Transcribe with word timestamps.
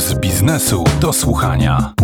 Puls 0.00 0.14
biznesu 0.20 0.84
do 1.00 1.12
słuchania. 1.12 1.94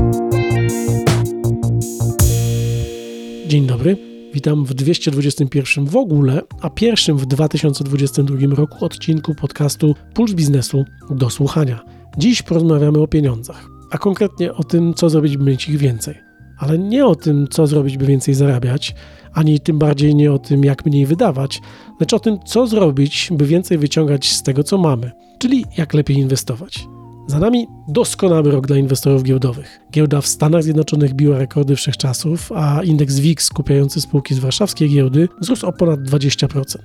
Dzień 3.47 3.67
dobry. 3.67 3.97
Witam 4.35 4.65
w 4.65 4.75
221 4.75 5.87
w 5.87 5.97
ogóle, 5.97 6.41
a 6.61 6.71
pierwszym 6.71 7.19
w 7.19 7.27
2022 7.27 8.55
roku 8.55 8.85
odcinku 8.85 9.35
podcastu 9.35 9.95
Puls 10.15 10.33
biznesu 10.33 10.85
do 11.11 11.31
słuchania. 11.31 11.85
Dziś 12.19 12.43
porozmawiamy 12.43 12.99
o 12.99 13.07
pieniądzach, 13.07 13.67
a 13.91 13.99
konkretnie 13.99 14.55
o 14.55 14.65
tym, 14.65 14.95
co 14.95 15.11
zrobić, 15.11 15.37
by 15.37 15.45
mieć 15.45 15.69
ich 15.69 15.77
więcej. 15.77 16.15
Ale 16.59 16.79
nie 16.79 17.07
o 17.07 17.15
tym, 17.15 17.49
co 17.51 17.67
zrobić, 17.67 17.99
by 17.99 18.07
więcej 18.07 18.35
zarabiać, 18.35 18.95
ani 19.33 19.61
tym 19.61 19.79
bardziej 19.79 20.15
nie 20.15 20.33
o 20.33 20.39
tym, 20.39 20.65
jak 20.65 20.87
mniej 20.87 21.07
wydawać, 21.07 21.61
lecz 22.01 22.13
o 22.13 22.19
tym, 22.19 22.39
co 22.47 22.67
zrobić, 22.67 23.29
by 23.33 23.47
więcej 23.47 23.79
wyciągać 23.79 24.33
z 24.33 24.43
tego, 24.43 24.63
co 24.63 24.79
mamy, 24.79 25.11
czyli 25.39 25.65
jak 25.79 25.95
lepiej 25.95 26.17
inwestować. 26.17 26.96
Za 27.27 27.39
nami 27.39 27.67
doskonały 27.89 28.51
rok 28.51 28.67
dla 28.67 28.77
inwestorów 28.77 29.23
giełdowych. 29.23 29.81
Giełda 29.93 30.21
w 30.21 30.27
Stanach 30.27 30.63
Zjednoczonych 30.63 31.15
biła 31.15 31.39
rekordy 31.39 31.77
wszechczasów, 31.77 32.53
a 32.53 32.83
indeks 32.83 33.19
WIX 33.19 33.45
skupiający 33.45 34.01
spółki 34.01 34.35
z 34.35 34.39
warszawskiej 34.39 34.91
giełdy 34.91 35.29
wzrósł 35.41 35.67
o 35.67 35.73
ponad 35.73 36.01
20%. 36.01 36.77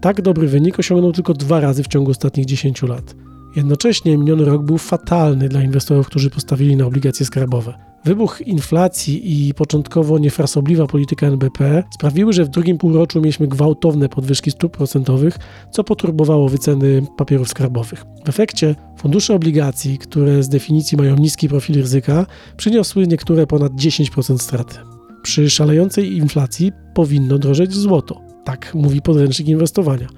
Tak 0.00 0.22
dobry 0.22 0.48
wynik 0.48 0.78
osiągnął 0.78 1.12
tylko 1.12 1.34
dwa 1.34 1.60
razy 1.60 1.82
w 1.82 1.88
ciągu 1.88 2.10
ostatnich 2.10 2.46
10 2.46 2.82
lat. 2.82 3.14
Jednocześnie 3.56 4.18
miniony 4.18 4.44
rok 4.44 4.62
był 4.62 4.78
fatalny 4.78 5.48
dla 5.48 5.62
inwestorów, 5.62 6.06
którzy 6.06 6.30
postawili 6.30 6.76
na 6.76 6.86
obligacje 6.86 7.26
skarbowe. 7.26 7.74
Wybuch 8.08 8.40
inflacji 8.46 9.48
i 9.48 9.54
początkowo 9.54 10.18
niefrasobliwa 10.18 10.86
polityka 10.86 11.26
NBP 11.26 11.82
sprawiły, 11.94 12.32
że 12.32 12.44
w 12.44 12.48
drugim 12.48 12.78
półroczu 12.78 13.20
mieliśmy 13.20 13.48
gwałtowne 13.48 14.08
podwyżki 14.08 14.50
stóp 14.50 14.76
procentowych, 14.76 15.38
co 15.70 15.84
poturbowało 15.84 16.48
wyceny 16.48 17.02
papierów 17.16 17.48
skarbowych. 17.48 18.04
W 18.24 18.28
efekcie 18.28 18.74
fundusze 18.98 19.34
obligacji, 19.34 19.98
które 19.98 20.42
z 20.42 20.48
definicji 20.48 20.98
mają 20.98 21.16
niski 21.16 21.48
profil 21.48 21.76
ryzyka, 21.76 22.26
przyniosły 22.56 23.06
niektóre 23.06 23.46
ponad 23.46 23.72
10% 23.72 24.38
straty. 24.38 24.76
Przy 25.22 25.50
szalejącej 25.50 26.16
inflacji 26.16 26.72
powinno 26.94 27.38
drożeć 27.38 27.74
złoto. 27.74 28.20
Tak 28.44 28.74
mówi 28.74 29.02
podręcznik 29.02 29.48
inwestowania. 29.48 30.08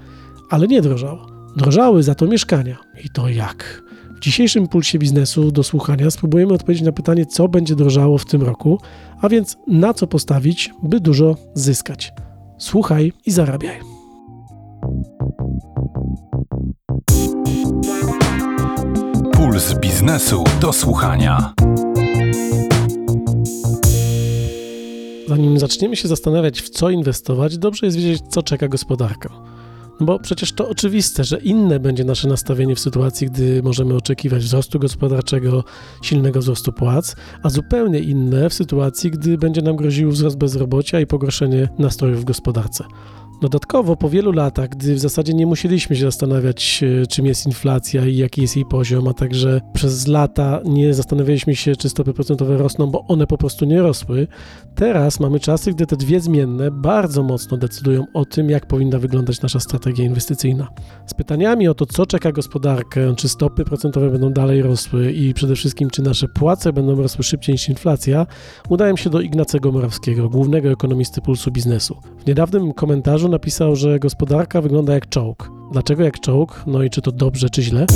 Ale 0.50 0.66
nie 0.66 0.82
drożało. 0.82 1.26
Drożały 1.56 2.02
za 2.02 2.14
to 2.14 2.26
mieszkania. 2.26 2.76
I 3.04 3.08
to 3.10 3.28
jak? 3.28 3.82
W 4.20 4.22
dzisiejszym 4.22 4.68
pulsie 4.68 4.98
biznesu 4.98 5.52
do 5.52 5.62
słuchania 5.62 6.10
spróbujemy 6.10 6.52
odpowiedzieć 6.52 6.84
na 6.84 6.92
pytanie, 6.92 7.26
co 7.26 7.48
będzie 7.48 7.76
drożało 7.76 8.18
w 8.18 8.24
tym 8.24 8.42
roku, 8.42 8.80
a 9.20 9.28
więc 9.28 9.56
na 9.66 9.94
co 9.94 10.06
postawić, 10.06 10.70
by 10.82 11.00
dużo 11.00 11.36
zyskać. 11.54 12.12
Słuchaj 12.58 13.12
i 13.26 13.30
zarabiaj. 13.30 13.80
Puls 19.32 19.74
biznesu 19.74 20.44
do 20.60 20.72
słuchania. 20.72 21.54
Zanim 25.28 25.58
zaczniemy 25.58 25.96
się 25.96 26.08
zastanawiać, 26.08 26.60
w 26.60 26.68
co 26.68 26.90
inwestować, 26.90 27.58
dobrze 27.58 27.86
jest 27.86 27.98
wiedzieć, 27.98 28.22
co 28.28 28.42
czeka 28.42 28.68
gospodarkę. 28.68 29.28
No 30.00 30.06
bo 30.06 30.18
przecież 30.18 30.52
to 30.52 30.68
oczywiste, 30.68 31.24
że 31.24 31.38
inne 31.38 31.80
będzie 31.80 32.04
nasze 32.04 32.28
nastawienie 32.28 32.74
w 32.74 32.80
sytuacji, 32.80 33.26
gdy 33.26 33.62
możemy 33.62 33.94
oczekiwać 33.94 34.42
wzrostu 34.42 34.78
gospodarczego, 34.78 35.64
silnego 36.02 36.40
wzrostu 36.40 36.72
płac, 36.72 37.16
a 37.42 37.50
zupełnie 37.50 37.98
inne 37.98 38.50
w 38.50 38.54
sytuacji, 38.54 39.10
gdy 39.10 39.38
będzie 39.38 39.62
nam 39.62 39.76
groził 39.76 40.10
wzrost 40.10 40.38
bezrobocia 40.38 41.00
i 41.00 41.06
pogorszenie 41.06 41.68
nastrojów 41.78 42.20
w 42.20 42.24
gospodarce. 42.24 42.84
Dodatkowo 43.40 43.96
po 43.96 44.10
wielu 44.10 44.32
latach, 44.32 44.68
gdy 44.68 44.94
w 44.94 44.98
zasadzie 44.98 45.34
nie 45.34 45.46
musieliśmy 45.46 45.96
się 45.96 46.02
zastanawiać, 46.02 46.84
e, 47.02 47.06
czym 47.06 47.26
jest 47.26 47.46
inflacja 47.46 48.06
i 48.06 48.16
jaki 48.16 48.42
jest 48.42 48.56
jej 48.56 48.64
poziom, 48.64 49.08
a 49.08 49.14
także 49.14 49.60
przez 49.72 50.06
lata 50.06 50.60
nie 50.64 50.94
zastanawialiśmy 50.94 51.56
się, 51.56 51.76
czy 51.76 51.88
stopy 51.88 52.12
procentowe 52.14 52.58
rosną, 52.58 52.86
bo 52.86 53.04
one 53.08 53.26
po 53.26 53.38
prostu 53.38 53.64
nie 53.64 53.82
rosły, 53.82 54.26
teraz 54.74 55.20
mamy 55.20 55.40
czasy, 55.40 55.72
gdy 55.72 55.86
te 55.86 55.96
dwie 55.96 56.20
zmienne 56.20 56.70
bardzo 56.70 57.22
mocno 57.22 57.56
decydują 57.56 58.04
o 58.14 58.24
tym, 58.24 58.50
jak 58.50 58.66
powinna 58.66 58.98
wyglądać 58.98 59.42
nasza 59.42 59.60
strategia 59.60 60.04
inwestycyjna. 60.04 60.68
Z 61.06 61.14
pytaniami 61.14 61.68
o 61.68 61.74
to, 61.74 61.86
co 61.86 62.06
czeka 62.06 62.32
gospodarkę, 62.32 63.14
czy 63.16 63.28
stopy 63.28 63.64
procentowe 63.64 64.10
będą 64.10 64.32
dalej 64.32 64.62
rosły 64.62 65.12
i 65.12 65.34
przede 65.34 65.54
wszystkim, 65.56 65.90
czy 65.90 66.02
nasze 66.02 66.28
płace 66.28 66.72
będą 66.72 66.94
rosły 66.94 67.24
szybciej 67.24 67.52
niż 67.52 67.68
inflacja, 67.68 68.26
udałem 68.68 68.96
się 68.96 69.10
do 69.10 69.20
Ignacego 69.20 69.72
Morawskiego, 69.72 70.28
głównego 70.28 70.68
ekonomisty 70.70 71.20
Pulsu 71.20 71.50
Biznesu. 71.50 71.96
W 72.18 72.26
niedawnym 72.26 72.72
komentarzu 72.72 73.29
napisał, 73.30 73.76
że 73.76 73.98
gospodarka 73.98 74.60
wygląda 74.60 74.94
jak 74.94 75.08
czołg. 75.08 75.50
Dlaczego 75.72 76.02
jak 76.02 76.20
czołg? 76.20 76.62
No 76.66 76.82
i 76.82 76.90
czy 76.90 77.02
to 77.02 77.12
dobrze, 77.12 77.50
czy 77.50 77.62
źle? 77.62 77.86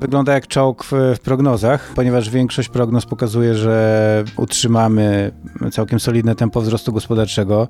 Wygląda 0.00 0.32
jak 0.32 0.46
czołg 0.46 0.84
w, 0.84 0.92
w, 1.16 1.20
prognozach, 1.20 1.92
ponieważ 1.94 2.30
większość 2.30 2.68
prognoz 2.68 3.06
pokazuje, 3.06 3.54
że 3.54 4.24
utrzymamy 4.36 5.32
całkiem 5.72 6.00
solidne 6.00 6.34
tempo 6.34 6.60
wzrostu 6.60 6.92
gospodarczego. 6.92 7.68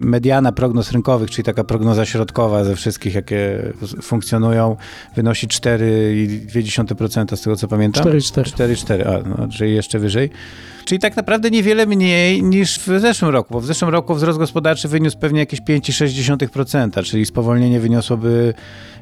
Mediana 0.00 0.52
prognoz 0.52 0.92
rynkowych, 0.92 1.30
czyli 1.30 1.44
taka 1.44 1.64
prognoza 1.64 2.06
środkowa 2.06 2.64
ze 2.64 2.76
wszystkich, 2.76 3.14
jakie 3.14 3.72
funkcjonują, 4.02 4.76
wynosi 5.16 5.48
4,2% 5.48 7.36
z 7.36 7.42
tego 7.42 7.56
co 7.56 7.68
pamiętam. 7.68 8.04
4,4. 8.04 8.42
4,4, 8.42 9.08
a 9.08 9.28
no, 9.28 9.48
czyli 9.48 9.74
jeszcze 9.74 9.98
wyżej. 9.98 10.30
Czyli 10.84 10.98
tak 10.98 11.16
naprawdę 11.16 11.50
niewiele 11.50 11.86
mniej 11.86 12.42
niż 12.42 12.78
w 12.78 13.00
zeszłym 13.00 13.30
roku, 13.30 13.54
bo 13.54 13.60
w 13.60 13.66
zeszłym 13.66 13.90
roku 13.90 14.14
wzrost 14.14 14.38
gospodarczy 14.38 14.88
wyniósł 14.88 15.18
pewnie 15.18 15.40
jakieś 15.40 15.60
5,6%, 15.60 17.04
czyli 17.04 17.26
spowolnienie 17.26 17.80
wyniosłoby 17.80 18.54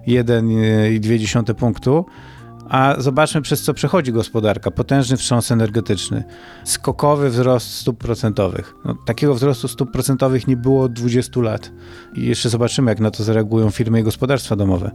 1,2 0.09 1.55
punktu. 1.55 2.07
A 2.69 2.95
zobaczmy, 2.99 3.43
przez 3.43 3.63
co 3.63 3.75
przechodzi 3.75 4.13
gospodarka. 4.13 4.71
Potężny 4.71 5.17
wstrząs 5.17 5.51
energetyczny, 5.51 6.25
skokowy 6.65 7.31
wzrost 7.31 7.75
stóp 7.75 7.99
procentowych. 7.99 8.75
No, 8.85 8.95
takiego 9.07 9.35
wzrostu 9.35 9.69
stóp 9.69 9.93
procentowych 9.93 10.47
nie 10.47 10.57
było 10.57 10.85
od 10.85 10.93
20 10.93 11.41
lat. 11.41 11.71
I 12.15 12.27
jeszcze 12.27 12.49
zobaczymy, 12.49 12.91
jak 12.91 13.01
na 13.01 13.11
to 13.11 13.25
zareagują 13.25 13.71
firmy 13.71 14.01
i 14.01 14.03
gospodarstwa 14.03 14.57
domowe. 14.57 14.91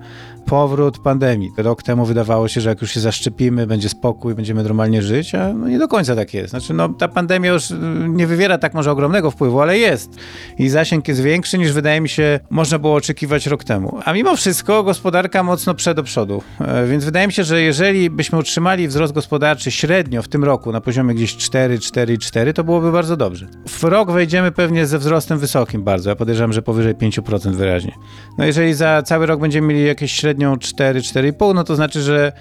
Powrót 0.46 1.00
pandemii. 1.00 1.50
Rok 1.58 1.84
temu 1.84 2.06
wydawało 2.06 2.48
się, 2.48 2.62
że 2.62 2.70
jak 2.70 2.82
już 2.82 2.92
się 2.92 3.00
zaszczepimy, 3.00 3.68
będzie 3.68 3.90
spokój, 3.90 4.36
będziemy 4.36 4.64
normalnie 4.64 5.02
żyć, 5.02 5.36
a 5.36 5.54
no 5.54 5.68
nie 5.68 5.80
do 5.80 5.88
końca 5.88 6.16
tak 6.16 6.34
jest. 6.34 6.50
Znaczy, 6.50 6.74
no, 6.74 6.90
ta 6.90 7.08
pandemia 7.08 7.52
już 7.52 7.72
y, 7.72 7.76
nie 8.08 8.28
wywiera 8.28 8.58
tak 8.58 8.74
może 8.74 8.92
ogromnego 8.92 9.32
wpływu, 9.32 9.62
ale 9.62 9.78
jest. 9.78 10.16
I 10.58 10.70
zasięg 10.70 11.08
jest 11.08 11.22
większy 11.22 11.58
niż 11.58 11.72
wydaje 11.72 12.02
mi 12.02 12.10
się 12.10 12.40
można 12.50 12.80
było 12.80 12.96
oczekiwać 12.96 13.48
rok 13.48 13.64
temu. 13.64 14.00
A 14.06 14.14
mimo 14.14 14.36
wszystko 14.36 14.84
gospodarka 14.84 15.44
mocno 15.44 15.74
przed 15.74 16.00
do 16.00 16.04
przodu. 16.04 16.44
E, 16.60 16.88
więc 16.88 17.06
wydaje 17.06 17.28
mi 17.28 17.34
się, 17.34 17.44
że 17.44 17.59
jeżeli 17.62 18.10
byśmy 18.10 18.38
utrzymali 18.38 18.88
wzrost 18.88 19.14
gospodarczy 19.14 19.72
średnio 19.72 20.22
w 20.22 20.28
tym 20.28 20.44
roku 20.44 20.72
na 20.72 20.82
poziomie 20.82 21.14
gdzieś 21.16 21.38
4, 21.38 21.80
4, 21.80 22.18
4, 22.18 22.54
to 22.54 22.64
byłoby 22.64 22.92
bardzo 22.92 23.18
dobrze. 23.18 23.48
W 23.68 23.84
rok 23.84 24.12
wejdziemy 24.12 24.52
pewnie 24.52 24.86
ze 24.86 25.00
wzrostem 25.00 25.40
wysokim 25.40 25.84
bardzo. 25.84 26.10
Ja 26.10 26.16
podejrzewam, 26.16 26.54
że 26.54 26.62
powyżej 26.62 26.96
5% 26.96 27.56
wyraźnie. 27.56 27.94
No 28.38 28.46
jeżeli 28.46 28.74
za 28.74 29.02
cały 29.02 29.26
rok 29.26 29.40
będziemy 29.40 29.68
mieli 29.68 29.86
jakieś 29.86 30.12
średnią 30.12 30.58
4, 30.58 31.00
4,5, 31.00 31.56
no 31.56 31.64
to 31.64 31.76
znaczy, 31.76 32.02
że 32.02 32.32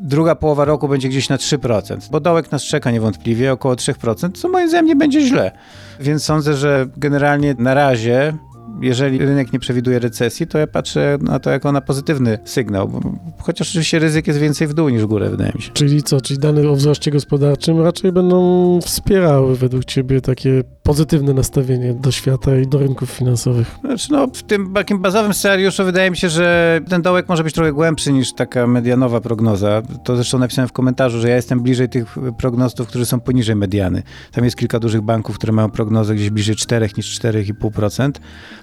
druga 0.00 0.34
połowa 0.34 0.64
roku 0.64 0.88
będzie 0.88 1.08
gdzieś 1.08 1.28
na 1.28 1.36
3%, 1.36 2.10
bo 2.10 2.20
dołek 2.20 2.52
nas 2.52 2.62
czeka 2.62 2.90
niewątpliwie 2.90 3.52
około 3.52 3.74
3%, 3.74 4.32
co 4.32 4.48
moim 4.48 4.68
zdaniem 4.68 4.86
nie 4.86 4.96
będzie 4.96 5.20
źle. 5.20 5.52
Więc 6.00 6.24
sądzę, 6.24 6.54
że 6.54 6.86
generalnie 6.96 7.54
na 7.58 7.74
razie 7.74 8.34
jeżeli 8.80 9.18
rynek 9.18 9.52
nie 9.52 9.58
przewiduje 9.58 9.98
recesji, 9.98 10.46
to 10.46 10.58
ja 10.58 10.66
patrzę 10.66 11.18
na 11.20 11.38
to 11.38 11.50
jako 11.50 11.72
na 11.72 11.80
pozytywny 11.80 12.38
sygnał. 12.44 13.00
Chociaż 13.38 13.68
oczywiście 13.68 13.98
ryzyk 13.98 14.26
jest 14.26 14.38
więcej 14.38 14.66
w 14.66 14.74
dół 14.74 14.88
niż 14.88 15.02
w 15.02 15.06
górę, 15.06 15.30
wydaje 15.30 15.52
mi 15.54 15.62
się. 15.62 15.70
Czyli 15.72 16.02
co? 16.02 16.20
Czyli 16.20 16.40
dane 16.40 16.68
o 16.68 16.74
wzroście 16.74 17.10
gospodarczym 17.10 17.80
raczej 17.80 18.12
będą 18.12 18.78
wspierały 18.80 19.56
według 19.56 19.84
Ciebie 19.84 20.20
takie 20.20 20.62
pozytywne 20.82 21.34
nastawienie 21.34 21.94
do 21.94 22.10
świata 22.10 22.56
i 22.56 22.66
do 22.66 22.78
rynków 22.78 23.10
finansowych? 23.10 23.76
Znaczy, 23.84 24.12
no, 24.12 24.26
w 24.26 24.42
tym 24.42 24.74
takim 24.74 24.98
bazowym 24.98 25.34
scenariuszu 25.34 25.84
wydaje 25.84 26.10
mi 26.10 26.16
się, 26.16 26.28
że 26.28 26.80
ten 26.88 27.02
dołek 27.02 27.28
może 27.28 27.44
być 27.44 27.54
trochę 27.54 27.72
głębszy 27.72 28.12
niż 28.12 28.32
taka 28.32 28.66
medianowa 28.66 29.20
prognoza. 29.20 29.82
To 30.04 30.16
zresztą 30.16 30.38
napisałem 30.38 30.68
w 30.68 30.72
komentarzu, 30.72 31.20
że 31.20 31.28
ja 31.28 31.36
jestem 31.36 31.60
bliżej 31.60 31.88
tych 31.88 32.16
prognostów, 32.38 32.88
którzy 32.88 33.06
są 33.06 33.20
poniżej 33.20 33.56
mediany. 33.56 34.02
Tam 34.32 34.44
jest 34.44 34.56
kilka 34.56 34.80
dużych 34.80 35.00
banków, 35.00 35.36
które 35.36 35.52
mają 35.52 35.70
prognozę 35.70 36.14
gdzieś 36.14 36.30
bliżej 36.30 36.56
4 36.56 36.88
niż 36.96 37.20
4,5%, 37.20 38.10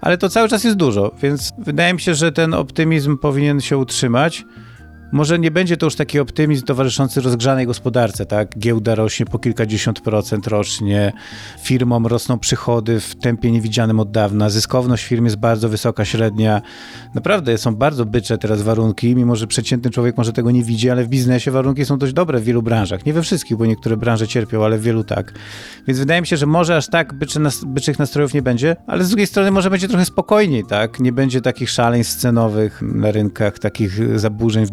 ale 0.05 0.17
to 0.17 0.29
cały 0.29 0.49
czas 0.49 0.63
jest 0.63 0.77
dużo, 0.77 1.11
więc 1.21 1.53
wydaje 1.57 1.93
mi 1.93 2.01
się, 2.01 2.15
że 2.15 2.31
ten 2.31 2.53
optymizm 2.53 3.17
powinien 3.17 3.61
się 3.61 3.77
utrzymać. 3.77 4.45
Może 5.11 5.39
nie 5.39 5.51
będzie 5.51 5.77
to 5.77 5.85
już 5.85 5.95
taki 5.95 6.19
optymizm 6.19 6.65
towarzyszący 6.65 7.21
rozgrzanej 7.21 7.65
gospodarce, 7.65 8.25
tak? 8.25 8.59
Giełda 8.59 8.95
rośnie 8.95 9.25
po 9.25 9.39
kilkadziesiąt 9.39 10.01
procent 10.01 10.47
rocznie, 10.47 11.13
firmom 11.61 12.07
rosną 12.07 12.39
przychody 12.39 12.99
w 12.99 13.15
tempie 13.15 13.51
niewidzianym 13.51 13.99
od 13.99 14.11
dawna, 14.11 14.49
zyskowność 14.49 15.05
firm 15.05 15.25
jest 15.25 15.35
bardzo 15.35 15.69
wysoka, 15.69 16.05
średnia. 16.05 16.61
Naprawdę 17.15 17.57
są 17.57 17.75
bardzo 17.75 18.05
bycze 18.05 18.37
teraz 18.37 18.61
warunki, 18.61 19.15
mimo 19.15 19.35
że 19.35 19.47
przeciętny 19.47 19.91
człowiek 19.91 20.17
może 20.17 20.33
tego 20.33 20.51
nie 20.51 20.63
widzi, 20.63 20.89
ale 20.89 21.03
w 21.03 21.07
biznesie 21.07 21.51
warunki 21.51 21.85
są 21.85 21.97
dość 21.97 22.13
dobre 22.13 22.39
w 22.39 22.43
wielu 22.43 22.61
branżach. 22.61 23.05
Nie 23.05 23.13
we 23.13 23.21
wszystkich, 23.21 23.57
bo 23.57 23.65
niektóre 23.65 23.97
branże 23.97 24.27
cierpią, 24.27 24.65
ale 24.65 24.77
w 24.77 24.81
wielu 24.81 25.03
tak. 25.03 25.33
Więc 25.87 25.99
wydaje 25.99 26.21
mi 26.21 26.27
się, 26.27 26.37
że 26.37 26.45
może 26.45 26.77
aż 26.77 26.87
tak 26.87 27.13
byczy 27.13 27.39
byczych 27.65 27.99
nastrojów 27.99 28.33
nie 28.33 28.41
będzie, 28.41 28.75
ale 28.87 29.03
z 29.03 29.09
drugiej 29.09 29.27
strony 29.27 29.51
może 29.51 29.69
będzie 29.69 29.87
trochę 29.87 30.05
spokojniej, 30.05 30.63
tak? 30.63 30.99
Nie 30.99 31.11
będzie 31.11 31.41
takich 31.41 31.69
szaleństw 31.69 32.15
cenowych 32.15 32.81
na 32.81 33.11
rynkach, 33.11 33.59
takich 33.59 34.19
zaburzeń 34.19 34.65
w 34.65 34.71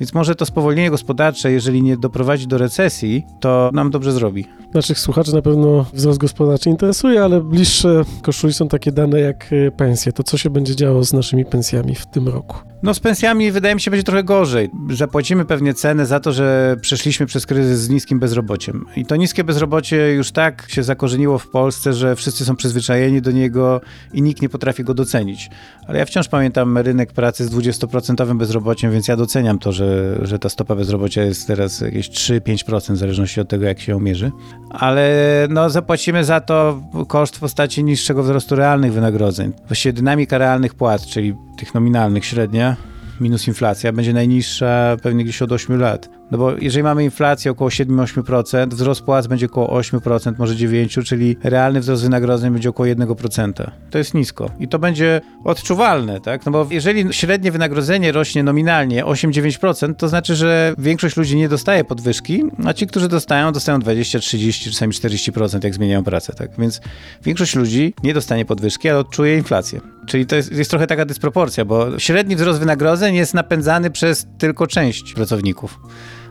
więc 0.00 0.14
może 0.14 0.34
to 0.34 0.46
spowolnienie 0.46 0.90
gospodarcze, 0.90 1.52
jeżeli 1.52 1.82
nie 1.82 1.96
doprowadzi 1.96 2.46
do 2.46 2.58
recesji, 2.58 3.26
to 3.40 3.70
nam 3.72 3.90
dobrze 3.90 4.12
zrobi. 4.12 4.46
Naszych 4.74 4.98
słuchaczy 4.98 5.34
na 5.34 5.42
pewno 5.42 5.86
wzrost 5.92 6.18
gospodarczy 6.18 6.70
interesuje, 6.70 7.24
ale 7.24 7.40
bliższe 7.40 8.02
koszuli 8.22 8.52
są 8.52 8.68
takie 8.68 8.92
dane 8.92 9.20
jak 9.20 9.52
e, 9.52 9.70
pensje. 9.70 10.12
To 10.12 10.22
co 10.22 10.38
się 10.38 10.50
będzie 10.50 10.76
działo 10.76 11.04
z 11.04 11.12
naszymi 11.12 11.44
pensjami 11.44 11.94
w 11.94 12.06
tym 12.06 12.28
roku? 12.28 12.56
No 12.82 12.94
z 12.94 13.00
pensjami 13.00 13.52
wydaje 13.52 13.74
mi 13.74 13.80
się 13.80 13.90
będzie 13.90 14.04
trochę 14.04 14.24
gorzej. 14.24 14.70
Zapłacimy 14.90 15.44
pewnie 15.44 15.74
cenę 15.74 16.06
za 16.06 16.20
to, 16.20 16.32
że 16.32 16.76
przeszliśmy 16.80 17.26
przez 17.26 17.46
kryzys 17.46 17.80
z 17.80 17.88
niskim 17.88 18.18
bezrobociem. 18.18 18.86
I 18.96 19.06
to 19.06 19.16
niskie 19.16 19.44
bezrobocie 19.44 20.12
już 20.12 20.32
tak 20.32 20.64
się 20.68 20.82
zakorzeniło 20.82 21.38
w 21.38 21.48
Polsce, 21.48 21.92
że 21.92 22.16
wszyscy 22.16 22.44
są 22.44 22.56
przyzwyczajeni 22.56 23.22
do 23.22 23.30
niego 23.30 23.80
i 24.12 24.22
nikt 24.22 24.42
nie 24.42 24.48
potrafi 24.48 24.84
go 24.84 24.94
docenić. 24.94 25.50
Ale 25.88 25.98
ja 25.98 26.04
wciąż 26.04 26.28
pamiętam 26.28 26.78
rynek 26.78 27.12
pracy 27.12 27.44
z 27.44 27.50
20% 27.50 28.36
bezrobociem, 28.36 28.92
więc 28.92 29.05
ja 29.08 29.16
doceniam 29.16 29.58
to, 29.58 29.72
że, 29.72 30.18
że 30.22 30.38
ta 30.38 30.48
stopa 30.48 30.74
bezrobocia 30.74 31.22
jest 31.22 31.46
teraz 31.46 31.80
jakieś 31.80 32.10
3-5% 32.10 32.92
w 32.92 32.96
zależności 32.96 33.40
od 33.40 33.48
tego, 33.48 33.64
jak 33.64 33.80
się 33.80 33.92
ją 33.92 34.00
mierzy. 34.00 34.32
Ale 34.70 35.10
no 35.50 35.70
zapłacimy 35.70 36.24
za 36.24 36.40
to 36.40 36.82
koszt 37.08 37.36
w 37.36 37.40
postaci 37.40 37.84
niższego 37.84 38.22
wzrostu 38.22 38.56
realnych 38.56 38.92
wynagrodzeń. 38.92 39.52
Właściwie 39.68 39.92
dynamika 39.92 40.38
realnych 40.38 40.74
płac, 40.74 41.06
czyli 41.06 41.34
tych 41.58 41.74
nominalnych 41.74 42.24
średnia, 42.24 42.76
minus 43.20 43.48
inflacja, 43.48 43.92
będzie 43.92 44.12
najniższa 44.12 44.96
pewnie 45.02 45.24
gdzieś 45.24 45.42
od 45.42 45.52
8 45.52 45.80
lat. 45.80 46.15
No 46.30 46.38
bo 46.38 46.52
jeżeli 46.60 46.82
mamy 46.82 47.04
inflację 47.04 47.50
około 47.50 47.70
7-8%, 47.70 48.68
wzrost 48.68 49.02
płac 49.02 49.26
będzie 49.26 49.46
około 49.46 49.80
8%, 49.80 50.34
może 50.38 50.54
9%, 50.54 51.04
czyli 51.04 51.36
realny 51.44 51.80
wzrost 51.80 52.02
wynagrodzeń 52.02 52.52
będzie 52.52 52.68
około 52.68 52.88
1%. 52.88 53.70
To 53.90 53.98
jest 53.98 54.14
nisko 54.14 54.50
i 54.60 54.68
to 54.68 54.78
będzie 54.78 55.20
odczuwalne, 55.44 56.20
tak? 56.20 56.46
No 56.46 56.52
bo 56.52 56.66
jeżeli 56.70 57.12
średnie 57.12 57.52
wynagrodzenie 57.52 58.12
rośnie 58.12 58.42
nominalnie 58.42 59.04
8-9%, 59.04 59.94
to 59.94 60.08
znaczy, 60.08 60.36
że 60.36 60.74
większość 60.78 61.16
ludzi 61.16 61.36
nie 61.36 61.48
dostaje 61.48 61.84
podwyżki, 61.84 62.44
a 62.64 62.72
ci, 62.72 62.86
którzy 62.86 63.08
dostają, 63.08 63.52
dostają 63.52 63.78
20, 63.78 64.18
30, 64.18 64.70
czasami 64.70 64.92
40%, 64.92 65.64
jak 65.64 65.74
zmieniają 65.74 66.04
pracę, 66.04 66.32
tak? 66.32 66.50
Więc 66.58 66.80
większość 67.24 67.54
ludzi 67.54 67.94
nie 68.02 68.14
dostanie 68.14 68.44
podwyżki, 68.44 68.88
ale 68.88 68.98
odczuje 68.98 69.36
inflację. 69.36 69.80
Czyli 70.06 70.26
to 70.26 70.36
jest, 70.36 70.52
jest 70.52 70.70
trochę 70.70 70.86
taka 70.86 71.04
dysproporcja, 71.04 71.64
bo 71.64 71.98
średni 71.98 72.36
wzrost 72.36 72.58
wynagrodzeń 72.58 73.14
jest 73.14 73.34
napędzany 73.34 73.90
przez 73.90 74.26
tylko 74.38 74.66
część 74.66 75.14
pracowników 75.14 75.78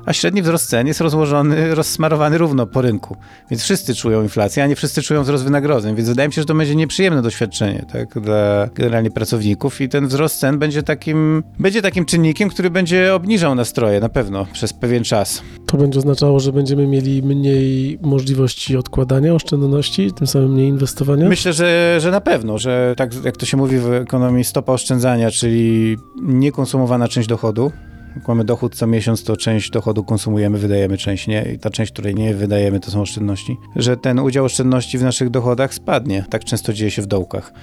a 0.05 0.13
średni 0.13 0.41
wzrost 0.41 0.69
cen 0.69 0.87
jest 0.87 1.01
rozłożony, 1.01 1.75
rozsmarowany 1.75 2.37
równo 2.37 2.67
po 2.67 2.81
rynku. 2.81 3.17
Więc 3.49 3.63
wszyscy 3.63 3.95
czują 3.95 4.23
inflację, 4.23 4.63
a 4.63 4.67
nie 4.67 4.75
wszyscy 4.75 5.01
czują 5.01 5.23
wzrost 5.23 5.43
wynagrodzeń. 5.43 5.95
Więc 5.95 6.09
wydaje 6.09 6.29
mi 6.29 6.33
się, 6.33 6.41
że 6.41 6.45
to 6.45 6.55
będzie 6.55 6.75
nieprzyjemne 6.75 7.21
doświadczenie 7.21 7.85
tak, 7.93 8.19
dla 8.19 8.69
generalnie 8.75 9.11
pracowników 9.11 9.81
i 9.81 9.89
ten 9.89 10.07
wzrost 10.07 10.39
cen 10.39 10.59
będzie 10.59 10.83
takim, 10.83 11.43
będzie 11.59 11.81
takim 11.81 12.05
czynnikiem, 12.05 12.49
który 12.49 12.69
będzie 12.69 13.15
obniżał 13.15 13.55
nastroje 13.55 13.99
na 13.99 14.09
pewno 14.09 14.45
przez 14.53 14.73
pewien 14.73 15.03
czas. 15.03 15.41
To 15.65 15.77
będzie 15.77 15.99
oznaczało, 15.99 16.39
że 16.39 16.51
będziemy 16.51 16.87
mieli 16.87 17.23
mniej 17.23 17.99
możliwości 18.01 18.77
odkładania 18.77 19.33
oszczędności, 19.33 20.11
tym 20.13 20.27
samym 20.27 20.53
mniej 20.53 20.67
inwestowania? 20.67 21.29
Myślę, 21.29 21.53
że, 21.53 21.97
że 22.01 22.11
na 22.11 22.21
pewno, 22.21 22.57
że 22.57 22.93
tak 22.97 23.23
jak 23.23 23.37
to 23.37 23.45
się 23.45 23.57
mówi 23.57 23.79
w 23.79 23.93
ekonomii, 23.93 24.43
stopa 24.43 24.73
oszczędzania, 24.73 25.31
czyli 25.31 25.97
niekonsumowana 26.21 27.07
część 27.07 27.27
dochodu, 27.27 27.71
jak 28.15 28.27
mamy 28.27 28.43
dochód 28.43 28.75
co 28.75 28.87
miesiąc, 28.87 29.23
to 29.23 29.37
część 29.37 29.69
dochodu 29.69 30.03
konsumujemy, 30.03 30.57
wydajemy 30.57 30.97
część 30.97 31.27
nie 31.27 31.43
i 31.53 31.59
ta 31.59 31.69
część, 31.69 31.91
której 31.91 32.15
nie 32.15 32.33
wydajemy, 32.33 32.79
to 32.79 32.91
są 32.91 33.01
oszczędności. 33.01 33.57
Że 33.75 33.97
ten 33.97 34.19
udział 34.19 34.45
oszczędności 34.45 34.97
w 34.97 35.03
naszych 35.03 35.29
dochodach 35.29 35.73
spadnie. 35.73 36.25
Tak 36.29 36.43
często 36.43 36.73
dzieje 36.73 36.91
się 36.91 37.01
w 37.01 37.07
dołkach. 37.07 37.53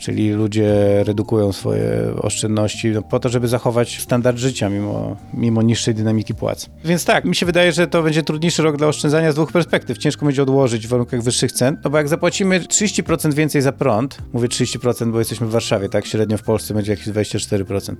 Czyli 0.00 0.30
ludzie 0.30 0.74
redukują 1.04 1.52
swoje 1.52 2.14
oszczędności 2.22 2.90
no, 2.90 3.02
po 3.02 3.20
to, 3.20 3.28
żeby 3.28 3.48
zachować 3.48 4.00
standard 4.00 4.38
życia 4.38 4.68
mimo, 4.68 5.16
mimo 5.34 5.62
niższej 5.62 5.94
dynamiki 5.94 6.34
płac. 6.34 6.70
Więc 6.84 7.04
tak, 7.04 7.24
mi 7.24 7.36
się 7.36 7.46
wydaje, 7.46 7.72
że 7.72 7.86
to 7.86 8.02
będzie 8.02 8.22
trudniejszy 8.22 8.62
rok 8.62 8.76
dla 8.76 8.86
oszczędzania 8.86 9.32
z 9.32 9.34
dwóch 9.34 9.52
perspektyw. 9.52 9.98
Ciężko 9.98 10.26
będzie 10.26 10.42
odłożyć 10.42 10.86
w 10.86 10.90
warunkach 10.90 11.22
wyższych 11.22 11.52
cen, 11.52 11.78
no 11.84 11.90
bo 11.90 11.98
jak 11.98 12.08
zapłacimy 12.08 12.60
30% 12.60 13.34
więcej 13.34 13.62
za 13.62 13.72
prąd, 13.72 14.18
mówię 14.32 14.48
30%, 14.48 15.12
bo 15.12 15.18
jesteśmy 15.18 15.46
w 15.46 15.50
Warszawie, 15.50 15.88
tak? 15.88 16.06
Średnio 16.06 16.38
w 16.38 16.42
Polsce 16.42 16.74
będzie 16.74 16.90
jakieś 16.92 17.08
24% 17.08 17.94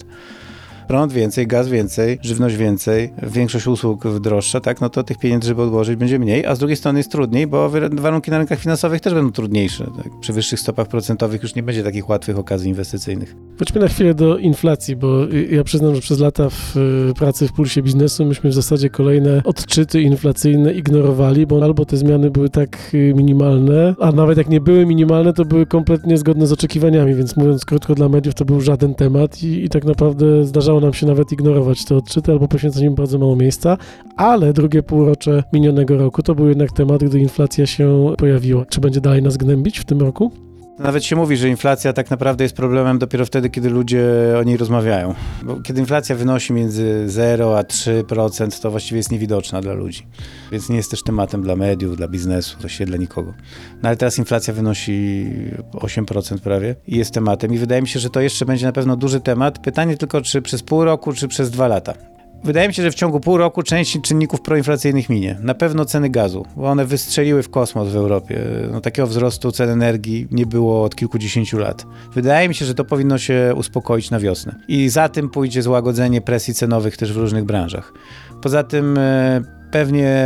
prąd 0.88 1.12
więcej, 1.12 1.46
gaz 1.46 1.68
więcej, 1.68 2.18
żywność 2.22 2.56
więcej, 2.56 3.12
większość 3.22 3.66
usług 3.66 4.18
droższa, 4.20 4.60
tak, 4.60 4.80
no 4.80 4.90
to 4.90 5.02
tych 5.02 5.18
pieniędzy, 5.18 5.48
żeby 5.48 5.62
odłożyć, 5.62 5.96
będzie 5.96 6.18
mniej, 6.18 6.46
a 6.46 6.54
z 6.54 6.58
drugiej 6.58 6.76
strony 6.76 6.98
jest 6.98 7.12
trudniej, 7.12 7.46
bo 7.46 7.70
warunki 7.92 8.30
na 8.30 8.38
rynkach 8.38 8.58
finansowych 8.58 9.00
też 9.00 9.14
będą 9.14 9.32
trudniejsze. 9.32 9.84
Tak? 9.96 10.20
Przy 10.20 10.32
wyższych 10.32 10.60
stopach 10.60 10.88
procentowych 10.88 11.42
już 11.42 11.54
nie 11.54 11.62
będzie 11.62 11.82
takich 11.82 12.08
łatwych 12.08 12.38
okazji 12.38 12.68
inwestycyjnych. 12.68 13.36
Wróćmy 13.56 13.80
na 13.80 13.88
chwilę 13.88 14.14
do 14.14 14.38
inflacji, 14.38 14.96
bo 14.96 15.26
ja 15.50 15.64
przyznam, 15.64 15.94
że 15.94 16.00
przez 16.00 16.20
lata 16.20 16.50
w 16.50 16.76
y, 16.76 17.14
pracy 17.14 17.48
w 17.48 17.52
pulsie 17.52 17.82
biznesu 17.82 18.24
myśmy 18.24 18.50
w 18.50 18.54
zasadzie 18.54 18.90
kolejne 18.90 19.42
odczyty 19.44 20.02
inflacyjne 20.02 20.72
ignorowali, 20.72 21.46
bo 21.46 21.64
albo 21.64 21.84
te 21.84 21.96
zmiany 21.96 22.30
były 22.30 22.48
tak 22.48 22.90
y, 22.94 23.14
minimalne, 23.16 23.94
a 24.00 24.12
nawet 24.12 24.38
jak 24.38 24.48
nie 24.48 24.60
były 24.60 24.86
minimalne, 24.86 25.32
to 25.32 25.44
były 25.44 25.66
kompletnie 25.66 26.18
zgodne 26.18 26.46
z 26.46 26.52
oczekiwaniami, 26.52 27.14
więc 27.14 27.36
mówiąc 27.36 27.64
krótko 27.64 27.94
dla 27.94 28.08
mediów, 28.08 28.34
to 28.34 28.44
był 28.44 28.60
żaden 28.60 28.94
temat 28.94 29.42
i, 29.42 29.64
i 29.64 29.68
tak 29.68 29.84
naprawdę 29.84 30.44
zdarzało 30.44 30.71
nam 30.80 30.92
się 30.92 31.06
nawet 31.06 31.32
ignorować 31.32 31.84
te 31.84 31.96
odczyty 31.96 32.32
albo 32.32 32.48
poświęcać 32.48 32.82
im 32.82 32.94
bardzo 32.94 33.18
mało 33.18 33.36
miejsca, 33.36 33.78
ale 34.16 34.52
drugie 34.52 34.82
półrocze 34.82 35.42
minionego 35.52 35.96
roku 35.96 36.22
to 36.22 36.34
był 36.34 36.48
jednak 36.48 36.72
temat, 36.72 37.04
gdy 37.04 37.20
inflacja 37.20 37.66
się 37.66 38.14
pojawiła. 38.18 38.64
Czy 38.64 38.80
będzie 38.80 39.00
dalej 39.00 39.22
nas 39.22 39.36
gnębić 39.36 39.78
w 39.78 39.84
tym 39.84 40.00
roku? 40.00 40.32
Nawet 40.78 41.04
się 41.04 41.16
mówi, 41.16 41.36
że 41.36 41.48
inflacja 41.48 41.92
tak 41.92 42.10
naprawdę 42.10 42.44
jest 42.44 42.56
problemem 42.56 42.98
dopiero 42.98 43.26
wtedy, 43.26 43.50
kiedy 43.50 43.70
ludzie 43.70 44.04
o 44.40 44.42
niej 44.42 44.56
rozmawiają. 44.56 45.14
Bo 45.42 45.60
kiedy 45.60 45.80
inflacja 45.80 46.16
wynosi 46.16 46.52
między 46.52 47.04
0 47.06 47.58
a 47.58 47.62
3%, 47.62 48.62
to 48.62 48.70
właściwie 48.70 48.96
jest 48.96 49.12
niewidoczna 49.12 49.60
dla 49.60 49.72
ludzi. 49.72 50.06
Więc 50.52 50.68
nie 50.68 50.76
jest 50.76 50.90
też 50.90 51.02
tematem 51.02 51.42
dla 51.42 51.56
mediów, 51.56 51.96
dla 51.96 52.08
biznesu, 52.08 52.56
właściwie 52.60 52.86
dla 52.86 52.96
nikogo. 52.96 53.34
No 53.82 53.88
ale 53.88 53.96
teraz 53.96 54.18
inflacja 54.18 54.54
wynosi 54.54 55.26
8% 55.72 56.38
prawie 56.38 56.74
i 56.86 56.96
jest 56.96 57.14
tematem. 57.14 57.54
I 57.54 57.58
wydaje 57.58 57.82
mi 57.82 57.88
się, 57.88 58.00
że 58.00 58.10
to 58.10 58.20
jeszcze 58.20 58.46
będzie 58.46 58.66
na 58.66 58.72
pewno 58.72 58.96
duży 58.96 59.20
temat. 59.20 59.58
Pytanie 59.58 59.96
tylko, 59.96 60.20
czy 60.20 60.42
przez 60.42 60.62
pół 60.62 60.84
roku, 60.84 61.12
czy 61.12 61.28
przez 61.28 61.50
dwa 61.50 61.68
lata. 61.68 61.94
Wydaje 62.44 62.68
mi 62.68 62.74
się, 62.74 62.82
że 62.82 62.90
w 62.90 62.94
ciągu 62.94 63.20
pół 63.20 63.36
roku 63.36 63.62
część 63.62 64.00
czynników 64.00 64.40
proinflacyjnych 64.40 65.08
minie. 65.08 65.38
Na 65.40 65.54
pewno 65.54 65.84
ceny 65.84 66.10
gazu, 66.10 66.46
bo 66.56 66.68
one 66.68 66.84
wystrzeliły 66.84 67.42
w 67.42 67.50
kosmos 67.50 67.88
w 67.88 67.96
Europie. 67.96 68.40
No, 68.72 68.80
takiego 68.80 69.08
wzrostu 69.08 69.52
cen 69.52 69.70
energii 69.70 70.28
nie 70.30 70.46
było 70.46 70.84
od 70.84 70.96
kilkudziesięciu 70.96 71.58
lat. 71.58 71.86
Wydaje 72.14 72.48
mi 72.48 72.54
się, 72.54 72.64
że 72.64 72.74
to 72.74 72.84
powinno 72.84 73.18
się 73.18 73.52
uspokoić 73.56 74.10
na 74.10 74.20
wiosnę. 74.20 74.54
I 74.68 74.88
za 74.88 75.08
tym 75.08 75.30
pójdzie 75.30 75.62
złagodzenie 75.62 76.20
presji 76.20 76.54
cenowych 76.54 76.96
też 76.96 77.12
w 77.12 77.16
różnych 77.16 77.44
branżach. 77.44 77.92
Poza 78.42 78.64
tym 78.64 78.98
e, 78.98 79.61
pewnie 79.72 80.16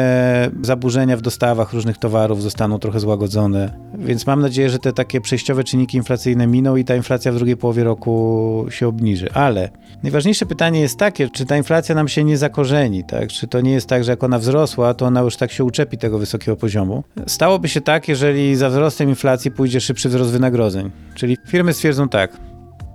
zaburzenia 0.63 1.17
w 1.17 1.21
dostawach 1.21 1.73
różnych 1.73 1.99
towarów 1.99 2.43
zostaną 2.43 2.79
trochę 2.79 3.01
złagodzone, 3.01 3.79
więc 3.99 4.27
mam 4.27 4.41
nadzieję, 4.41 4.71
że 4.71 4.79
te 4.79 4.93
takie 4.93 5.21
przejściowe 5.21 5.65
czynniki 5.65 5.97
inflacyjne 5.97 6.47
miną 6.47 6.77
i 6.77 6.85
ta 6.85 6.97
inflacja 6.97 7.33
w 7.33 7.37
drugiej 7.37 7.57
połowie 7.57 7.85
roku 7.85 8.67
się 8.71 8.89
obniży. 8.89 9.33
Ale 9.33 9.71
najważniejsze 10.03 10.47
pytanie 10.47 10.81
jest 10.81 10.99
takie, 10.99 11.29
czy 11.29 11.47
ta 11.47 11.57
inflacja 11.57 11.95
nam 11.95 12.09
się 12.09 12.25
nie 12.25 12.39
zakorzeni, 12.39 13.05
tak? 13.05 13.29
Czy 13.29 13.47
to 13.47 13.61
nie 13.61 13.73
jest 13.73 13.87
tak, 13.87 14.05
że 14.05 14.13
jak 14.13 14.25
ona 14.25 14.39
wzrosła, 14.39 14.95
to 14.95 15.07
ona 15.07 15.21
już 15.21 15.37
tak 15.37 15.53
się 15.53 15.65
uczepi 15.65 15.99
tego 15.99 16.19
wysokiego 16.19 16.57
poziomu? 16.57 17.05
Stałoby 17.27 17.69
się 17.69 17.81
tak, 17.81 18.09
jeżeli 18.09 18.57
za 18.57 18.71
wzrostem 18.71 19.09
inflacji 19.09 19.51
pójdzie 19.51 19.81
szybszy 19.81 20.09
wzrost 20.09 20.31
wynagrodzeń. 20.31 20.91
Czyli 21.15 21.37
firmy 21.49 21.73
stwierdzą 21.73 22.09
tak, 22.09 22.37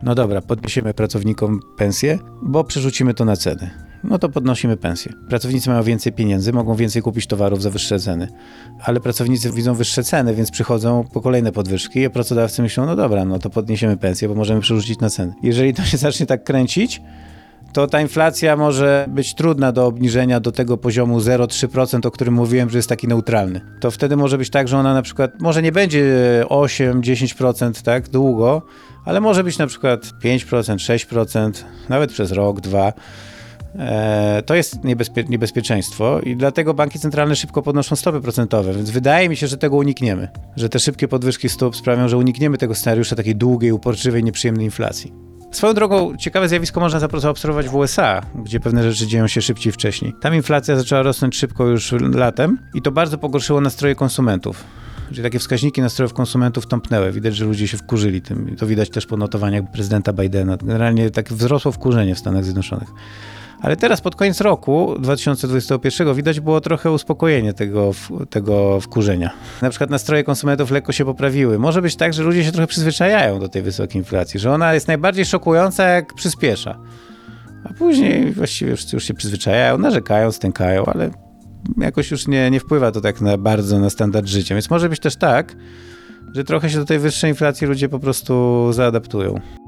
no 0.03 0.15
dobra, 0.15 0.41
podniesiemy 0.41 0.93
pracownikom 0.93 1.59
pensję, 1.77 2.19
bo 2.41 2.63
przerzucimy 2.63 3.13
to 3.13 3.25
na 3.25 3.35
ceny 3.35 3.90
no 4.03 4.19
to 4.19 4.29
podnosimy 4.29 4.77
pensję. 4.77 5.13
Pracownicy 5.29 5.69
mają 5.69 5.83
więcej 5.83 6.13
pieniędzy, 6.13 6.53
mogą 6.53 6.75
więcej 6.75 7.01
kupić 7.01 7.27
towarów 7.27 7.61
za 7.61 7.69
wyższe 7.69 7.99
ceny, 7.99 8.27
ale 8.83 8.99
pracownicy 8.99 9.51
widzą 9.51 9.73
wyższe 9.73 10.03
ceny, 10.03 10.35
więc 10.35 10.51
przychodzą 10.51 11.03
po 11.13 11.21
kolejne 11.21 11.51
podwyżki, 11.51 12.05
a 12.05 12.09
pracodawcy 12.09 12.61
myślą, 12.61 12.85
no 12.85 12.95
dobra, 12.95 13.25
no 13.25 13.39
to 13.39 13.49
podniesiemy 13.49 13.97
pensję, 13.97 14.27
bo 14.27 14.35
możemy 14.35 14.61
przerzucić 14.61 14.99
na 14.99 15.09
ceny. 15.09 15.33
Jeżeli 15.43 15.73
to 15.73 15.83
się 15.83 15.97
zacznie 16.07 16.25
tak 16.25 16.43
kręcić, 16.43 17.01
to 17.73 17.87
ta 17.87 18.01
inflacja 18.01 18.55
może 18.55 19.05
być 19.09 19.35
trudna 19.35 19.71
do 19.71 19.85
obniżenia 19.85 20.39
do 20.39 20.51
tego 20.51 20.77
poziomu 20.77 21.19
0,3%, 21.19 22.07
o 22.07 22.11
którym 22.11 22.33
mówiłem, 22.33 22.69
że 22.69 22.77
jest 22.77 22.89
taki 22.89 23.07
neutralny. 23.07 23.61
To 23.79 23.91
wtedy 23.91 24.15
może 24.15 24.37
być 24.37 24.49
tak, 24.49 24.67
że 24.67 24.77
ona 24.77 24.93
na 24.93 25.01
przykład 25.01 25.41
może 25.41 25.61
nie 25.61 25.71
będzie 25.71 26.05
8-10% 26.49 27.83
tak 27.83 28.09
długo, 28.09 28.61
ale 29.05 29.21
może 29.21 29.43
być 29.43 29.57
na 29.57 29.67
przykład 29.67 30.01
5%, 30.23 30.75
6%, 30.75 31.51
nawet 31.89 32.11
przez 32.11 32.31
rok, 32.31 32.61
dwa 32.61 32.93
to 34.45 34.55
jest 34.55 34.83
niebezpie 34.83 35.23
niebezpieczeństwo 35.23 36.19
i 36.19 36.35
dlatego 36.35 36.73
banki 36.73 36.99
centralne 36.99 37.35
szybko 37.35 37.61
podnoszą 37.61 37.95
stopy 37.95 38.21
procentowe, 38.21 38.73
więc 38.73 38.89
wydaje 38.89 39.29
mi 39.29 39.35
się, 39.35 39.47
że 39.47 39.57
tego 39.57 39.75
unikniemy. 39.75 40.27
Że 40.55 40.69
te 40.69 40.79
szybkie 40.79 41.07
podwyżki 41.07 41.49
stóp 41.49 41.75
sprawią, 41.75 42.07
że 42.07 42.17
unikniemy 42.17 42.57
tego 42.57 42.75
scenariusza 42.75 43.15
takiej 43.15 43.35
długiej, 43.35 43.71
uporczywej, 43.71 44.23
nieprzyjemnej 44.23 44.65
inflacji. 44.65 45.13
Swoją 45.51 45.73
drogą, 45.73 46.17
ciekawe 46.17 46.49
zjawisko 46.49 46.79
można 46.79 46.99
zaobserwować 46.99 47.69
w 47.69 47.75
USA, 47.75 48.21
gdzie 48.43 48.59
pewne 48.59 48.91
rzeczy 48.91 49.07
dzieją 49.07 49.27
się 49.27 49.41
szybciej 49.41 49.73
wcześniej. 49.73 50.13
Tam 50.21 50.35
inflacja 50.35 50.75
zaczęła 50.75 51.01
rosnąć 51.01 51.35
szybko 51.35 51.67
już 51.67 51.93
latem 52.13 52.57
i 52.73 52.81
to 52.81 52.91
bardzo 52.91 53.17
pogorszyło 53.17 53.61
nastroje 53.61 53.95
konsumentów. 53.95 54.63
Czyli 55.09 55.23
takie 55.23 55.39
wskaźniki 55.39 55.81
nastrojów 55.81 56.13
konsumentów 56.13 56.67
tąpnęły. 56.67 57.11
Widać, 57.11 57.35
że 57.35 57.45
ludzie 57.45 57.67
się 57.67 57.77
wkurzyli 57.77 58.21
tym. 58.21 58.55
To 58.55 58.67
widać 58.67 58.89
też 58.89 59.05
po 59.05 59.17
notowaniach 59.17 59.71
prezydenta 59.71 60.13
Bidena. 60.13 60.57
Generalnie 60.57 61.09
tak 61.09 61.33
wzrosło 61.33 61.71
wkurzenie 61.71 62.15
w 62.15 62.19
Stanach 62.19 62.43
Zjednoczonych. 62.43 62.89
Ale 63.61 63.75
teraz 63.75 64.01
pod 64.01 64.15
koniec 64.15 64.41
roku 64.41 64.95
2021 64.99 66.15
widać 66.15 66.39
było 66.39 66.61
trochę 66.61 66.91
uspokojenie 66.91 67.53
tego, 67.53 67.91
tego 68.29 68.79
wkurzenia. 68.79 69.31
Na 69.61 69.69
przykład 69.69 69.89
nastroje 69.89 70.23
konsumentów 70.23 70.71
lekko 70.71 70.91
się 70.91 71.05
poprawiły. 71.05 71.59
Może 71.59 71.81
być 71.81 71.95
tak, 71.95 72.13
że 72.13 72.23
ludzie 72.23 72.43
się 72.43 72.51
trochę 72.51 72.67
przyzwyczajają 72.67 73.39
do 73.39 73.49
tej 73.49 73.61
wysokiej 73.61 74.01
inflacji, 74.01 74.39
że 74.39 74.51
ona 74.51 74.73
jest 74.73 74.87
najbardziej 74.87 75.25
szokująca, 75.25 75.83
jak 75.83 76.13
przyspiesza. 76.13 76.79
A 77.63 77.73
później 77.73 78.31
właściwie 78.31 78.71
już, 78.71 78.93
już 78.93 79.03
się 79.03 79.13
przyzwyczajają, 79.13 79.77
narzekają, 79.77 80.31
stękają, 80.31 80.85
ale 80.85 81.09
jakoś 81.77 82.11
już 82.11 82.27
nie, 82.27 82.51
nie 82.51 82.59
wpływa 82.59 82.91
to 82.91 83.01
tak 83.01 83.21
na 83.21 83.37
bardzo 83.37 83.79
na 83.79 83.89
standard 83.89 84.27
życia. 84.27 84.55
Więc 84.55 84.69
może 84.69 84.89
być 84.89 84.99
też 84.99 85.15
tak, 85.15 85.55
że 86.35 86.43
trochę 86.43 86.69
się 86.69 86.77
do 86.77 86.85
tej 86.85 86.99
wyższej 86.99 87.29
inflacji 87.29 87.67
ludzie 87.67 87.89
po 87.89 87.99
prostu 87.99 88.67
zaadaptują. 88.73 89.60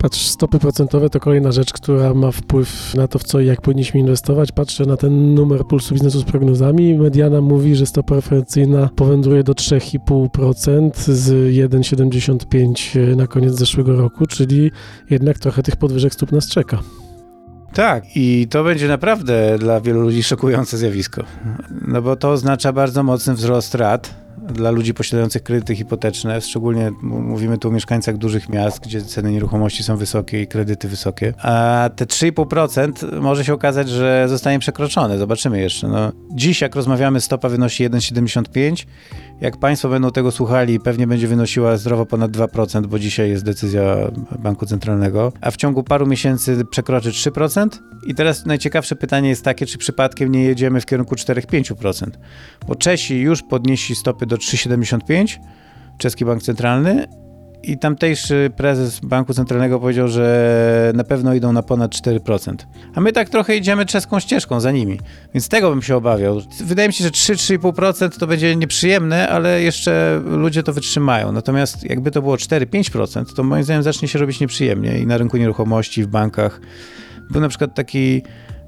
Patrz, 0.00 0.26
stopy 0.26 0.58
procentowe 0.58 1.10
to 1.10 1.20
kolejna 1.20 1.52
rzecz, 1.52 1.72
która 1.72 2.14
ma 2.14 2.30
wpływ 2.30 2.94
na 2.94 3.08
to, 3.08 3.18
w 3.18 3.24
co 3.24 3.40
i 3.40 3.46
jak 3.46 3.60
powinniśmy 3.60 4.00
inwestować. 4.00 4.52
Patrzę 4.52 4.84
na 4.84 4.96
ten 4.96 5.34
numer 5.34 5.64
pulsu 5.64 5.94
biznesu 5.94 6.20
z 6.20 6.24
prognozami. 6.24 6.94
Mediana 6.98 7.40
mówi, 7.40 7.76
że 7.76 7.86
stopa 7.86 8.14
referencyjna 8.14 8.90
powędruje 8.96 9.44
do 9.44 9.52
3,5% 9.52 10.90
z 10.94 11.30
1,75% 11.54 13.16
na 13.16 13.26
koniec 13.26 13.54
zeszłego 13.54 13.96
roku, 13.96 14.26
czyli 14.26 14.70
jednak 15.10 15.38
trochę 15.38 15.62
tych 15.62 15.76
podwyżek 15.76 16.14
stóp 16.14 16.32
nas 16.32 16.48
czeka. 16.48 16.78
Tak, 17.72 18.04
i 18.16 18.46
to 18.50 18.64
będzie 18.64 18.88
naprawdę 18.88 19.58
dla 19.58 19.80
wielu 19.80 20.00
ludzi 20.00 20.22
szokujące 20.22 20.78
zjawisko. 20.78 21.24
No 21.88 22.02
bo 22.02 22.16
to 22.16 22.30
oznacza 22.30 22.72
bardzo 22.72 23.02
mocny 23.02 23.34
wzrost 23.34 23.74
rat 23.74 24.14
dla 24.48 24.70
ludzi 24.70 24.94
posiadających 24.94 25.42
kredyty 25.42 25.76
hipoteczne, 25.76 26.40
szczególnie 26.40 26.92
mówimy 27.02 27.58
tu 27.58 27.68
o 27.68 27.70
mieszkańcach 27.70 28.16
dużych 28.16 28.48
miast, 28.48 28.80
gdzie 28.80 29.02
ceny 29.02 29.32
nieruchomości 29.32 29.82
są 29.82 29.96
wysokie 29.96 30.42
i 30.42 30.46
kredyty 30.46 30.88
wysokie. 30.88 31.34
A 31.42 31.90
te 31.96 32.04
3,5% 32.04 33.20
może 33.20 33.44
się 33.44 33.54
okazać, 33.54 33.88
że 33.88 34.26
zostanie 34.28 34.58
przekroczone. 34.58 35.18
Zobaczymy 35.18 35.60
jeszcze. 35.60 35.88
No, 35.88 36.12
dziś, 36.34 36.60
jak 36.60 36.76
rozmawiamy, 36.76 37.20
stopa 37.20 37.48
wynosi 37.48 37.90
1,75 37.90 38.86
jak 39.40 39.56
Państwo 39.56 39.88
będą 39.88 40.10
tego 40.10 40.30
słuchali, 40.30 40.80
pewnie 40.80 41.06
będzie 41.06 41.28
wynosiła 41.28 41.76
zdrowo 41.76 42.06
ponad 42.06 42.30
2%, 42.30 42.86
bo 42.86 42.98
dzisiaj 42.98 43.30
jest 43.30 43.44
decyzja 43.44 43.82
Banku 44.38 44.66
Centralnego, 44.66 45.32
a 45.40 45.50
w 45.50 45.56
ciągu 45.56 45.82
paru 45.82 46.06
miesięcy 46.06 46.64
przekroczy 46.70 47.10
3%. 47.10 47.68
I 48.06 48.14
teraz 48.14 48.46
najciekawsze 48.46 48.96
pytanie 48.96 49.28
jest 49.28 49.44
takie, 49.44 49.66
czy 49.66 49.78
przypadkiem 49.78 50.32
nie 50.32 50.44
jedziemy 50.44 50.80
w 50.80 50.86
kierunku 50.86 51.14
4-5%, 51.14 52.10
bo 52.68 52.74
Czesi 52.74 53.20
już 53.20 53.42
podnieśli 53.42 53.94
stopy 53.94 54.26
do 54.30 54.36
3,75%, 54.36 55.38
Czeski 55.98 56.24
Bank 56.24 56.42
Centralny, 56.42 57.06
i 57.62 57.78
tamtejszy 57.78 58.50
prezes 58.56 59.00
Banku 59.00 59.34
Centralnego 59.34 59.80
powiedział, 59.80 60.08
że 60.08 60.92
na 60.94 61.04
pewno 61.04 61.34
idą 61.34 61.52
na 61.52 61.62
ponad 61.62 61.94
4%. 61.94 62.54
A 62.94 63.00
my 63.00 63.12
tak 63.12 63.28
trochę 63.28 63.56
idziemy 63.56 63.86
czeską 63.86 64.20
ścieżką 64.20 64.60
za 64.60 64.70
nimi. 64.70 64.98
Więc 65.34 65.48
tego 65.48 65.70
bym 65.70 65.82
się 65.82 65.96
obawiał. 65.96 66.40
Wydaje 66.64 66.88
mi 66.88 66.92
się, 66.92 67.04
że 67.04 67.10
3-3,5% 67.10 68.18
to 68.18 68.26
będzie 68.26 68.56
nieprzyjemne, 68.56 69.28
ale 69.28 69.62
jeszcze 69.62 70.22
ludzie 70.24 70.62
to 70.62 70.72
wytrzymają. 70.72 71.32
Natomiast 71.32 71.84
jakby 71.84 72.10
to 72.10 72.22
było 72.22 72.36
4-5%, 72.36 73.24
to 73.36 73.42
moim 73.42 73.64
zdaniem 73.64 73.82
zacznie 73.82 74.08
się 74.08 74.18
robić 74.18 74.40
nieprzyjemnie 74.40 74.98
i 74.98 75.06
na 75.06 75.18
rynku 75.18 75.36
nieruchomości, 75.36 76.02
w 76.02 76.06
bankach. 76.06 76.60
Był 77.30 77.40
na 77.40 77.48
przykład 77.48 77.74
taki 77.74 78.22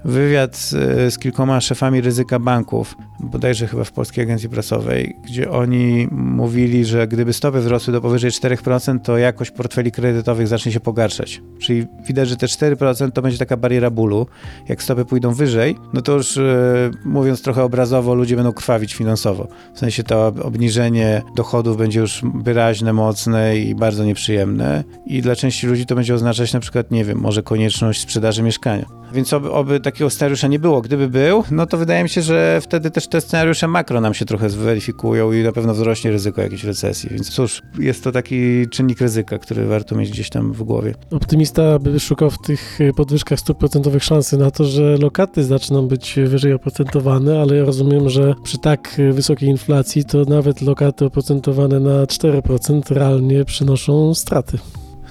wywiad 0.05 0.57
z, 0.57 0.71
z, 1.15 1.19
kilkoma 1.19 1.61
szefami 1.61 2.01
ryzyka 2.01 2.39
banków, 2.39 2.97
bodajże 3.23 3.67
chyba 3.67 3.85
w 3.85 3.93
Polskiej 3.93 4.25
Agencji 4.25 4.49
Prasowej, 4.49 5.17
gdzie 5.25 5.51
oni 5.51 6.09
mówili, 6.11 6.85
że 6.85 7.09
gdyby 7.09 7.33
stopy 7.33 7.61
wzrosły 7.61 7.93
do 7.93 8.01
powyżej 8.01 8.31
4%, 8.31 9.01
to 9.01 9.19
jakość 9.19 9.51
portfeli 9.51 9.93
kredytowych 9.93 10.49
zacznie 10.49 10.73
się 10.73 10.81
pogarszać. 10.81 11.43
Czyli 11.59 11.87
widać, 12.07 12.29
że 12.29 12.37
te 12.37 12.47
4% 12.47 13.11
to 13.11 13.23
będzie 13.23 13.39
taka 13.39 13.57
bariera 13.57 13.91
bólu. 13.91 14.27
Jak 14.69 14.83
stopy 14.83 15.05
pójdą 15.05 15.35
wyżej, 15.35 15.77
no 15.93 16.03
to 16.03 16.13
już 16.13 16.37
e, 16.37 16.91
mówiąc 17.05 17.43
trochę 17.43 17.63
obrazowo, 17.63 18.15
ludzie 18.15 18.37
będą 18.37 18.53
krwawić 18.53 18.95
finansowo. 18.95 19.49
W 19.75 19.79
sensie 19.79 20.03
to 20.03 20.27
obniżenie 20.27 21.23
dochodów 21.37 21.77
będzie 21.77 22.01
już 22.01 22.23
wyraźne, 22.35 22.93
mocne 22.93 23.59
i 23.59 23.75
bardzo 23.75 24.05
nieprzyjemne 24.05 24.85
i 25.07 25.23
dla 25.23 25.37
części 25.37 25.67
ludzi 25.67 25.87
to 25.87 25.95
będzie 25.95 26.15
oznaczać 26.15 26.53
na 26.53 26.61
przykład, 26.61 26.91
nie 26.91 27.05
wiem, 27.05 27.19
może 27.19 27.43
konieczność 27.43 28.01
sprzedaży 28.01 28.43
mieszkania. 28.43 28.87
Więc 29.13 29.33
oby, 29.33 29.51
oby 29.53 29.81
takiego 29.81 30.11
scenariusza 30.11 30.49
nie 30.49 30.59
było. 30.59 30.81
Gdyby 30.81 31.09
był, 31.09 31.45
no 31.51 31.67
to 31.67 31.79
wydaje 31.79 32.03
mi 32.03 32.09
się, 32.09 32.23
że 32.23 32.61
wtedy 32.63 32.91
też 32.91 33.09
te 33.13 33.21
scenariusze 33.21 33.69
makro 33.69 34.01
nam 34.01 34.15
się 34.15 34.25
trochę 34.25 34.51
zweryfikują 34.51 35.33
i 35.33 35.43
na 35.43 35.53
pewno 35.53 35.75
wzrośnie 35.75 36.11
ryzyko 36.11 36.43
jakiejś 36.43 36.65
recesji. 36.65 37.11
Więc 37.13 37.31
cóż, 37.31 37.63
jest 37.79 38.05
to 38.05 38.13
taki 38.13 38.69
czynnik 38.69 39.01
ryzyka, 39.01 39.39
który 39.39 39.67
warto 39.67 39.95
mieć 39.95 40.11
gdzieś 40.11 40.31
tam 40.31 40.53
w 40.53 40.63
głowie. 40.63 40.95
Optymista 41.11 41.79
by 41.79 42.01
szukał 42.01 42.31
w 42.31 42.39
tych 42.39 42.79
podwyżkach 42.97 43.41
stóp 43.41 43.59
procentowych 43.59 44.05
szansy 44.05 44.37
na 44.37 44.51
to, 44.51 44.65
że 44.65 44.97
lokaty 44.97 45.45
zaczną 45.45 45.89
być 45.89 46.15
wyżej 46.27 46.53
oprocentowane, 46.53 47.41
ale 47.41 47.57
ja 47.57 47.65
rozumiem, 47.65 48.09
że 48.09 48.35
przy 48.43 48.59
tak 48.59 49.01
wysokiej 49.13 49.49
inflacji 49.49 50.05
to 50.05 50.25
nawet 50.25 50.63
lokaty 50.63 51.05
oprocentowane 51.05 51.81
na 51.81 52.05
4% 52.05 52.81
realnie 52.91 53.45
przynoszą 53.45 54.15
straty. 54.15 54.59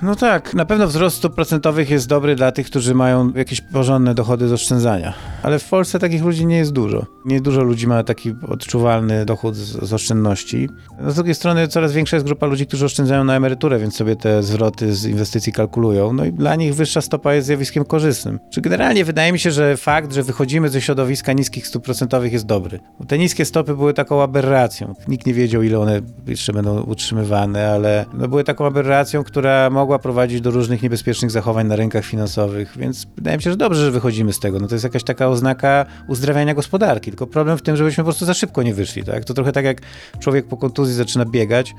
No 0.01 0.15
tak, 0.15 0.53
na 0.53 0.65
pewno 0.65 0.87
wzrost 0.87 1.17
stóp 1.17 1.35
procentowych 1.35 1.89
jest 1.89 2.07
dobry 2.07 2.35
dla 2.35 2.51
tych, 2.51 2.67
którzy 2.67 2.95
mają 2.95 3.31
jakieś 3.33 3.61
porządne 3.61 4.15
dochody 4.15 4.47
z 4.47 4.53
oszczędzania. 4.53 5.13
Ale 5.43 5.59
w 5.59 5.69
Polsce 5.69 5.99
takich 5.99 6.23
ludzi 6.23 6.45
nie 6.45 6.57
jest 6.57 6.71
dużo. 6.71 7.05
Nie 7.25 7.41
dużo 7.41 7.63
ludzi 7.63 7.87
ma 7.87 8.03
taki 8.03 8.35
odczuwalny 8.47 9.25
dochód 9.25 9.55
z, 9.55 9.85
z 9.89 9.93
oszczędności. 9.93 10.69
No 11.01 11.11
z 11.11 11.15
drugiej 11.15 11.35
strony 11.35 11.67
coraz 11.67 11.93
większa 11.93 12.15
jest 12.15 12.25
grupa 12.25 12.45
ludzi, 12.45 12.67
którzy 12.67 12.85
oszczędzają 12.85 13.23
na 13.23 13.35
emeryturę, 13.35 13.79
więc 13.79 13.95
sobie 13.95 14.15
te 14.15 14.43
zwroty 14.43 14.93
z 14.93 15.05
inwestycji 15.05 15.53
kalkulują. 15.53 16.13
No 16.13 16.25
i 16.25 16.33
dla 16.33 16.55
nich 16.55 16.75
wyższa 16.75 17.01
stopa 17.01 17.33
jest 17.33 17.47
zjawiskiem 17.47 17.85
korzystnym. 17.85 18.39
Czy 18.51 18.61
generalnie 18.61 19.05
wydaje 19.05 19.31
mi 19.31 19.39
się, 19.39 19.51
że 19.51 19.77
fakt, 19.77 20.13
że 20.13 20.23
wychodzimy 20.23 20.69
ze 20.69 20.81
środowiska 20.81 21.33
niskich 21.33 21.67
stóp 21.67 21.83
procentowych 21.83 22.33
jest 22.33 22.45
dobry. 22.45 22.79
Bo 22.99 23.05
te 23.05 23.17
niskie 23.17 23.45
stopy 23.45 23.75
były 23.75 23.93
taką 23.93 24.23
aberracją. 24.23 24.95
Nikt 25.07 25.25
nie 25.25 25.33
wiedział, 25.33 25.63
ile 25.63 25.79
one 25.79 26.01
jeszcze 26.27 26.53
będą 26.53 26.81
utrzymywane, 26.81 27.71
ale 27.71 28.05
no 28.13 28.27
były 28.27 28.43
taką 28.43 28.65
aberracją, 28.65 29.23
która 29.23 29.69
mogła 29.69 29.90
mogła 29.91 29.99
prowadzić 29.99 30.41
do 30.41 30.51
różnych 30.51 30.81
niebezpiecznych 30.81 31.31
zachowań 31.31 31.67
na 31.67 31.75
rynkach 31.75 32.05
finansowych, 32.05 32.77
więc 32.77 33.07
wydaje 33.15 33.37
mi 33.37 33.43
się, 33.43 33.49
że 33.49 33.57
dobrze, 33.57 33.81
że 33.85 33.91
wychodzimy 33.91 34.33
z 34.33 34.39
tego. 34.39 34.59
No 34.59 34.67
to 34.67 34.75
jest 34.75 34.83
jakaś 34.83 35.03
taka 35.03 35.27
oznaka 35.27 35.85
uzdrawiania 36.07 36.53
gospodarki, 36.53 37.11
tylko 37.11 37.27
problem 37.27 37.57
w 37.57 37.61
tym, 37.61 37.75
żebyśmy 37.75 38.03
po 38.03 38.05
prostu 38.05 38.25
za 38.25 38.33
szybko 38.33 38.63
nie 38.63 38.73
wyszli, 38.73 39.03
tak? 39.03 39.25
To 39.25 39.33
trochę 39.33 39.51
tak 39.51 39.65
jak 39.65 39.81
człowiek 40.19 40.47
po 40.47 40.57
kontuzji 40.57 40.95
zaczyna 40.95 41.25
biegać 41.25 41.73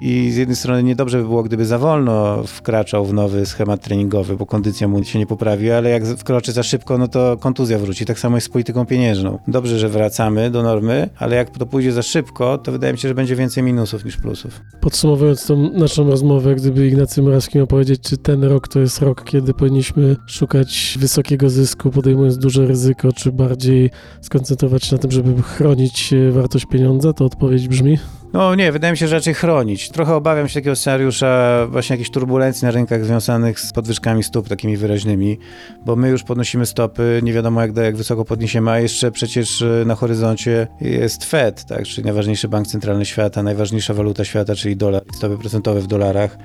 i 0.00 0.30
z 0.30 0.36
jednej 0.36 0.56
strony 0.56 0.82
niedobrze 0.82 1.18
by 1.18 1.24
było, 1.24 1.42
gdyby 1.42 1.66
za 1.66 1.78
wolno 1.78 2.42
wkraczał 2.46 3.06
w 3.06 3.12
nowy 3.12 3.46
schemat 3.46 3.84
treningowy, 3.84 4.36
bo 4.36 4.46
kondycja 4.46 4.88
mu 4.88 5.04
się 5.04 5.18
nie 5.18 5.26
poprawi, 5.26 5.70
ale 5.70 5.90
jak 5.90 6.04
wkroczy 6.06 6.52
za 6.52 6.62
szybko, 6.62 6.98
no 6.98 7.08
to 7.08 7.36
kontuzja 7.36 7.78
wróci. 7.78 8.04
Tak 8.06 8.18
samo 8.18 8.36
jest 8.36 8.46
z 8.46 8.50
polityką 8.50 8.86
pieniężną. 8.86 9.38
Dobrze, 9.48 9.78
że 9.78 9.88
wracamy 9.88 10.50
do 10.50 10.62
normy, 10.62 11.10
ale 11.18 11.36
jak 11.36 11.50
to 11.50 11.66
pójdzie 11.66 11.92
za 11.92 12.02
szybko, 12.02 12.58
to 12.58 12.72
wydaje 12.72 12.92
mi 12.92 12.98
się, 12.98 13.08
że 13.08 13.14
będzie 13.14 13.36
więcej 13.36 13.62
minusów 13.62 14.04
niż 14.04 14.16
plusów. 14.16 14.60
Podsumowując 14.80 15.46
tą 15.46 15.70
naszą 15.72 16.10
rozmowę, 16.10 16.54
gdyby 16.54 16.88
Ignacy 16.88 17.22
Morawski 17.22 17.58
miał 17.58 17.66
powiedzieć, 17.66 18.00
czy 18.00 18.16
ten 18.16 18.44
rok 18.44 18.68
to 18.68 18.80
jest 18.80 19.02
rok, 19.02 19.24
kiedy 19.24 19.54
powinniśmy 19.54 20.16
szukać 20.26 20.98
wysokiego 21.00 21.50
zysku, 21.50 21.90
podejmując 21.90 22.38
duże 22.38 22.66
ryzyko, 22.66 23.12
czy 23.12 23.32
bardziej 23.32 23.90
skoncentrować 24.20 24.84
się 24.84 24.96
na 24.96 25.02
tym, 25.02 25.10
żeby 25.10 25.42
chronić 25.42 26.14
wartość 26.30 26.66
pieniądza, 26.66 27.12
to 27.12 27.24
odpowiedź 27.24 27.68
brzmi... 27.68 27.98
No 28.32 28.54
nie, 28.54 28.72
wydaje 28.72 28.92
mi 28.92 28.98
się, 28.98 29.08
że 29.08 29.16
raczej 29.16 29.34
chronić. 29.34 29.90
Trochę 29.90 30.14
obawiam 30.14 30.48
się 30.48 30.54
takiego 30.54 30.76
scenariusza 30.76 31.66
właśnie 31.70 31.94
jakichś 31.94 32.10
turbulencji 32.10 32.64
na 32.64 32.70
rynkach 32.70 33.04
związanych 33.04 33.60
z 33.60 33.72
podwyżkami 33.72 34.22
stóp 34.22 34.48
takimi 34.48 34.76
wyraźnymi, 34.76 35.38
bo 35.86 35.96
my 35.96 36.08
już 36.08 36.22
podnosimy 36.22 36.66
stopy, 36.66 37.20
nie 37.22 37.32
wiadomo 37.32 37.60
jak, 37.60 37.76
jak 37.76 37.96
wysoko 37.96 38.24
podniesiemy, 38.24 38.70
a 38.70 38.78
jeszcze 38.78 39.10
przecież 39.10 39.62
e, 39.62 39.84
na 39.86 39.94
horyzoncie 39.94 40.66
jest 40.80 41.24
Fed, 41.24 41.64
tak, 41.64 41.82
czyli 41.82 42.04
najważniejszy 42.04 42.48
bank 42.48 42.66
centralny 42.66 43.04
świata, 43.06 43.42
najważniejsza 43.42 43.94
waluta 43.94 44.24
świata, 44.24 44.54
czyli 44.54 44.76
dolar, 44.76 45.02
stopy 45.14 45.38
procentowe 45.38 45.80
w 45.80 45.86
dolarach, 45.86 46.38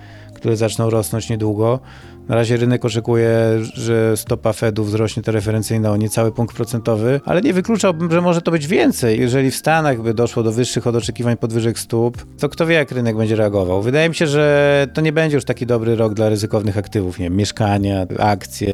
które 0.46 0.58
zaczną 0.58 0.90
rosnąć 0.90 1.30
niedługo. 1.30 1.80
Na 2.28 2.36
razie 2.36 2.58
rynek 2.58 2.86
oczekuje, 2.86 3.30
że 3.74 4.18
stopa 4.18 4.54
Fedu 4.54 4.84
wzrośnie 4.84 5.24
to 5.24 5.32
referencyjna 5.32 5.92
o 5.92 5.98
niecały 5.98 6.32
punkt 6.32 6.56
procentowy, 6.56 7.22
ale 7.26 7.42
nie 7.42 7.54
wykluczałbym, 7.54 8.12
że 8.12 8.22
może 8.22 8.42
to 8.42 8.52
być 8.52 8.68
więcej. 8.68 9.20
Jeżeli 9.20 9.52
w 9.52 9.56
Stanach 9.56 10.02
by 10.02 10.14
doszło 10.14 10.44
do 10.44 10.52
wyższych 10.52 10.88
od 10.88 10.96
oczekiwań 10.96 11.38
podwyżek 11.38 11.80
stóp, 11.80 12.26
to 12.40 12.50
kto 12.50 12.66
wie, 12.66 12.76
jak 12.76 12.92
rynek 12.92 13.18
będzie 13.18 13.36
reagował. 13.36 13.82
Wydaje 13.82 14.10
mi 14.10 14.16
się, 14.16 14.28
że 14.28 14.88
to 14.94 15.02
nie 15.02 15.14
będzie 15.14 15.38
już 15.38 15.46
taki 15.46 15.66
dobry 15.66 15.96
rok 15.96 16.14
dla 16.14 16.30
ryzykownych 16.30 16.78
aktywów, 16.78 17.20
nie 17.20 17.26
wiem, 17.26 17.36
mieszkania, 17.36 18.06
akcje. 18.20 18.74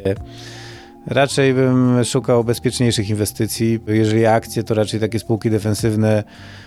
Raczej 1.06 1.54
bym 1.54 2.04
szukał 2.04 2.44
bezpieczniejszych 2.44 3.10
inwestycji. 3.10 3.80
Jeżeli 3.86 4.26
akcje, 4.26 4.62
to 4.62 4.74
raczej 4.74 5.00
takie 5.00 5.18
spółki 5.18 5.50
defensywne, 5.50 6.24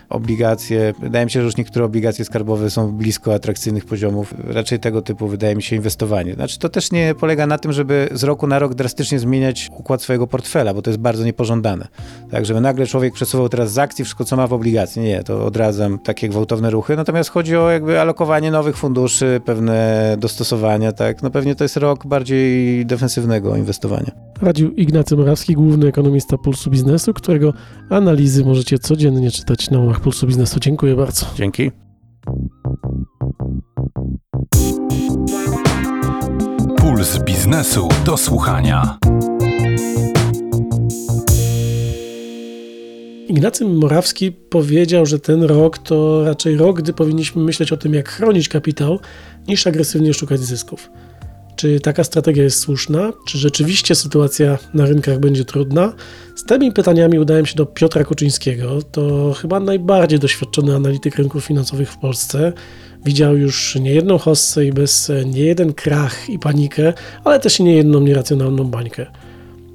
obligacje. 0.10 0.94
Wydaje 1.02 1.26
mi 1.26 1.32
się, 1.32 1.40
że 1.40 1.46
już 1.46 1.58
niektóre 1.58 1.86
obligacje 1.86 2.26
skarbowe 2.26 2.70
są 2.70 2.92
blisko 2.92 3.34
atrakcyjnych 3.34 3.86
poziomów. 3.86 4.34
Raczej 4.48 4.80
tego 4.80 5.02
typu 5.02 5.28
wydaje 5.28 5.56
mi 5.56 5.64
się 5.64 5.76
inwestowanie. 5.76 6.34
Znaczy 6.34 6.60
to 6.60 6.70
też 6.70 6.92
nie 6.92 7.16
polega 7.20 7.48
na 7.48 7.58
tym, 7.58 7.74
żeby 7.74 8.10
z 8.12 8.24
roku 8.24 8.48
na 8.48 8.60
rok 8.60 8.74
drastycznie 8.74 9.20
zmieniać 9.20 9.70
układ 9.78 10.02
swojego 10.02 10.28
portfela, 10.28 10.74
bo 10.74 10.82
to 10.82 10.90
jest 10.90 11.00
bardzo 11.00 11.26
niepożądane. 11.26 11.88
Tak, 12.32 12.46
żeby 12.46 12.62
nagle 12.62 12.88
człowiek 12.88 13.14
przesuwał 13.14 13.50
teraz 13.50 13.72
z 13.72 13.78
akcji 13.78 14.06
wszystko, 14.06 14.26
co 14.26 14.36
ma 14.36 14.48
w 14.48 14.54
obligacji. 14.54 15.02
Nie, 15.02 15.24
to 15.24 15.46
odradzam 15.46 16.00
takie 16.00 16.30
gwałtowne 16.30 16.70
ruchy. 16.70 16.96
Natomiast 16.96 17.30
chodzi 17.30 17.58
o 17.58 17.72
jakby 17.72 18.00
alokowanie 18.00 18.52
nowych 18.52 18.78
funduszy, 18.78 19.42
pewne 19.46 20.16
dostosowania, 20.20 20.92
tak. 20.92 21.24
No 21.24 21.30
pewnie 21.30 21.56
to 21.56 21.64
jest 21.64 21.78
rok 21.78 22.08
bardziej 22.08 22.86
defensywnego 22.86 23.56
inwestowania. 23.56 24.12
Radził 24.42 24.72
Ignacy 24.72 25.16
Morawski, 25.16 25.54
główny 25.54 25.88
ekonomista 25.88 26.38
Pulsu 26.38 26.70
Biznesu, 26.70 27.14
którego 27.14 27.54
analizy 27.90 28.46
możecie 28.46 28.80
codziennie 28.80 29.32
czytać 29.32 29.70
na 29.70 29.80
łamach 29.96 30.04
Pulsu 30.04 30.28
Biznesu. 30.28 30.60
Dziękuję 30.60 30.96
bardzo. 30.96 31.26
Dzięki. 31.36 31.72
Puls 36.78 37.20
biznesu 37.24 37.90
do 38.06 38.18
słuchania. 38.18 38.98
Ignacy 43.28 43.66
Morawski 43.66 44.32
powiedział, 44.32 45.06
że 45.06 45.20
ten 45.20 45.44
rok 45.44 45.78
to 45.78 46.24
raczej 46.26 46.58
rok, 46.58 46.82
gdy 46.82 46.94
powinniśmy 46.94 47.44
myśleć 47.44 47.72
o 47.72 47.78
tym, 47.78 47.94
jak 47.94 48.10
chronić 48.10 48.50
kapitał, 48.50 49.00
niż 49.48 49.68
agresywnie 49.68 50.14
szukać 50.14 50.40
zysków. 50.40 50.90
Czy 51.56 51.80
taka 51.80 52.04
strategia 52.04 52.44
jest 52.44 52.60
słuszna? 52.60 53.14
Czy 53.28 53.38
rzeczywiście 53.38 53.96
sytuacja 53.96 54.58
na 54.74 54.86
rynkach 54.86 55.20
będzie 55.20 55.46
trudna? 55.46 55.94
Z 56.36 56.44
tymi 56.44 56.72
pytaniami 56.72 57.20
udałem 57.20 57.46
się 57.46 57.56
do 57.56 57.66
Piotra 57.66 58.04
Kuczyńskiego. 58.04 58.82
To 58.82 59.34
chyba 59.34 59.60
najbardziej 59.60 60.20
doświadczony 60.20 60.76
analityk 60.76 61.16
rynków 61.16 61.46
finansowych 61.46 61.92
w 61.92 61.98
Polsce. 61.98 62.54
Widział 63.06 63.38
już 63.38 63.76
niejedną 63.76 64.18
hossę 64.18 64.66
i 64.66 64.72
bez 64.72 65.12
niejeden 65.26 65.74
krach 65.74 66.30
i 66.30 66.40
panikę, 66.40 66.94
ale 67.24 67.40
też 67.40 67.60
i 67.60 67.64
niejedną 67.64 68.00
nieracjonalną 68.00 68.64
bańkę. 68.64 69.06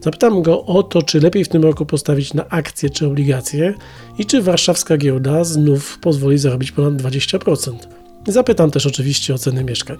Zapytam 0.00 0.42
go 0.42 0.64
o 0.64 0.82
to, 0.82 1.02
czy 1.02 1.20
lepiej 1.20 1.44
w 1.44 1.48
tym 1.48 1.62
roku 1.62 1.86
postawić 1.86 2.34
na 2.34 2.48
akcje 2.48 2.90
czy 2.90 3.06
obligacje 3.06 3.74
i 4.18 4.26
czy 4.26 4.42
warszawska 4.42 4.96
giełda 4.96 5.44
znów 5.44 5.98
pozwoli 5.98 6.38
zarobić 6.38 6.72
ponad 6.72 6.94
20%. 6.94 7.72
Zapytam 8.28 8.70
też 8.70 8.86
oczywiście 8.86 9.34
o 9.34 9.38
ceny 9.38 9.64
mieszkań. 9.64 9.96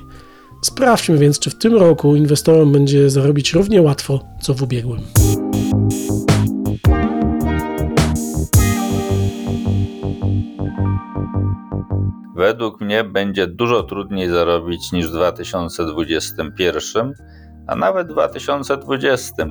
Sprawdźmy 0.63 1.19
więc, 1.19 1.39
czy 1.39 1.51
w 1.51 1.59
tym 1.59 1.77
roku 1.77 2.17
inwestorom 2.17 2.73
będzie 2.73 3.11
zarobić 3.11 3.53
równie 3.53 3.83
łatwo, 3.83 4.21
co 4.41 4.55
w 4.55 4.63
ubiegłym. 4.63 5.01
Według 12.37 12.81
mnie 12.81 13.05
będzie 13.05 13.47
dużo 13.47 13.83
trudniej 13.83 14.29
zarobić 14.29 14.93
niż 14.93 15.09
w 15.09 15.13
2021, 15.13 17.13
a 17.67 17.77
nawet 17.77 18.09
w 18.09 18.11
2020. 18.11 19.47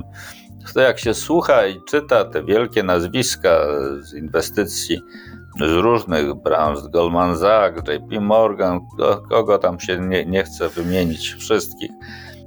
To 0.73 0.79
jak 0.79 0.99
się 0.99 1.13
słucha 1.13 1.67
i 1.67 1.79
czyta 1.89 2.25
te 2.25 2.43
wielkie 2.43 2.83
nazwiska 2.83 3.59
z 3.99 4.13
inwestycji 4.13 5.01
z 5.57 5.71
różnych 5.71 6.33
branż, 6.33 6.79
Goldman 6.89 7.37
Sachs, 7.37 7.81
JP 7.87 8.21
Morgan, 8.21 8.79
kogo 9.29 9.57
tam 9.57 9.79
się 9.79 9.99
nie, 9.99 10.25
nie 10.25 10.43
chce 10.43 10.69
wymienić, 10.69 11.33
wszystkich, 11.33 11.91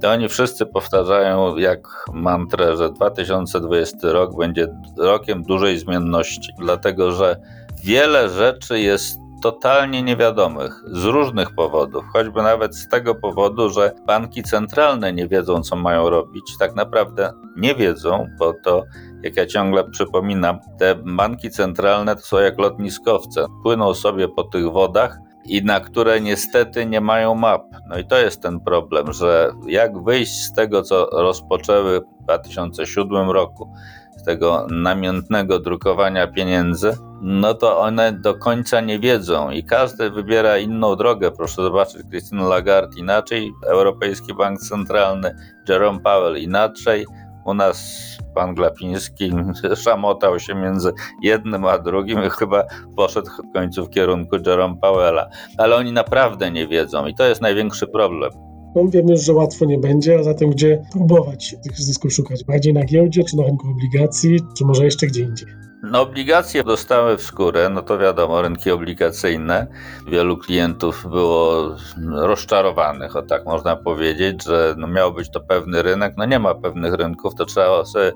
to 0.01 0.11
oni 0.11 0.29
wszyscy 0.29 0.65
powtarzają 0.65 1.57
jak 1.57 2.05
mantrę, 2.13 2.77
że 2.77 2.91
2020 2.91 3.97
rok 4.11 4.37
będzie 4.37 4.67
rokiem 4.97 5.43
dużej 5.43 5.79
zmienności, 5.79 6.53
dlatego 6.59 7.11
że 7.11 7.35
wiele 7.83 8.29
rzeczy 8.29 8.79
jest 8.79 9.19
totalnie 9.43 10.03
niewiadomych 10.03 10.83
z 10.87 11.05
różnych 11.05 11.55
powodów, 11.55 12.03
choćby 12.13 12.41
nawet 12.41 12.75
z 12.75 12.87
tego 12.87 13.15
powodu, 13.15 13.69
że 13.69 13.91
banki 14.07 14.43
centralne 14.43 15.13
nie 15.13 15.27
wiedzą, 15.27 15.61
co 15.61 15.75
mają 15.75 16.09
robić. 16.09 16.57
Tak 16.59 16.75
naprawdę 16.75 17.33
nie 17.57 17.75
wiedzą, 17.75 18.27
bo 18.39 18.53
to, 18.63 18.83
jak 19.23 19.37
ja 19.37 19.45
ciągle 19.45 19.89
przypominam, 19.89 20.59
te 20.79 20.95
banki 20.95 21.49
centralne 21.49 22.15
to 22.15 22.21
są 22.21 22.37
jak 22.37 22.59
lotniskowce. 22.59 23.45
Płyną 23.63 23.93
sobie 23.93 24.27
po 24.27 24.43
tych 24.43 24.71
wodach 24.71 25.17
i 25.45 25.63
na 25.63 25.79
które 25.79 26.21
niestety 26.21 26.85
nie 26.85 27.01
mają 27.01 27.35
map. 27.35 27.63
No 27.89 27.97
i 27.97 28.05
to 28.05 28.17
jest 28.17 28.41
ten 28.41 28.59
problem, 28.59 29.13
że 29.13 29.51
jak 29.67 30.03
wyjść 30.03 30.43
z 30.43 30.53
tego, 30.53 30.81
co 30.81 31.05
rozpoczęły 31.05 31.99
w 31.99 32.23
2007 32.23 33.29
roku, 33.29 33.73
z 34.17 34.23
tego 34.23 34.67
namiętnego 34.69 35.59
drukowania 35.59 36.27
pieniędzy, 36.27 36.97
no 37.21 37.53
to 37.53 37.79
one 37.79 38.13
do 38.13 38.33
końca 38.33 38.81
nie 38.81 38.99
wiedzą 38.99 39.51
i 39.51 39.63
każdy 39.63 40.09
wybiera 40.09 40.57
inną 40.57 40.95
drogę. 40.95 41.31
Proszę 41.31 41.61
zobaczyć, 41.61 42.01
Christine 42.09 42.43
Lagarde 42.43 42.99
inaczej, 42.99 43.51
Europejski 43.67 44.33
Bank 44.33 44.59
Centralny, 44.59 45.35
Jerome 45.69 45.99
Powell 45.99 46.37
inaczej. 46.37 47.05
U 47.45 47.53
nas 47.53 48.03
pan 48.35 48.55
Glapiński 48.55 49.31
szamotał 49.83 50.39
się 50.39 50.55
między 50.55 50.91
jednym 51.21 51.65
a 51.65 51.77
drugim 51.77 52.23
i 52.23 52.29
chyba 52.29 52.63
poszedł 52.95 53.27
w 53.27 53.53
końcu 53.53 53.85
w 53.85 53.89
kierunku 53.89 54.35
Jerome 54.45 54.75
Powella. 54.81 55.29
Ale 55.57 55.75
oni 55.75 55.91
naprawdę 55.91 56.51
nie 56.51 56.67
wiedzą 56.67 57.05
i 57.05 57.15
to 57.15 57.25
jest 57.25 57.41
największy 57.41 57.87
problem. 57.87 58.31
No 58.75 58.87
wiemy 58.87 59.11
już, 59.11 59.21
że 59.21 59.33
łatwo 59.33 59.65
nie 59.65 59.77
będzie, 59.77 60.19
a 60.19 60.23
zatem 60.23 60.49
gdzie 60.49 60.83
próbować 60.91 61.55
tych 61.63 61.77
zysków 61.77 62.13
szukać? 62.13 62.43
Bardziej 62.43 62.73
na 62.73 62.85
giełdzie, 62.85 63.23
czy 63.23 63.37
na 63.37 63.43
rynku 63.43 63.67
obligacji, 63.67 64.39
czy 64.57 64.65
może 64.65 64.85
jeszcze 64.85 65.07
gdzie 65.07 65.23
indziej? 65.23 65.62
No, 65.83 66.01
obligacje 66.01 66.63
dostały 66.63 67.17
w 67.17 67.21
skórę, 67.21 67.69
no 67.69 67.81
to 67.81 67.97
wiadomo, 67.97 68.41
rynki 68.41 68.71
obligacyjne. 68.71 69.67
Wielu 70.07 70.37
klientów 70.37 71.07
było 71.09 71.75
rozczarowanych, 72.11 73.15
o 73.15 73.21
tak 73.21 73.45
można 73.45 73.75
powiedzieć, 73.75 74.43
że 74.43 74.75
no 74.77 74.87
miał 74.87 75.13
być 75.13 75.31
to 75.31 75.39
pewny 75.39 75.81
rynek. 75.81 76.13
No 76.17 76.25
nie 76.25 76.39
ma 76.39 76.55
pewnych 76.55 76.93
rynków, 76.93 77.35
to 77.35 77.45
trzeba 77.45 77.85
sobie 77.85 78.11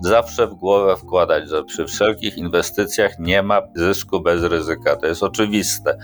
zawsze 0.00 0.46
w 0.46 0.54
głowę 0.54 0.96
wkładać, 0.96 1.48
że 1.48 1.64
przy 1.64 1.86
wszelkich 1.86 2.38
inwestycjach 2.38 3.18
nie 3.18 3.42
ma 3.42 3.62
zysku 3.74 4.20
bez 4.20 4.42
ryzyka. 4.42 4.96
To 4.96 5.06
jest 5.06 5.22
oczywiste. 5.22 5.98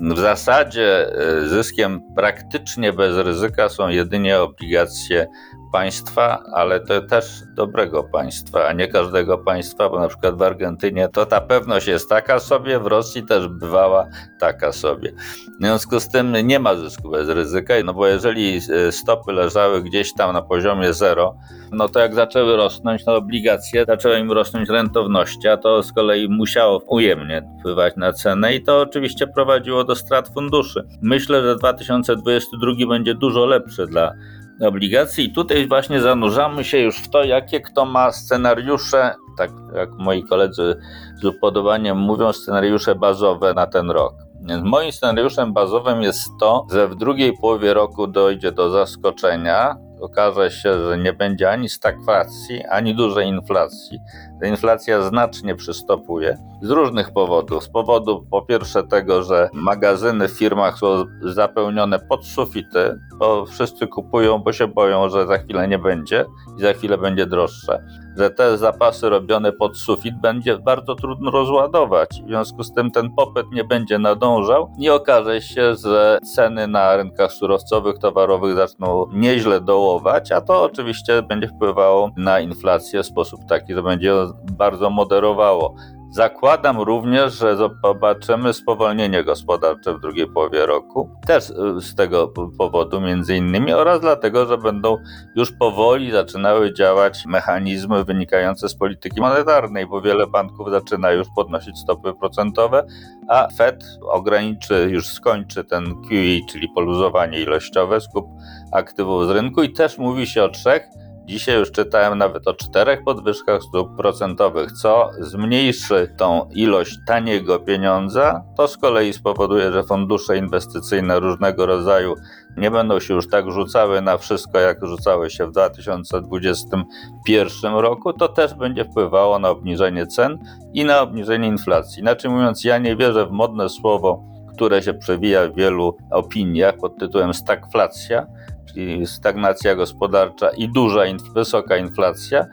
W 0.00 0.18
zasadzie 0.18 1.06
y, 1.42 1.48
zyskiem 1.48 2.00
praktycznie 2.16 2.92
bez 2.92 3.16
ryzyka 3.16 3.68
są 3.68 3.88
jedynie 3.88 4.40
obligacje 4.40 5.26
państwa, 5.72 6.42
ale 6.52 6.80
to 6.80 7.00
też 7.00 7.42
dobrego 7.54 8.04
państwa, 8.04 8.66
a 8.66 8.72
nie 8.72 8.88
każdego 8.88 9.38
państwa, 9.38 9.88
bo 9.88 10.00
na 10.00 10.08
przykład 10.08 10.36
w 10.36 10.42
Argentynie 10.42 11.08
to 11.08 11.26
ta 11.26 11.40
pewność 11.40 11.86
jest 11.86 12.08
taka 12.08 12.38
sobie, 12.38 12.78
w 12.78 12.86
Rosji 12.86 13.22
też 13.22 13.48
bywała 13.48 14.06
taka 14.40 14.72
sobie. 14.72 15.12
W 15.60 15.64
związku 15.64 16.00
z 16.00 16.08
tym 16.08 16.36
nie 16.44 16.58
ma 16.58 16.74
zysku 16.74 17.10
bez 17.10 17.28
ryzyka, 17.28 17.74
no 17.84 17.94
bo 17.94 18.06
jeżeli 18.06 18.56
e, 18.56 18.92
stopy 18.92 19.32
leżały 19.32 19.82
gdzieś 19.82 20.14
tam 20.14 20.32
na 20.32 20.42
poziomie 20.42 20.94
zero, 20.94 21.36
no 21.72 21.88
to 21.88 22.00
jak 22.00 22.14
zaczęły 22.14 22.56
rosnąć, 22.56 23.06
no 23.06 23.16
obligacje, 23.16 23.84
zaczęły 23.88 24.18
im 24.18 24.32
rosnąć 24.32 24.68
rentowności, 24.68 25.48
a 25.48 25.56
to 25.56 25.82
z 25.82 25.92
kolei 25.92 26.28
musiało 26.28 26.82
ujemnie 26.86 27.42
wpływać 27.60 27.96
na 27.96 28.12
cenę 28.12 28.54
i 28.54 28.62
to 28.62 28.80
oczywiście 28.80 29.26
prowadziło 29.26 29.84
do 29.84 29.94
strat 29.94 30.28
funduszy. 30.28 30.84
Myślę, 31.02 31.42
że 31.42 31.56
2022 31.56 32.72
będzie 32.88 33.14
dużo 33.14 33.46
lepszy 33.46 33.86
dla 33.86 34.12
obligacji. 34.60 35.24
I 35.24 35.32
tutaj 35.32 35.68
właśnie 35.68 36.00
zanurzamy 36.00 36.64
się 36.64 36.78
już 36.78 36.98
w 36.98 37.10
to, 37.10 37.24
jakie 37.24 37.60
kto 37.60 37.84
ma 37.84 38.12
scenariusze, 38.12 39.14
tak 39.38 39.50
jak 39.74 39.90
moi 39.98 40.24
koledzy 40.24 40.76
z 41.22 41.24
upodobaniem 41.24 41.98
mówią, 41.98 42.32
scenariusze 42.32 42.94
bazowe 42.94 43.54
na 43.54 43.66
ten 43.66 43.90
rok. 43.90 44.14
Moim 44.62 44.92
scenariuszem 44.92 45.52
bazowym 45.52 46.02
jest 46.02 46.28
to, 46.40 46.66
że 46.72 46.88
w 46.88 46.94
drugiej 46.94 47.32
połowie 47.40 47.74
roku 47.74 48.06
dojdzie 48.06 48.52
do 48.52 48.70
zaskoczenia. 48.70 49.76
Okaże 50.00 50.50
się, 50.50 50.84
że 50.84 50.98
nie 50.98 51.12
będzie 51.12 51.50
ani 51.50 51.68
stagflacji, 51.68 52.64
ani 52.64 52.94
dużej 52.94 53.28
inflacji. 53.28 53.98
Inflacja 54.42 55.02
znacznie 55.02 55.54
przystopuje 55.54 56.38
z 56.62 56.70
różnych 56.70 57.12
powodów. 57.12 57.64
Z 57.64 57.68
powodu 57.68 58.26
po 58.30 58.42
pierwsze 58.42 58.82
tego, 58.82 59.22
że 59.22 59.50
magazyny 59.52 60.28
w 60.28 60.32
firmach 60.32 60.78
są 60.78 61.04
zapełnione 61.22 61.98
pod 61.98 62.26
sufity, 62.26 62.98
bo 63.18 63.46
wszyscy 63.46 63.86
kupują, 63.86 64.38
bo 64.38 64.52
się 64.52 64.68
boją, 64.68 65.08
że 65.08 65.26
za 65.26 65.38
chwilę 65.38 65.68
nie 65.68 65.78
będzie 65.78 66.24
i 66.58 66.62
za 66.62 66.72
chwilę 66.72 66.98
będzie 66.98 67.26
droższe. 67.26 67.84
Że 68.16 68.30
te 68.30 68.58
zapasy 68.58 69.08
robione 69.08 69.52
pod 69.52 69.78
sufit 69.78 70.20
będzie 70.20 70.58
bardzo 70.58 70.94
trudno 70.94 71.30
rozładować. 71.30 72.08
W 72.24 72.28
związku 72.28 72.62
z 72.62 72.72
tym 72.72 72.90
ten 72.90 73.10
popyt 73.10 73.46
nie 73.52 73.64
będzie 73.64 73.98
nadążał 73.98 74.72
i 74.78 74.90
okaże 74.90 75.40
się, 75.40 75.74
że 75.74 76.18
ceny 76.34 76.66
na 76.66 76.96
rynkach 76.96 77.32
surowcowych, 77.32 77.98
towarowych 77.98 78.56
zaczną 78.56 79.06
nieźle 79.12 79.60
dołować, 79.60 80.32
a 80.32 80.40
to 80.40 80.62
oczywiście 80.62 81.22
będzie 81.22 81.48
wpływało 81.48 82.10
na 82.16 82.40
inflację 82.40 83.02
w 83.02 83.06
sposób 83.06 83.40
taki, 83.48 83.74
że 83.74 83.82
będzie 83.82 84.14
bardzo 84.52 84.90
moderowało. 84.90 85.74
Zakładam 86.12 86.80
również, 86.80 87.34
że 87.34 87.56
zobaczymy 87.56 88.52
spowolnienie 88.52 89.24
gospodarcze 89.24 89.94
w 89.94 90.00
drugiej 90.00 90.26
połowie 90.26 90.66
roku, 90.66 91.10
też 91.26 91.50
y, 91.50 91.80
z 91.80 91.94
tego 91.94 92.32
powodu 92.58 93.00
między 93.00 93.36
innymi 93.36 93.72
oraz 93.72 94.00
dlatego, 94.00 94.46
że 94.46 94.58
będą 94.58 94.96
już 95.36 95.52
powoli 95.52 96.10
zaczynały 96.10 96.74
działać 96.74 97.26
mechanizmy 97.26 98.04
wynikające 98.04 98.68
z 98.68 98.74
polityki 98.74 99.20
monetarnej, 99.20 99.86
bo 99.86 100.00
wiele 100.00 100.26
banków 100.26 100.70
zaczyna 100.70 101.10
już 101.12 101.26
podnosić 101.36 101.78
stopy 101.78 102.14
procentowe, 102.14 102.86
a 103.28 103.48
Fed 103.56 103.84
ograniczy, 104.02 104.88
już 104.90 105.08
skończy 105.08 105.64
ten 105.64 105.84
QE, 105.84 106.46
czyli 106.48 106.68
poluzowanie 106.74 107.40
ilościowe, 107.40 108.00
skup 108.00 108.26
aktywów 108.72 109.26
z 109.26 109.30
rynku 109.30 109.62
i 109.62 109.72
też 109.72 109.98
mówi 109.98 110.26
się 110.26 110.44
o 110.44 110.48
trzech 110.48 110.82
Dzisiaj 111.26 111.58
już 111.58 111.72
czytałem 111.72 112.18
nawet 112.18 112.48
o 112.48 112.54
czterech 112.54 113.04
podwyżkach 113.04 113.62
stóp 113.62 113.96
procentowych, 113.96 114.72
co 114.72 115.10
zmniejszy 115.20 116.14
tą 116.16 116.48
ilość 116.54 116.98
taniego 117.06 117.58
pieniądza. 117.58 118.44
To 118.56 118.68
z 118.68 118.76
kolei 118.76 119.12
spowoduje, 119.12 119.72
że 119.72 119.82
fundusze 119.82 120.38
inwestycyjne 120.38 121.20
różnego 121.20 121.66
rodzaju 121.66 122.14
nie 122.56 122.70
będą 122.70 123.00
się 123.00 123.14
już 123.14 123.28
tak 123.28 123.50
rzucały 123.50 124.02
na 124.02 124.18
wszystko, 124.18 124.58
jak 124.58 124.86
rzucały 124.86 125.30
się 125.30 125.46
w 125.46 125.52
2021 125.52 127.74
roku. 127.74 128.12
To 128.12 128.28
też 128.28 128.54
będzie 128.54 128.84
wpływało 128.84 129.38
na 129.38 129.50
obniżenie 129.50 130.06
cen 130.06 130.38
i 130.72 130.84
na 130.84 131.00
obniżenie 131.00 131.48
inflacji. 131.48 132.00
Inaczej 132.00 132.30
mówiąc, 132.30 132.64
ja 132.64 132.78
nie 132.78 132.96
wierzę 132.96 133.26
w 133.26 133.30
modne 133.30 133.68
słowo, 133.68 134.24
które 134.54 134.82
się 134.82 134.94
przewija 134.94 135.48
w 135.48 135.54
wielu 135.54 135.96
opiniach 136.10 136.76
pod 136.76 136.98
tytułem 136.98 137.34
stagflacja 137.34 138.26
czyli 138.68 139.06
stagnacja 139.06 139.74
gospodarcza 139.74 140.50
i 140.50 140.68
duża, 140.68 141.02
wysoka 141.34 141.76
inflacja, 141.76 142.46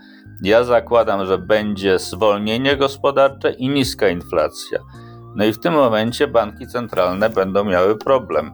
ja 0.43 0.63
zakładam, 0.63 1.25
że 1.25 1.37
będzie 1.37 1.99
zwolnienie 1.99 2.77
gospodarcze 2.77 3.51
i 3.51 3.69
niska 3.69 4.09
inflacja. 4.09 4.79
No 5.35 5.45
i 5.45 5.53
w 5.53 5.59
tym 5.59 5.73
momencie 5.73 6.27
banki 6.27 6.67
centralne 6.67 7.29
będą 7.29 7.63
miały 7.63 7.97
problem. 7.97 8.51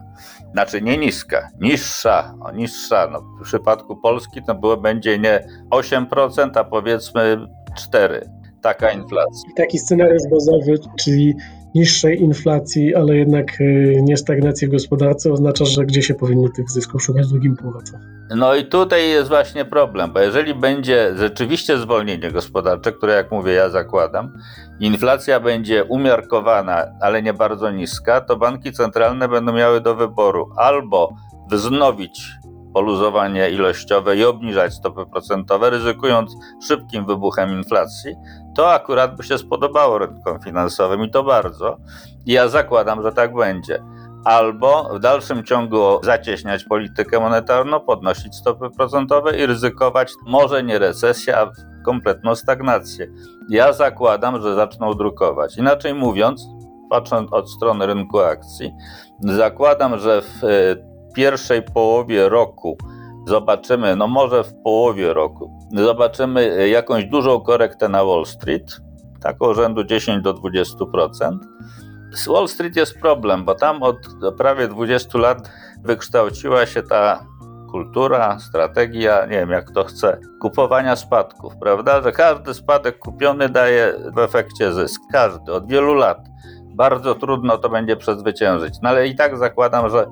Znaczy 0.52 0.82
nie 0.82 0.98
niska, 0.98 1.48
niższa, 1.60 2.34
o 2.40 2.52
niższa. 2.52 3.08
No, 3.12 3.20
w 3.40 3.44
przypadku 3.44 3.96
Polski 3.96 4.42
to 4.46 4.54
było, 4.54 4.76
będzie 4.76 5.18
nie 5.18 5.46
8%, 5.70 6.50
a 6.54 6.64
powiedzmy 6.64 7.46
4%. 7.94 8.20
Taka 8.62 8.90
inflacja. 8.90 9.50
Taki 9.56 9.78
scenariusz 9.78 10.22
bazowy, 10.30 10.78
czyli 10.98 11.34
niższej 11.76 12.22
inflacji, 12.22 12.94
ale 12.94 13.16
jednak 13.16 13.60
y, 13.60 14.00
nie 14.02 14.16
stagnacji 14.16 14.68
w 14.68 14.70
gospodarce 14.70 15.32
oznacza, 15.32 15.64
że 15.64 15.86
gdzie 15.86 16.02
się 16.02 16.14
powinno 16.14 16.48
tych 16.48 16.70
zysków 16.70 17.02
szukać 17.02 17.26
w 17.26 17.30
drugim 17.30 17.56
półroczu. 17.56 17.92
No 18.36 18.54
i 18.54 18.64
tutaj 18.64 19.08
jest 19.08 19.28
właśnie 19.28 19.64
problem, 19.64 20.12
bo 20.12 20.20
jeżeli 20.20 20.54
będzie 20.54 21.12
rzeczywiście 21.16 21.78
zwolnienie 21.78 22.30
gospodarcze, 22.30 22.92
które 22.92 23.12
jak 23.12 23.30
mówię 23.30 23.52
ja 23.52 23.70
zakładam, 23.70 24.32
inflacja 24.80 25.40
będzie 25.40 25.84
umiarkowana, 25.84 26.84
ale 27.00 27.22
nie 27.22 27.34
bardzo 27.34 27.70
niska, 27.70 28.20
to 28.20 28.36
banki 28.36 28.72
centralne 28.72 29.28
będą 29.28 29.52
miały 29.52 29.80
do 29.80 29.94
wyboru 29.94 30.48
albo 30.56 31.14
wznowić 31.50 32.22
poluzowanie 32.76 33.50
ilościowe 33.50 34.16
i 34.16 34.24
obniżać 34.24 34.74
stopy 34.74 35.06
procentowe, 35.06 35.70
ryzykując 35.70 36.36
szybkim 36.62 37.06
wybuchem 37.06 37.50
inflacji, 37.50 38.14
to 38.56 38.72
akurat 38.72 39.16
by 39.16 39.22
się 39.22 39.38
spodobało 39.38 39.98
rynkom 39.98 40.40
finansowym 40.40 41.04
i 41.04 41.10
to 41.10 41.24
bardzo. 41.24 41.76
I 42.26 42.32
ja 42.32 42.48
zakładam, 42.48 43.02
że 43.02 43.12
tak 43.12 43.34
będzie. 43.34 43.82
Albo 44.24 44.90
w 44.94 44.98
dalszym 44.98 45.44
ciągu 45.44 46.00
zacieśniać 46.02 46.64
politykę 46.64 47.20
monetarną, 47.20 47.80
podnosić 47.80 48.34
stopy 48.34 48.70
procentowe 48.70 49.38
i 49.38 49.46
ryzykować 49.46 50.12
może 50.26 50.62
nie 50.62 50.78
recesję, 50.78 51.38
a 51.38 51.50
kompletną 51.84 52.34
stagnację. 52.34 53.06
Ja 53.48 53.72
zakładam, 53.72 54.42
że 54.42 54.54
zaczną 54.54 54.94
drukować. 54.94 55.56
Inaczej 55.56 55.94
mówiąc, 55.94 56.42
patrząc 56.90 57.32
od 57.32 57.50
strony 57.50 57.86
rynku 57.86 58.18
akcji, 58.18 58.72
zakładam, 59.20 59.98
że 59.98 60.22
w 60.22 60.42
pierwszej 61.16 61.62
połowie 61.62 62.28
roku 62.28 62.76
zobaczymy, 63.26 63.96
no 63.96 64.08
może 64.08 64.44
w 64.44 64.54
połowie 64.54 65.12
roku, 65.12 65.58
zobaczymy 65.72 66.68
jakąś 66.68 67.04
dużą 67.04 67.40
korektę 67.40 67.88
na 67.88 68.04
Wall 68.04 68.26
Street, 68.26 68.80
taką 69.20 69.54
rzędu 69.54 69.84
10 69.84 70.22
do 70.22 70.34
20%. 70.34 71.38
Z 72.12 72.28
Wall 72.28 72.48
Street 72.48 72.76
jest 72.76 73.00
problem, 73.00 73.44
bo 73.44 73.54
tam 73.54 73.82
od 73.82 73.96
prawie 74.38 74.68
20 74.68 75.18
lat 75.18 75.50
wykształciła 75.82 76.66
się 76.66 76.82
ta 76.82 77.26
kultura, 77.70 78.38
strategia, 78.40 79.26
nie 79.26 79.36
wiem 79.36 79.50
jak 79.50 79.70
to 79.70 79.84
chce, 79.84 80.18
kupowania 80.40 80.96
spadków, 80.96 81.56
prawda? 81.56 82.02
Że 82.02 82.12
każdy 82.12 82.54
spadek 82.54 82.98
kupiony 82.98 83.48
daje 83.48 83.94
w 84.14 84.18
efekcie 84.18 84.72
zysk. 84.72 85.00
Każdy, 85.12 85.52
od 85.52 85.68
wielu 85.68 85.94
lat. 85.94 86.18
Bardzo 86.74 87.14
trudno 87.14 87.58
to 87.58 87.68
będzie 87.68 87.96
przezwyciężyć. 87.96 88.74
No 88.82 88.88
ale 88.88 89.08
i 89.08 89.16
tak 89.16 89.38
zakładam, 89.38 89.90
że 89.90 90.06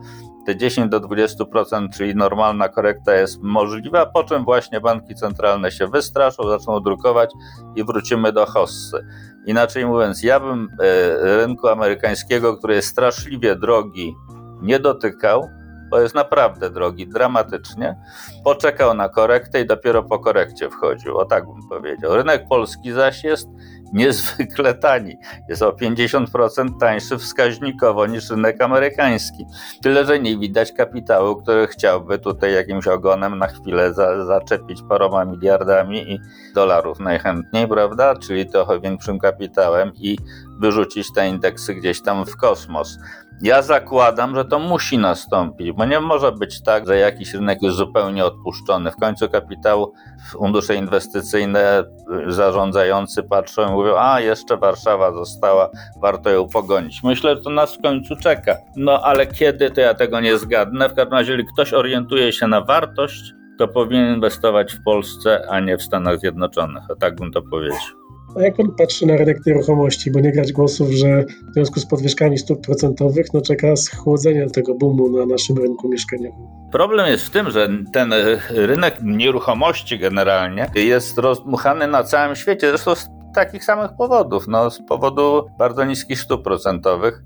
te 0.46 0.56
10 0.56 0.90
do 0.90 1.00
20%, 1.00 1.88
czyli 1.96 2.14
normalna 2.14 2.68
korekta 2.68 3.14
jest 3.14 3.42
możliwa, 3.42 4.06
po 4.06 4.24
czym 4.24 4.44
właśnie 4.44 4.80
banki 4.80 5.14
centralne 5.14 5.72
się 5.72 5.86
wystraszą, 5.86 6.48
zaczną 6.48 6.80
drukować 6.80 7.30
i 7.76 7.84
wrócimy 7.84 8.32
do 8.32 8.46
hossy. 8.46 9.06
Inaczej 9.46 9.86
mówiąc, 9.86 10.22
ja 10.22 10.40
bym 10.40 10.68
e, 10.80 11.36
rynku 11.36 11.68
amerykańskiego, 11.68 12.56
który 12.56 12.74
jest 12.74 12.88
straszliwie 12.88 13.56
drogi, 13.56 14.14
nie 14.62 14.80
dotykał, 14.80 15.48
bo 15.94 16.00
jest 16.00 16.14
naprawdę 16.14 16.70
drogi, 16.70 17.06
dramatycznie, 17.06 17.96
poczekał 18.44 18.94
na 18.94 19.08
korektę 19.08 19.60
i 19.60 19.66
dopiero 19.66 20.02
po 20.02 20.18
korekcie 20.18 20.70
wchodził, 20.70 21.18
o 21.18 21.24
tak 21.24 21.46
bym 21.46 21.68
powiedział. 21.68 22.16
Rynek 22.16 22.48
polski 22.48 22.92
zaś 22.92 23.24
jest 23.24 23.48
niezwykle 23.92 24.74
tani. 24.74 25.16
Jest 25.48 25.62
o 25.62 25.70
50% 25.70 26.78
tańszy 26.80 27.18
wskaźnikowo 27.18 28.06
niż 28.06 28.30
rynek 28.30 28.62
amerykański. 28.62 29.44
Tyle, 29.82 30.04
że 30.04 30.20
nie 30.20 30.38
widać 30.38 30.72
kapitału, 30.72 31.36
który 31.36 31.66
chciałby 31.66 32.18
tutaj 32.18 32.54
jakimś 32.54 32.86
ogonem 32.86 33.38
na 33.38 33.46
chwilę 33.46 33.94
za, 33.94 34.24
zaczepić 34.24 34.82
paroma 34.88 35.24
miliardami 35.24 36.12
i 36.12 36.20
dolarów 36.54 37.00
najchętniej, 37.00 37.68
prawda? 37.68 38.14
Czyli 38.14 38.46
trochę 38.46 38.80
większym 38.80 39.18
kapitałem 39.18 39.92
i 39.94 40.18
wyrzucić 40.60 41.12
te 41.12 41.28
indeksy 41.28 41.74
gdzieś 41.74 42.02
tam 42.02 42.26
w 42.26 42.36
kosmos. 42.36 42.98
Ja 43.44 43.62
zakładam, 43.62 44.34
że 44.34 44.44
to 44.44 44.58
musi 44.58 44.98
nastąpić, 44.98 45.72
bo 45.72 45.84
nie 45.84 46.00
może 46.00 46.32
być 46.32 46.62
tak, 46.62 46.86
że 46.86 46.98
jakiś 46.98 47.34
rynek 47.34 47.62
jest 47.62 47.76
zupełnie 47.76 48.24
odpuszczony. 48.24 48.90
W 48.90 48.96
końcu 48.96 49.28
kapitał, 49.28 49.92
fundusze 50.32 50.74
inwestycyjne, 50.74 51.84
zarządzający 52.26 53.22
patrzą 53.22 53.68
i 53.68 53.72
mówią, 53.72 53.94
a 53.98 54.20
jeszcze 54.20 54.56
Warszawa 54.56 55.12
została, 55.12 55.70
warto 56.00 56.30
ją 56.30 56.48
pogonić. 56.48 57.02
Myślę, 57.02 57.36
że 57.36 57.42
to 57.42 57.50
nas 57.50 57.76
w 57.76 57.82
końcu 57.82 58.16
czeka. 58.16 58.56
No 58.76 59.00
ale 59.02 59.26
kiedy, 59.26 59.70
to 59.70 59.80
ja 59.80 59.94
tego 59.94 60.20
nie 60.20 60.38
zgadnę. 60.38 60.88
W 60.88 60.94
każdym 60.94 61.12
razie, 61.12 61.32
jeżeli 61.32 61.48
ktoś 61.48 61.72
orientuje 61.72 62.32
się 62.32 62.46
na 62.46 62.60
wartość, 62.60 63.32
to 63.58 63.68
powinien 63.68 64.14
inwestować 64.14 64.72
w 64.72 64.82
Polsce, 64.82 65.46
a 65.50 65.60
nie 65.60 65.76
w 65.76 65.82
Stanach 65.82 66.18
Zjednoczonych. 66.18 66.90
O 66.90 66.96
tak 66.96 67.16
bym 67.16 67.32
to 67.32 67.42
powiedział. 67.42 68.03
A 68.36 68.42
jak 68.42 68.56
pan 68.56 68.70
patrzy 68.78 69.06
na 69.06 69.16
rynek 69.16 69.46
nieruchomości, 69.46 70.10
bo 70.10 70.20
nie 70.20 70.32
grać 70.32 70.52
głosów, 70.52 70.90
że 70.90 71.24
w 71.50 71.54
związku 71.54 71.80
z 71.80 71.86
podwyżkami 71.86 72.38
stóp 72.38 72.60
procentowych 72.66 73.26
no 73.34 73.40
czeka 73.40 73.76
schłodzenie 73.76 74.50
tego 74.50 74.74
boomu 74.74 75.18
na 75.18 75.26
naszym 75.26 75.58
rynku 75.58 75.88
mieszkaniowym? 75.88 76.46
Problem 76.72 77.06
jest 77.06 77.24
w 77.24 77.30
tym, 77.30 77.50
że 77.50 77.68
ten 77.92 78.14
rynek 78.50 78.94
nieruchomości 79.02 79.98
generalnie 79.98 80.70
jest 80.74 81.18
rozdmuchany 81.18 81.86
na 81.86 82.04
całym 82.04 82.36
świecie. 82.36 82.68
Zresztą 82.68 82.94
z 82.94 83.08
takich 83.34 83.64
samych 83.64 83.90
powodów. 83.98 84.48
No, 84.48 84.70
z 84.70 84.82
powodu 84.88 85.46
bardzo 85.58 85.84
niskich 85.84 86.20
stóp 86.20 86.44
procentowych. 86.44 87.22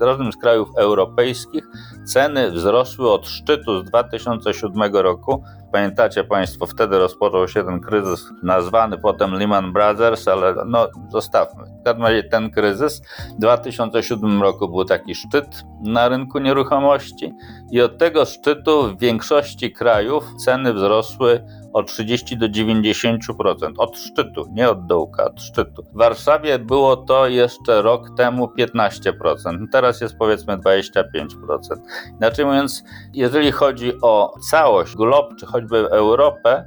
Każdym 0.00 0.32
z 0.32 0.36
krajów 0.36 0.68
europejskich. 0.76 1.64
Ceny 2.04 2.50
wzrosły 2.50 3.12
od 3.12 3.28
szczytu 3.28 3.80
z 3.80 3.84
2007 3.84 4.96
roku. 4.96 5.44
Pamiętacie 5.72 6.24
Państwo, 6.24 6.66
wtedy 6.66 6.98
rozpoczął 6.98 7.48
się 7.48 7.64
ten 7.64 7.80
kryzys 7.80 8.32
nazwany 8.42 8.98
potem 8.98 9.32
Lehman 9.32 9.72
Brothers, 9.72 10.28
ale 10.28 10.54
no 10.66 10.88
zostawmy. 11.08 11.64
W 11.80 11.84
każdym 11.84 12.04
razie 12.04 12.22
ten 12.22 12.50
kryzys. 12.50 13.02
W 13.36 13.40
2007 13.40 14.42
roku 14.42 14.68
był 14.68 14.84
taki 14.84 15.14
szczyt 15.14 15.64
na 15.84 16.08
rynku 16.08 16.38
nieruchomości 16.38 17.34
i 17.70 17.80
od 17.80 17.98
tego 17.98 18.24
szczytu 18.24 18.82
w 18.82 19.00
większości 19.00 19.72
krajów 19.72 20.24
ceny 20.44 20.74
wzrosły 20.74 21.44
od 21.72 21.88
30 21.88 22.36
do 22.36 22.46
90%. 22.46 23.18
Od 23.78 23.98
szczytu, 23.98 24.44
nie 24.52 24.70
od 24.70 24.86
dołka, 24.86 25.24
od 25.24 25.42
szczytu. 25.42 25.82
W 25.92 25.98
Warszawie 25.98 26.58
było 26.58 26.96
to 26.96 27.28
jeszcze 27.28 27.82
rok 27.82 28.16
temu 28.16 28.48
15%. 28.58 29.12
Teraz 29.72 30.00
jest 30.00 30.16
powiedzmy 30.18 30.56
25%. 30.56 31.26
Inaczej 32.16 32.44
mówiąc, 32.44 32.84
jeżeli 33.14 33.52
chodzi 33.52 33.92
o 34.02 34.34
całość, 34.50 34.96
glob, 34.96 35.36
czy 35.36 35.46
choćby 35.46 35.90
Europę, 35.90 36.64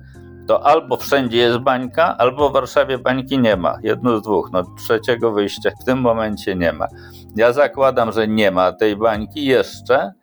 to 0.48 0.66
albo 0.66 0.98
wszędzie 0.98 1.38
jest 1.38 1.58
bańka, 1.58 2.18
albo 2.18 2.50
w 2.50 2.54
Warszawie 2.54 2.98
bańki 2.98 3.40
nie 3.40 3.58
ma. 3.58 3.78
Jedno 3.84 4.18
z 4.18 4.22
dwóch. 4.22 4.50
No, 4.54 4.64
trzeciego 4.78 5.32
wyjścia 5.32 5.70
w 5.82 5.86
tym 5.86 6.02
momencie 6.02 6.56
nie 6.56 6.74
ma. 6.74 6.88
Ja 7.36 7.54
zakładam, 7.54 8.12
że 8.12 8.28
nie 8.28 8.52
ma 8.52 8.72
tej 8.72 8.96
bańki 8.96 9.46
jeszcze 9.46 10.14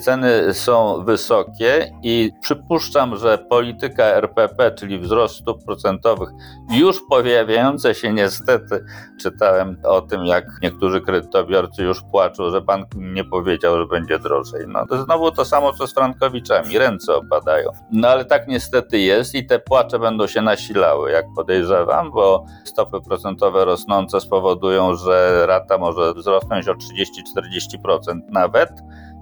ceny 0.00 0.54
są 0.54 1.04
wysokie 1.04 1.92
i 2.02 2.30
przypuszczam, 2.40 3.16
że 3.16 3.38
polityka 3.38 4.04
RPP, 4.04 4.70
czyli 4.70 4.98
wzrost 4.98 5.36
stóp 5.36 5.64
procentowych, 5.64 6.28
już 6.70 7.00
pojawiające 7.10 7.94
się 7.94 8.12
niestety, 8.12 8.84
czytałem 9.20 9.76
o 9.84 10.00
tym, 10.00 10.24
jak 10.24 10.44
niektórzy 10.62 11.00
kredytobiorcy 11.00 11.82
już 11.82 12.02
płaczą, 12.10 12.50
że 12.50 12.60
bank 12.60 12.86
nie 12.96 13.24
powiedział, 13.24 13.78
że 13.78 13.86
będzie 13.86 14.18
drożej. 14.18 14.64
No 14.68 14.86
to 14.86 15.02
znowu 15.02 15.30
to 15.30 15.44
samo, 15.44 15.72
co 15.72 15.86
z 15.86 15.94
frankowiczami, 15.94 16.78
ręce 16.78 17.16
opadają. 17.16 17.70
No 17.92 18.08
ale 18.08 18.24
tak 18.24 18.48
niestety 18.48 18.98
jest 18.98 19.34
i 19.34 19.46
te 19.46 19.58
płacze 19.58 19.98
będą 19.98 20.26
się 20.26 20.42
nasilały, 20.42 21.10
jak 21.10 21.24
podejrzewam, 21.36 22.10
bo 22.10 22.44
stopy 22.64 23.00
procentowe 23.00 23.64
rosnące 23.64 24.20
spowodują, 24.20 24.94
że 24.94 25.46
rata 25.46 25.78
może 25.78 26.14
wzrosnąć 26.14 26.68
o 26.68 26.74
30-40% 26.74 28.20
nawet 28.30 28.70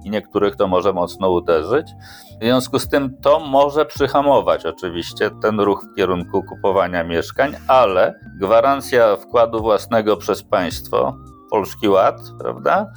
i 0.07 0.09
niektórych 0.09 0.55
to 0.55 0.67
może 0.67 0.93
mocno 0.93 1.29
uderzyć. 1.29 1.87
W 2.41 2.43
związku 2.43 2.79
z 2.79 2.87
tym 2.87 3.17
to 3.21 3.39
może 3.39 3.85
przyhamować 3.85 4.65
oczywiście 4.65 5.29
ten 5.41 5.59
ruch 5.59 5.85
w 5.85 5.95
kierunku 5.95 6.43
kupowania 6.43 7.03
mieszkań, 7.03 7.55
ale 7.67 8.19
gwarancja 8.39 9.15
wkładu 9.15 9.59
własnego 9.61 10.17
przez 10.17 10.43
państwo, 10.43 11.17
Polski 11.51 11.89
Ład, 11.89 12.21
prawda, 12.39 12.91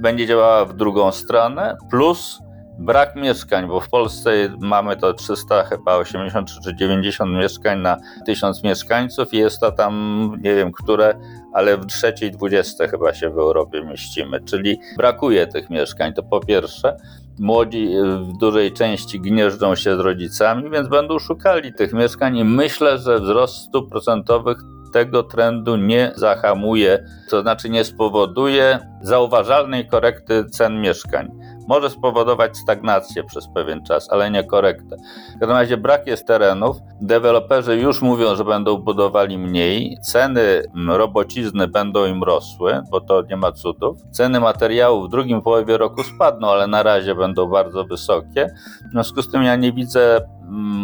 będzie 0.00 0.26
działała 0.26 0.64
w 0.64 0.74
drugą 0.74 1.12
stronę, 1.12 1.76
plus 1.90 2.38
brak 2.78 3.16
mieszkań, 3.16 3.68
bo 3.68 3.80
w 3.80 3.88
Polsce 3.88 4.30
mamy 4.60 4.96
to 4.96 5.14
300 5.14 5.64
chyba 5.64 5.96
80 5.96 6.50
czy 6.64 6.76
90 6.76 7.32
mieszkań 7.32 7.80
na 7.80 7.96
1000 8.26 8.62
mieszkańców 8.62 9.34
i 9.34 9.36
jest 9.36 9.60
to 9.60 9.72
tam, 9.72 10.32
nie 10.42 10.54
wiem 10.54 10.72
które, 10.72 11.14
ale 11.56 11.76
w 11.76 11.86
trzeciej 11.86 12.30
20 12.30 12.88
chyba 12.88 13.14
się 13.14 13.30
w 13.30 13.38
Europie 13.38 13.84
mieścimy, 13.84 14.40
czyli 14.40 14.78
brakuje 14.96 15.46
tych 15.46 15.70
mieszkań, 15.70 16.12
to 16.12 16.22
po 16.22 16.40
pierwsze. 16.40 16.96
Młodzi 17.38 17.88
w 18.20 18.38
dużej 18.38 18.72
części 18.72 19.20
gnieżdżą 19.20 19.74
się 19.74 19.96
z 19.96 20.00
rodzicami, 20.00 20.70
więc 20.70 20.88
będą 20.88 21.18
szukali 21.18 21.72
tych 21.72 21.92
mieszkań 21.92 22.36
i 22.36 22.44
myślę, 22.44 22.98
że 22.98 23.20
wzrost 23.20 23.56
stóp 23.56 23.90
procentowych 23.90 24.58
tego 24.92 25.22
trendu 25.22 25.76
nie 25.76 26.12
zahamuje, 26.16 27.04
to 27.30 27.42
znaczy 27.42 27.68
nie 27.68 27.84
spowoduje 27.84 28.78
zauważalnej 29.02 29.88
korekty 29.88 30.44
cen 30.44 30.80
mieszkań 30.80 31.28
może 31.68 31.90
spowodować 31.90 32.56
stagnację 32.56 33.24
przez 33.24 33.48
pewien 33.48 33.82
czas, 33.84 34.08
ale 34.10 34.30
nie 34.30 34.44
korektę. 34.44 34.96
W 35.36 35.38
każdym 35.40 35.56
razie 35.56 35.76
brak 35.76 36.06
jest 36.06 36.26
terenów. 36.26 36.76
Deweloperzy 37.00 37.76
już 37.76 38.02
mówią, 38.02 38.36
że 38.36 38.44
będą 38.44 38.76
budowali 38.76 39.38
mniej. 39.38 39.98
Ceny 40.02 40.62
robocizny 40.88 41.68
będą 41.68 42.06
im 42.06 42.22
rosły, 42.22 42.82
bo 42.90 43.00
to 43.00 43.22
nie 43.22 43.36
ma 43.36 43.52
cudów. 43.52 43.98
Ceny 44.10 44.40
materiałów 44.40 45.06
w 45.06 45.10
drugim 45.10 45.42
połowie 45.42 45.78
roku 45.78 46.02
spadną, 46.02 46.50
ale 46.50 46.66
na 46.66 46.82
razie 46.82 47.14
będą 47.14 47.46
bardzo 47.46 47.84
wysokie. 47.84 48.54
W 48.88 48.92
związku 48.92 49.22
z 49.22 49.30
tym 49.30 49.42
ja 49.42 49.56
nie 49.56 49.72
widzę 49.72 50.20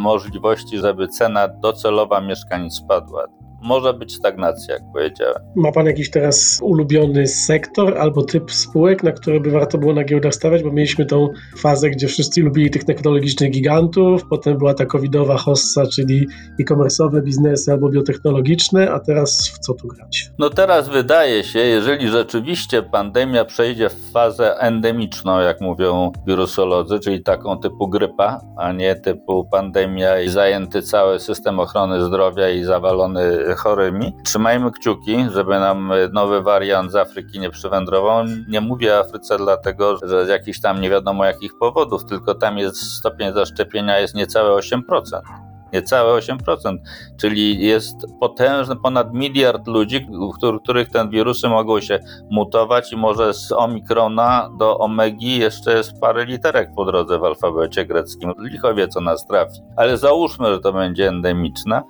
możliwości, 0.03 0.79
żeby 0.79 1.09
cena 1.09 1.48
docelowa 1.48 2.20
mieszkań 2.20 2.70
spadła 2.70 3.27
może 3.62 3.94
być 3.94 4.14
stagnacja, 4.14 4.75
jak 4.75 4.83
powiedziałem. 4.92 5.42
Ma 5.57 5.72
Pan 5.72 5.87
jakiś 5.87 6.11
teraz 6.11 6.59
ulubiony 6.62 7.27
sektor 7.27 7.98
albo 7.98 8.22
typ 8.22 8.53
spółek, 8.53 9.03
na 9.03 9.12
które 9.12 9.40
by 9.40 9.51
warto 9.51 9.79
było 9.79 9.92
na 9.92 10.05
giełdach 10.05 10.35
stawiać? 10.35 10.62
Bo 10.62 10.72
mieliśmy 10.72 11.07
tą 11.07 11.29
fazę, 11.59 11.90
gdzie 11.90 12.07
wszyscy 12.07 12.40
lubili 12.40 12.70
tych 12.70 12.85
technologicznych 12.85 13.51
gigantów, 13.51 14.22
potem 14.31 14.59
była 14.59 14.75
ta 14.75 14.87
covidowa 14.87 15.37
hossa, 15.37 15.87
czyli 15.87 16.27
e-commerce'owe 16.61 17.22
biznesy 17.22 17.72
albo 17.72 17.88
biotechnologiczne, 17.88 18.90
a 18.90 19.01
teraz 19.01 19.48
w 19.48 19.59
co 19.59 19.75
tu 19.75 19.88
grać? 19.88 20.31
No 20.38 20.51
teraz 20.51 20.88
wydaje 20.88 21.44
się, 21.44 21.59
jeżeli 21.59 22.09
rzeczywiście 22.09 22.83
pandemia 22.83 23.44
przejdzie 23.44 23.88
w 23.88 24.11
fazę 24.12 24.57
endemiczną, 24.59 25.40
jak 25.40 25.61
mówią 25.61 26.12
wirusolodzy, 26.27 27.01
czyli 27.01 27.22
taką 27.22 27.59
typu 27.59 27.88
grypa, 27.88 28.40
a 28.59 28.72
nie 28.72 28.94
typu 28.94 29.48
pandemia 29.52 30.20
i 30.20 30.28
zajęty 30.28 30.82
cały 30.82 31.20
system 31.20 31.60
ochrony 31.60 32.04
zdrowia 32.04 32.50
i 32.50 32.64
zawalony 32.64 33.54
chorymi. 33.56 34.12
Trzymajmy 34.24 34.70
kciuki, 34.70 35.26
żeby 35.32 35.58
nam 35.58 35.92
nowy 36.12 36.42
wariant 36.42 36.92
z 36.92 36.96
Afryki 36.96 37.40
nie 37.40 37.50
przywędrował. 37.50 38.24
Nie 38.48 38.60
mówię 38.60 38.98
Afryce 38.98 39.38
dlatego, 39.38 39.96
że 40.02 40.26
z 40.26 40.28
jakichś 40.28 40.60
tam 40.60 40.80
nie 40.80 40.90
wiadomo 40.90 41.24
jakich 41.24 41.58
powodów, 41.58 42.04
tylko 42.04 42.34
tam 42.34 42.58
jest 42.58 42.76
stopień 42.76 43.32
zaszczepienia 43.34 43.98
jest 43.98 44.14
niecałe 44.14 44.60
8% 44.60 45.51
niecałe 45.72 46.20
8%, 46.20 46.76
czyli 47.16 47.66
jest 47.66 47.94
potężny 48.20 48.76
ponad 48.76 49.14
miliard 49.14 49.66
ludzi, 49.66 50.06
u 50.20 50.58
których 50.58 50.88
te 50.88 51.08
wirusy 51.08 51.48
mogą 51.48 51.80
się 51.80 52.00
mutować 52.30 52.92
i 52.92 52.96
może 52.96 53.35
z 53.35 53.52
omikrona 53.52 54.50
do 54.58 54.78
omegi 54.78 55.38
jeszcze 55.38 55.76
jest 55.76 56.00
parę 56.00 56.24
literek 56.24 56.70
po 56.76 56.85
drodze 56.85 57.18
w 57.18 57.24
alfabecie 57.24 57.87
greckim. 57.87 58.32
Licho 58.38 58.74
wie, 58.74 58.88
co 58.88 59.00
nas 59.00 59.26
trafi. 59.26 59.61
Ale 59.76 59.98
załóżmy, 59.98 60.54
że 60.54 60.61
to 60.61 60.72
będzie 60.72 61.08
endemiczna, 61.08 61.82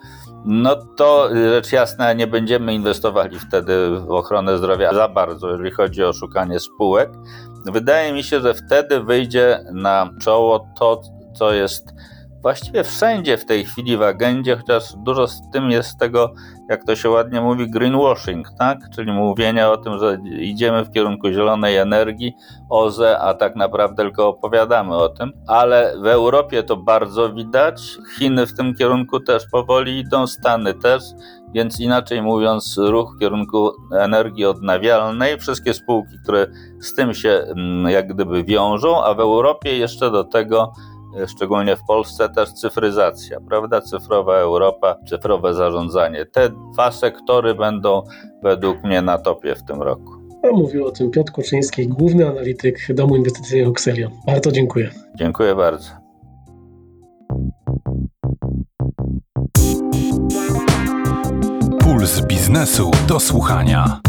no 0.45 0.77
to 0.97 1.29
rzecz 1.35 1.73
jasna 1.73 2.13
nie 2.13 2.27
będziemy 2.27 2.75
inwestowali 2.75 3.39
wtedy 3.39 4.01
w 4.01 4.11
ochronę 4.11 4.59
zdrowia 4.59 4.95
za 4.95 5.09
bardzo, 5.09 5.51
jeżeli 5.51 5.71
chodzi 5.71 6.05
o 6.05 6.13
szukanie 6.13 6.61
spółek. 6.61 7.11
Wydaje 7.67 8.13
mi 8.13 8.23
się, 8.23 8.41
że 8.41 8.55
wtedy 8.55 9.01
wyjdzie 9.01 9.65
na 9.73 10.11
czoło 10.21 10.67
to, 10.79 11.01
co 11.35 11.53
jest 11.53 11.95
właściwie 12.43 12.85
wszędzie 12.85 13.37
w 13.39 13.47
tej 13.47 13.65
chwili 13.65 13.97
w 13.97 14.03
agendzie, 14.03 14.57
chociaż 14.57 14.95
dużo 14.97 15.29
z 15.29 15.51
tym 15.53 15.71
jest 15.71 15.99
tego, 15.99 16.35
jak 16.69 16.85
to 16.85 16.97
się 16.97 17.11
ładnie 17.11 17.41
mówi, 17.41 17.71
greenwashing, 17.71 18.49
tak? 18.59 18.79
Czyli 18.95 19.13
mówienie 19.13 19.69
o 19.69 19.77
tym, 19.77 19.99
że 19.99 20.19
idziemy 20.41 20.85
w 20.85 20.91
kierunku 20.91 21.31
zielonej 21.31 21.77
energii, 21.77 22.35
OZE, 22.71 23.19
a 23.19 23.35
tak 23.35 23.57
naprawdę 23.57 24.03
tylko 24.03 24.29
opowiadamy 24.29 24.97
o 24.97 25.09
tym. 25.09 25.33
Ale 25.47 25.95
w 26.03 26.07
Europie 26.07 26.63
to 26.63 26.77
bardzo 26.77 27.33
widać, 27.33 27.83
Chiny 28.19 28.47
w 28.47 28.57
tym 28.57 28.75
kierunku 28.75 29.21
też 29.21 29.47
powoli 29.53 29.99
idą, 29.99 30.27
Stany 30.27 30.75
też, 30.75 31.03
więc 31.55 31.81
inaczej 31.81 32.23
mówiąc, 32.23 32.79
ruch 32.79 33.15
w 33.17 33.21
kierunku 33.21 33.71
energii 34.01 34.45
odnawialnej, 34.45 35.39
wszystkie 35.39 35.75
spółki, 35.75 36.19
które 36.25 36.47
z 36.81 36.95
tym 36.95 37.15
się 37.15 37.31
mm, 37.31 37.91
jak 37.91 38.15
gdyby 38.15 38.45
wiążą, 38.45 39.05
a 39.05 39.15
w 39.15 39.21
Europie 39.21 39.79
jeszcze 39.79 40.11
do 40.11 40.25
tego 40.25 40.73
szczególnie 41.27 41.77
w 41.77 41.85
Polsce, 41.85 42.29
też 42.29 42.53
cyfryzacja, 42.53 43.41
prawda? 43.41 43.81
Cyfrowa 43.81 44.37
Europa, 44.37 44.97
cyfrowe 45.09 45.55
zarządzanie. 45.55 46.27
Te 46.27 46.51
dwa 46.73 46.93
sektory 46.93 47.55
będą 47.55 48.03
według 48.43 48.85
mnie 48.85 49.03
na 49.03 49.19
topie 49.19 49.55
w 49.55 49.63
tym 49.63 49.83
roku. 49.83 50.13
A 50.43 50.57
mówił 50.57 50.87
o 50.87 50.91
tym 50.91 51.11
Piotr 51.11 51.33
Kuczyński, 51.33 51.89
główny 51.89 52.29
analityk 52.29 52.95
Domu 52.95 53.17
Inwestycyjnego 53.17 53.71
Xelio. 53.71 54.11
Bardzo 54.27 54.53
dziękuję. 54.53 54.91
Dziękuję 55.15 55.55
bardzo. 55.55 55.91
Puls 61.81 62.21
biznesu 62.27 62.91
do 63.09 63.21
słuchania. 63.21 64.01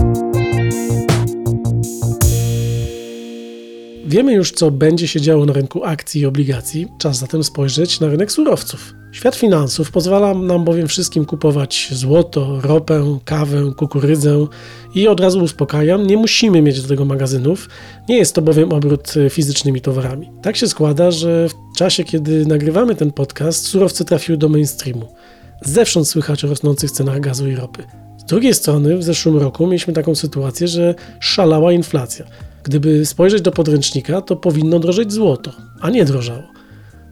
Wiemy 4.05 4.33
już, 4.33 4.51
co 4.51 4.71
będzie 4.71 5.07
się 5.07 5.21
działo 5.21 5.45
na 5.45 5.53
rynku 5.53 5.83
akcji 5.83 6.21
i 6.21 6.25
obligacji. 6.25 6.87
Czas 6.97 7.17
zatem 7.17 7.43
spojrzeć 7.43 7.99
na 7.99 8.07
rynek 8.07 8.31
surowców. 8.31 8.93
Świat 9.11 9.35
finansów 9.35 9.91
pozwala 9.91 10.33
nam 10.33 10.63
bowiem 10.63 10.87
wszystkim 10.87 11.25
kupować 11.25 11.89
złoto, 11.91 12.61
ropę, 12.61 13.19
kawę, 13.25 13.71
kukurydzę 13.77 14.47
i 14.95 15.07
od 15.07 15.19
razu 15.19 15.43
uspokajam, 15.43 16.07
nie 16.07 16.17
musimy 16.17 16.61
mieć 16.61 16.81
do 16.81 16.87
tego 16.87 17.05
magazynów, 17.05 17.69
nie 18.09 18.17
jest 18.17 18.35
to 18.35 18.41
bowiem 18.41 18.71
obrót 18.73 19.13
fizycznymi 19.29 19.81
towarami. 19.81 20.31
Tak 20.41 20.57
się 20.57 20.67
składa, 20.67 21.11
że 21.11 21.49
w 21.49 21.77
czasie, 21.77 22.03
kiedy 22.03 22.45
nagrywamy 22.45 22.95
ten 22.95 23.11
podcast, 23.11 23.65
surowce 23.65 24.05
trafiły 24.05 24.37
do 24.37 24.49
mainstreamu. 24.49 25.07
Zewsząd 25.61 26.07
słychać 26.07 26.45
o 26.45 26.47
rosnących 26.47 26.91
cenach 26.91 27.19
gazu 27.19 27.47
i 27.47 27.55
ropy. 27.55 27.83
Z 28.17 28.23
drugiej 28.23 28.53
strony, 28.53 28.97
w 28.97 29.03
zeszłym 29.03 29.37
roku 29.37 29.67
mieliśmy 29.67 29.93
taką 29.93 30.15
sytuację, 30.15 30.67
że 30.67 30.95
szalała 31.19 31.73
inflacja. 31.73 32.25
Gdyby 32.63 33.06
spojrzeć 33.06 33.41
do 33.41 33.52
podręcznika, 33.52 34.21
to 34.21 34.36
powinno 34.36 34.80
drożeć 34.80 35.13
złoto, 35.13 35.52
a 35.82 35.89
nie 35.89 36.06
drożało. 36.06 36.43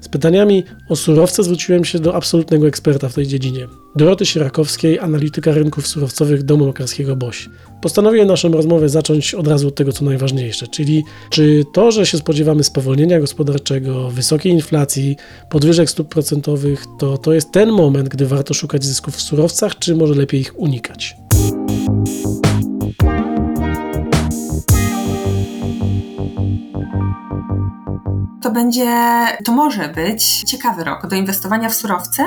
Z 0.02 0.08
pytaniami 0.08 0.64
o 0.90 0.96
surowce 0.96 1.44
zwróciłem 1.44 1.86
się 1.86 2.00
do 2.00 2.16
absolutnego 2.16 2.68
eksperta 2.68 3.10
w 3.10 3.14
tej 3.14 3.28
dziedzinie, 3.28 3.68
Doroty 3.96 4.26
Sierakowskiej, 4.26 5.00
analityka 5.00 5.52
rynków 5.52 5.88
surowcowych 5.88 6.44
Domu 6.44 6.66
Makarskiego 6.66 7.16
BOŚ. 7.16 7.50
Postanowiłem 7.82 8.28
naszą 8.28 8.52
rozmowę 8.52 8.90
zacząć 8.90 9.34
od 9.34 9.48
razu 9.48 9.68
od 9.68 9.76
tego, 9.76 9.92
co 9.92 10.06
najważniejsze, 10.06 10.68
czyli 10.68 11.04
czy 11.30 11.64
to, 11.74 11.92
że 11.92 12.06
się 12.06 12.18
spodziewamy 12.18 12.64
spowolnienia 12.64 13.20
gospodarczego, 13.20 14.10
wysokiej 14.10 14.52
inflacji, 14.52 15.16
podwyżek 15.50 15.90
stóp 15.90 16.08
procentowych, 16.08 16.86
to 17.00 17.18
to 17.18 17.34
jest 17.34 17.52
ten 17.52 17.72
moment, 17.72 18.10
gdy 18.10 18.26
warto 18.26 18.54
szukać 18.54 18.86
zysków 18.86 19.16
w 19.16 19.22
surowcach, 19.22 19.80
czy 19.80 19.96
może 19.96 20.14
lepiej 20.14 20.42
ich 20.42 20.60
unikać? 20.60 21.20
To 28.41 28.51
będzie, 28.51 28.91
to 29.45 29.51
może 29.51 29.89
być 29.89 30.41
ciekawy 30.41 30.84
rok 30.84 31.08
do 31.08 31.15
inwestowania 31.15 31.69
w 31.69 31.75
surowce, 31.75 32.23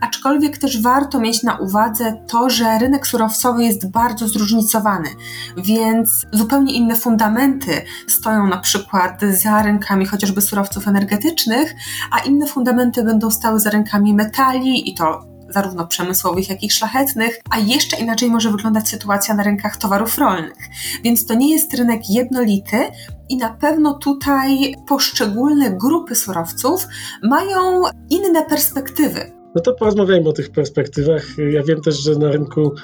aczkolwiek 0.00 0.58
też 0.58 0.82
warto 0.82 1.20
mieć 1.20 1.42
na 1.42 1.56
uwadze 1.56 2.24
to, 2.28 2.50
że 2.50 2.78
rynek 2.78 3.06
surowcowy 3.06 3.64
jest 3.64 3.90
bardzo 3.90 4.28
zróżnicowany, 4.28 5.08
więc 5.56 6.26
zupełnie 6.32 6.74
inne 6.74 6.96
fundamenty 6.96 7.82
stoją 8.08 8.46
na 8.46 8.58
przykład 8.58 9.20
za 9.30 9.62
rynkami 9.62 10.06
chociażby 10.06 10.40
surowców 10.40 10.88
energetycznych, 10.88 11.74
a 12.10 12.18
inne 12.18 12.46
fundamenty 12.46 13.04
będą 13.04 13.30
stały 13.30 13.60
za 13.60 13.70
rynkami 13.70 14.14
metali 14.14 14.90
i 14.90 14.94
to 14.94 15.37
zarówno 15.48 15.86
przemysłowych, 15.86 16.48
jak 16.48 16.62
i 16.62 16.70
szlachetnych, 16.70 17.40
a 17.50 17.58
jeszcze 17.58 17.96
inaczej 17.96 18.30
może 18.30 18.50
wyglądać 18.50 18.88
sytuacja 18.88 19.34
na 19.34 19.42
rynkach 19.42 19.76
towarów 19.76 20.18
rolnych. 20.18 20.68
Więc 21.04 21.26
to 21.26 21.34
nie 21.34 21.52
jest 21.52 21.74
rynek 21.74 22.10
jednolity 22.10 22.76
i 23.28 23.36
na 23.36 23.52
pewno 23.52 23.94
tutaj 23.94 24.74
poszczególne 24.88 25.70
grupy 25.70 26.14
surowców 26.14 26.86
mają 27.22 27.82
inne 28.10 28.44
perspektywy. 28.44 29.32
No 29.54 29.62
to 29.62 29.74
porozmawiajmy 29.74 30.28
o 30.28 30.32
tych 30.32 30.50
perspektywach. 30.50 31.22
Ja 31.50 31.62
wiem 31.62 31.80
też, 31.80 32.02
że 32.02 32.14
na 32.14 32.30
rynku 32.30 32.74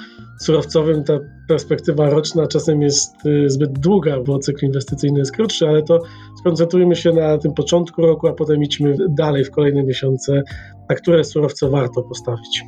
surowcowym 0.41 1.03
ta 1.03 1.13
perspektywa 1.47 2.09
roczna 2.09 2.47
czasem 2.47 2.81
jest 2.81 3.25
y, 3.25 3.49
zbyt 3.49 3.79
długa, 3.79 4.19
bo 4.19 4.39
cykl 4.39 4.65
inwestycyjny 4.65 5.19
jest 5.19 5.35
krótszy, 5.35 5.67
ale 5.67 5.83
to 5.83 5.99
skoncentrujmy 6.39 6.95
się 6.95 7.11
na 7.11 7.37
tym 7.37 7.53
początku 7.53 8.01
roku, 8.01 8.27
a 8.27 8.33
potem 8.33 8.63
idźmy 8.63 8.95
dalej 9.09 9.43
w 9.43 9.51
kolejne 9.51 9.83
miesiące, 9.83 10.43
na 10.89 10.95
które 10.95 11.23
surowce 11.23 11.69
warto 11.69 12.03
postawić. 12.03 12.63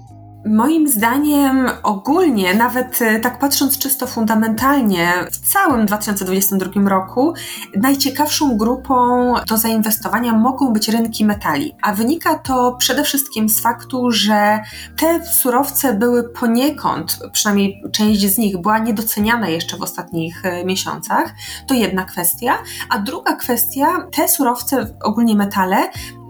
Moim 0.49 0.87
zdaniem 0.87 1.69
ogólnie, 1.83 2.53
nawet 2.53 3.01
e, 3.01 3.19
tak 3.19 3.39
patrząc 3.39 3.77
czysto 3.77 4.07
fundamentalnie, 4.07 5.13
w 5.31 5.37
całym 5.37 5.85
2022 5.85 6.89
roku 6.89 7.33
najciekawszą 7.75 8.57
grupą 8.57 9.33
do 9.47 9.57
zainwestowania 9.57 10.33
mogą 10.33 10.73
być 10.73 10.89
rynki 10.89 11.25
metali. 11.25 11.75
A 11.81 11.93
wynika 11.93 12.39
to 12.39 12.75
przede 12.79 13.03
wszystkim 13.03 13.49
z 13.49 13.61
faktu, 13.61 14.11
że 14.11 14.59
te 14.97 15.25
surowce 15.25 15.93
były 15.93 16.29
poniekąd, 16.29 17.19
przynajmniej 17.31 17.83
część 17.91 18.21
z 18.21 18.37
nich 18.37 18.61
była 18.61 18.79
niedoceniana 18.79 19.49
jeszcze 19.49 19.77
w 19.77 19.81
ostatnich 19.81 20.45
e, 20.45 20.65
miesiącach. 20.65 21.33
To 21.67 21.73
jedna 21.73 22.03
kwestia. 22.03 22.57
A 22.89 22.99
druga 22.99 23.35
kwestia, 23.35 24.07
te 24.11 24.27
surowce, 24.27 24.93
ogólnie 25.03 25.35
metale, 25.35 25.89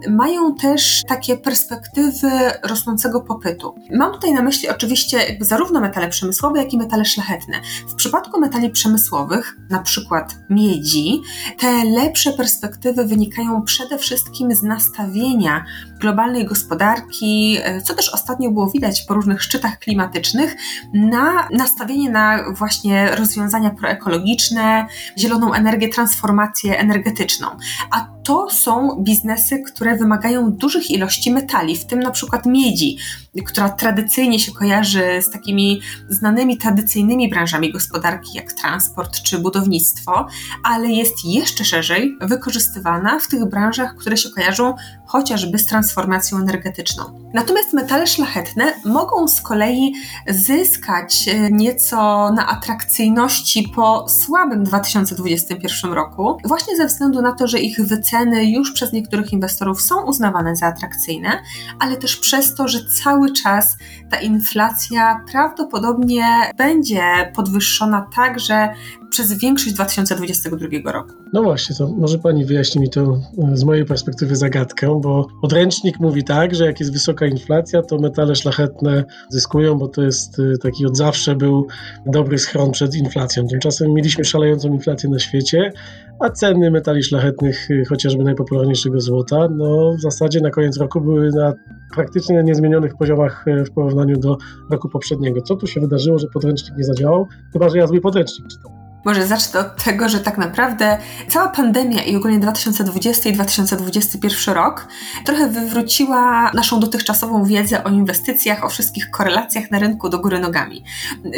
mają 0.10 0.56
też 0.56 1.04
takie 1.08 1.38
perspektywy 1.38 2.30
rosnącego 2.64 3.22
popytu. 3.22 3.76
Mam 3.92 4.14
tutaj 4.14 4.34
na 4.34 4.42
myśli 4.42 4.70
oczywiście 4.70 5.18
jakby 5.18 5.46
zarówno 5.46 5.80
metale 5.80 6.10
przemysłowe, 6.10 6.60
jak 6.60 6.74
i 6.74 6.78
metale 6.78 7.06
szlachetne. 7.06 7.62
W 7.88 7.96
przypadku 7.96 8.40
metali 8.40 8.70
przemysłowych, 8.70 9.58
na 9.70 9.80
przykład 9.80 10.36
miedzi, 10.50 11.22
te 11.60 11.84
lepsze 11.86 12.34
perspektywy 12.34 13.06
wynikają 13.06 13.62
przede 13.62 13.98
wszystkim 13.98 14.56
z 14.56 14.64
nastawienia 14.64 15.66
globalnej 16.00 16.46
gospodarki, 16.46 17.58
co 17.84 17.94
też 17.94 18.14
ostatnio 18.14 18.52
było 18.52 18.70
widać 18.70 19.02
po 19.02 19.14
różnych 19.14 19.44
szczytach 19.44 19.80
klimatycznych, 19.80 20.56
na 20.94 21.48
nastawienie 21.52 22.10
na 22.10 22.52
właśnie 22.52 23.16
rozwiązania 23.16 23.70
proekologiczne, 23.70 24.86
zieloną 25.18 25.54
energię, 25.54 25.90
transformację 25.90 26.80
energetyczną. 26.80 27.48
A 27.92 28.08
to 28.24 28.50
są 28.50 29.04
biznesy, 29.04 29.60
które 29.60 29.87
wymagają 29.96 30.52
dużych 30.52 30.92
ilości 30.92 31.32
metali, 31.32 31.76
w 31.76 31.86
tym 31.86 32.00
na 32.00 32.12
przykład 32.12 32.46
miedzi, 32.46 32.98
która 33.46 33.70
tradycyjnie 33.70 34.40
się 34.40 34.52
kojarzy 34.52 35.22
z 35.22 35.30
takimi 35.30 35.82
znanymi 36.10 36.58
tradycyjnymi 36.58 37.30
branżami 37.30 37.72
gospodarki, 37.72 38.30
jak 38.34 38.54
transport 38.54 39.22
czy 39.22 39.40
budownictwo, 39.40 40.28
ale 40.64 40.88
jest 40.88 41.26
jeszcze 41.26 41.66
szerzej 41.66 42.18
wykorzystywana 42.22 43.20
w 43.20 43.28
tych 43.28 43.50
branżach, 43.50 43.96
które 43.96 44.18
się 44.18 44.30
kojarzą 44.30 44.76
chociażby 45.08 45.60
z 45.60 45.66
transformacją 45.66 46.38
energetyczną. 46.38 47.04
Natomiast 47.34 47.74
metale 47.74 48.08
szlachetne 48.08 48.74
mogą 48.86 49.28
z 49.28 49.42
kolei 49.42 49.94
zyskać 50.30 51.28
e, 51.28 51.52
nieco 51.52 52.32
na 52.32 52.48
atrakcyjności 52.48 53.72
po 53.76 54.06
słabym 54.10 54.64
2021 54.64 55.94
roku, 55.94 56.38
właśnie 56.46 56.78
ze 56.78 56.88
względu 56.88 57.22
na 57.22 57.32
to, 57.32 57.48
że 57.48 57.60
ich 57.60 57.82
wyceny 57.82 58.52
już 58.52 58.72
przez 58.72 58.94
niektórych 58.94 59.34
inwestorów 59.34 59.82
są 59.82 60.06
uznawane 60.06 60.56
za 60.56 60.66
atrakcyjne, 60.66 61.40
ale 61.80 61.98
też 61.98 62.18
przez 62.18 62.56
to, 62.56 62.68
że 62.68 62.80
cały 63.04 63.34
czas 63.34 63.78
ta 64.12 64.18
inflacja 64.20 65.24
prawdopodobnie 65.32 66.26
będzie 66.58 67.32
podwyższona 67.36 68.08
tak, 68.16 68.40
że 68.40 68.74
przez 69.10 69.34
większość 69.34 69.76
2022 69.76 70.92
roku. 70.92 71.14
No 71.34 71.44
właśnie, 71.44 71.76
to 71.76 71.88
może 71.88 72.20
Pani 72.20 72.46
wyjaśni 72.46 72.82
mi 72.82 72.90
to 72.90 73.20
e, 73.52 73.58
z 73.58 73.64
mojej 73.64 73.86
perspektywy 73.86 74.36
zagadkę, 74.36 75.00
bo 75.02 75.28
podręcznik 75.42 76.00
mówi 76.00 76.24
tak, 76.24 76.56
że 76.56 76.66
jak 76.66 76.80
jest 76.80 76.94
wysoka 76.94 77.26
inflacja, 77.26 77.82
to 77.82 77.98
metale 77.98 78.36
szlachetne 78.36 79.04
zyskują, 79.30 79.78
bo 79.78 79.88
to 79.88 80.02
jest 80.02 80.40
e, 80.40 80.58
taki 80.58 80.86
od 80.86 80.98
zawsze 80.98 81.36
był 81.36 81.68
dobry 82.06 82.38
schron 82.38 82.72
przed 82.72 82.96
inflacją. 82.96 83.48
Tymczasem 83.48 83.94
mieliśmy 83.94 84.26
szalejącą 84.26 84.74
inflację 84.74 85.10
na 85.10 85.20
świecie, 85.20 85.72
a 86.20 86.30
ceny 86.30 86.72
metali 86.72 87.04
szlachetnych, 87.04 87.72
e, 87.72 87.86
chociażby 87.86 88.24
najpopularniejszego 88.24 89.02
złota, 89.02 89.48
no 89.52 89.94
w 89.98 90.02
zasadzie 90.02 90.42
na 90.42 90.50
koniec 90.50 90.78
roku 90.78 91.02
były 91.02 91.32
na 91.32 91.54
praktycznie 91.96 92.44
niezmienionych 92.44 92.96
poziomach 92.96 93.46
w 93.66 93.72
porównaniu 93.72 94.20
do 94.20 94.38
roku 94.72 94.90
poprzedniego. 94.90 95.42
Co 95.42 95.56
tu 95.56 95.68
się 95.68 95.82
wydarzyło, 95.82 96.20
że 96.20 96.28
podręcznik 96.34 96.78
nie 96.78 96.84
zadziałał? 96.84 97.28
Chyba, 97.54 97.70
że 97.70 97.78
ja 97.78 97.88
zły 97.88 98.02
podręcznik 98.02 98.48
czytam. 98.48 98.87
Może 99.08 99.28
zacznę 99.28 99.60
od 99.60 99.84
tego, 99.84 100.10
że 100.10 100.20
tak 100.20 100.38
naprawdę 100.38 100.98
cała 101.28 101.48
pandemia 101.48 102.04
i 102.04 102.16
ogólnie 102.16 102.40
2020 102.40 103.30
i 103.30 103.34
2021 103.34 104.56
rok 104.56 104.88
trochę 105.26 105.48
wywróciła 105.48 106.52
naszą 106.54 106.80
dotychczasową 106.80 107.44
wiedzę 107.44 107.84
o 107.84 107.90
inwestycjach, 107.90 108.64
o 108.64 108.70
wszystkich 108.70 109.12
korelacjach 109.12 109.72
na 109.72 109.80
rynku 109.80 110.10
do 110.10 110.20
góry 110.20 110.40
nogami. 110.40 110.84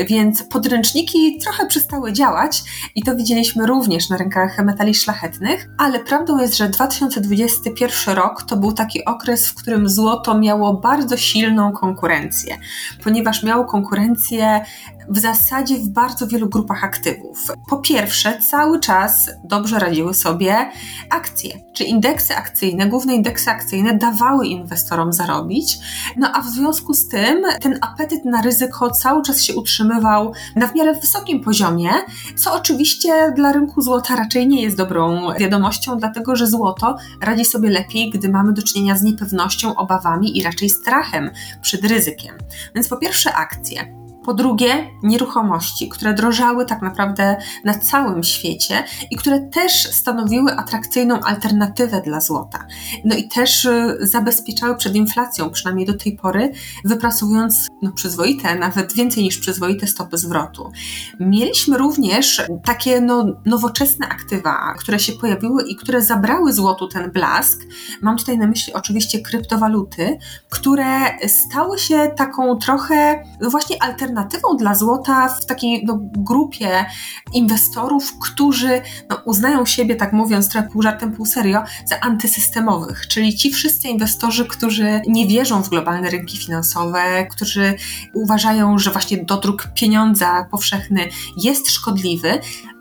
Więc 0.07 0.43
podręczniki 0.43 1.37
trochę 1.43 1.67
przestały 1.67 2.13
działać 2.13 2.63
i 2.95 3.03
to 3.03 3.15
widzieliśmy 3.15 3.65
również 3.65 4.09
na 4.09 4.17
rynkach 4.17 4.65
metali 4.65 4.95
szlachetnych, 4.95 5.69
ale 5.77 5.99
prawdą 5.99 6.37
jest, 6.37 6.57
że 6.57 6.69
2021 6.69 8.15
rok 8.15 8.43
to 8.43 8.57
był 8.57 8.71
taki 8.71 9.05
okres, 9.05 9.47
w 9.47 9.55
którym 9.55 9.89
złoto 9.89 10.37
miało 10.37 10.73
bardzo 10.73 11.17
silną 11.17 11.71
konkurencję, 11.71 12.57
ponieważ 13.03 13.43
miało 13.43 13.65
konkurencję 13.65 14.65
w 15.09 15.19
zasadzie 15.19 15.77
w 15.77 15.89
bardzo 15.89 16.27
wielu 16.27 16.49
grupach 16.49 16.83
aktywów. 16.83 17.51
Po 17.67 17.77
pierwsze, 17.77 18.39
cały 18.49 18.79
czas 18.79 19.29
dobrze 19.43 19.79
radziły 19.79 20.13
sobie 20.13 20.71
akcje, 21.09 21.59
czy 21.73 21.83
indeksy 21.83 22.35
akcyjne, 22.35 22.87
główne 22.87 23.15
indeksy 23.15 23.49
akcyjne 23.49 23.97
dawały 23.97 24.47
inwestorom 24.47 25.13
zarobić, 25.13 25.77
no 26.17 26.31
a 26.33 26.41
w 26.41 26.45
związku 26.45 26.93
z 26.93 27.07
tym 27.07 27.43
ten 27.61 27.79
apetyt 27.81 28.25
na 28.25 28.41
ryzyko 28.41 28.91
cały 28.91 29.21
czas 29.21 29.43
się 29.43 29.55
utrzymywał 29.55 30.33
na 30.55 30.67
w 30.67 30.75
miarę 30.75 30.93
wysokim 30.93 31.43
poziomie, 31.43 31.89
co 32.35 32.53
oczywiście 32.53 33.33
dla 33.35 33.51
rynku 33.51 33.81
złota 33.81 34.15
raczej 34.15 34.47
nie 34.47 34.61
jest 34.61 34.77
dobrą 34.77 35.33
wiadomością, 35.39 35.97
dlatego 35.97 36.35
że 36.35 36.47
złoto 36.47 36.97
radzi 37.21 37.45
sobie 37.45 37.69
lepiej, 37.69 38.09
gdy 38.09 38.29
mamy 38.29 38.53
do 38.53 38.61
czynienia 38.61 38.97
z 38.97 39.03
niepewnością, 39.03 39.75
obawami 39.75 40.37
i 40.37 40.43
raczej 40.43 40.69
strachem 40.69 41.31
przed 41.61 41.85
ryzykiem. 41.85 42.35
Więc 42.75 42.87
po 42.87 42.97
pierwsze 42.97 43.33
akcje. 43.33 43.98
Po 44.29 44.33
drugie, 44.33 44.91
nieruchomości, 45.03 45.89
które 45.89 46.13
drożały 46.13 46.65
tak 46.65 46.81
naprawdę 46.81 47.37
na 47.65 47.73
całym 47.73 48.23
świecie 48.23 48.83
i 49.11 49.15
które 49.15 49.39
też 49.39 49.71
stanowiły 49.91 50.57
atrakcyjną 50.57 51.19
alternatywę 51.19 52.01
dla 52.05 52.21
złota. 52.21 52.65
No 53.05 53.15
i 53.15 53.27
też 53.27 53.65
y, 53.65 53.97
zabezpieczały 53.99 54.75
przed 54.75 54.95
inflacją, 54.95 55.49
przynajmniej 55.49 55.85
do 55.85 55.93
tej 55.93 56.15
pory, 56.15 56.51
wypracowując 56.85 57.67
no, 57.81 57.91
przyzwoite, 57.91 58.55
nawet 58.55 58.93
więcej 58.93 59.23
niż 59.23 59.37
przyzwoite 59.37 59.87
stopy 59.87 60.17
zwrotu. 60.17 60.71
Mieliśmy 61.19 61.77
również 61.77 62.41
takie 62.65 63.01
no, 63.01 63.25
nowoczesne 63.45 64.07
aktywa, 64.07 64.73
które 64.79 64.99
się 64.99 65.13
pojawiły 65.13 65.63
i 65.63 65.75
które 65.75 66.01
zabrały 66.01 66.53
złotu 66.53 66.87
ten 66.87 67.11
blask. 67.11 67.61
Mam 68.01 68.17
tutaj 68.17 68.37
na 68.37 68.47
myśli 68.47 68.73
oczywiście 68.73 69.21
kryptowaluty, 69.21 70.17
które 70.49 70.87
stały 71.27 71.79
się 71.79 72.11
taką 72.15 72.57
trochę 72.57 73.23
no 73.41 73.49
właśnie 73.49 73.83
alternatywą 73.83 74.18
alternatywą 74.19 74.57
dla 74.57 74.75
złota 74.75 75.29
w 75.29 75.45
takiej 75.45 75.85
no, 75.85 75.99
grupie 76.01 76.85
inwestorów, 77.33 78.19
którzy 78.19 78.81
no, 79.09 79.21
uznają 79.25 79.65
siebie, 79.65 79.95
tak 79.95 80.13
mówiąc 80.13 80.49
trochę 80.49 80.67
pół 80.67 80.81
żartem, 80.81 81.11
pół 81.13 81.25
serio, 81.25 81.63
za 81.85 81.99
antysystemowych, 81.99 83.07
czyli 83.07 83.35
ci 83.35 83.51
wszyscy 83.51 83.87
inwestorzy, 83.87 84.45
którzy 84.45 85.01
nie 85.07 85.27
wierzą 85.27 85.63
w 85.63 85.69
globalne 85.69 86.09
rynki 86.09 86.37
finansowe, 86.37 87.27
którzy 87.31 87.75
uważają, 88.13 88.77
że 88.77 88.91
właśnie 88.91 89.17
dodruk 89.17 89.67
pieniądza 89.75 90.47
powszechny 90.51 91.09
jest 91.37 91.69
szkodliwy, 91.69 92.39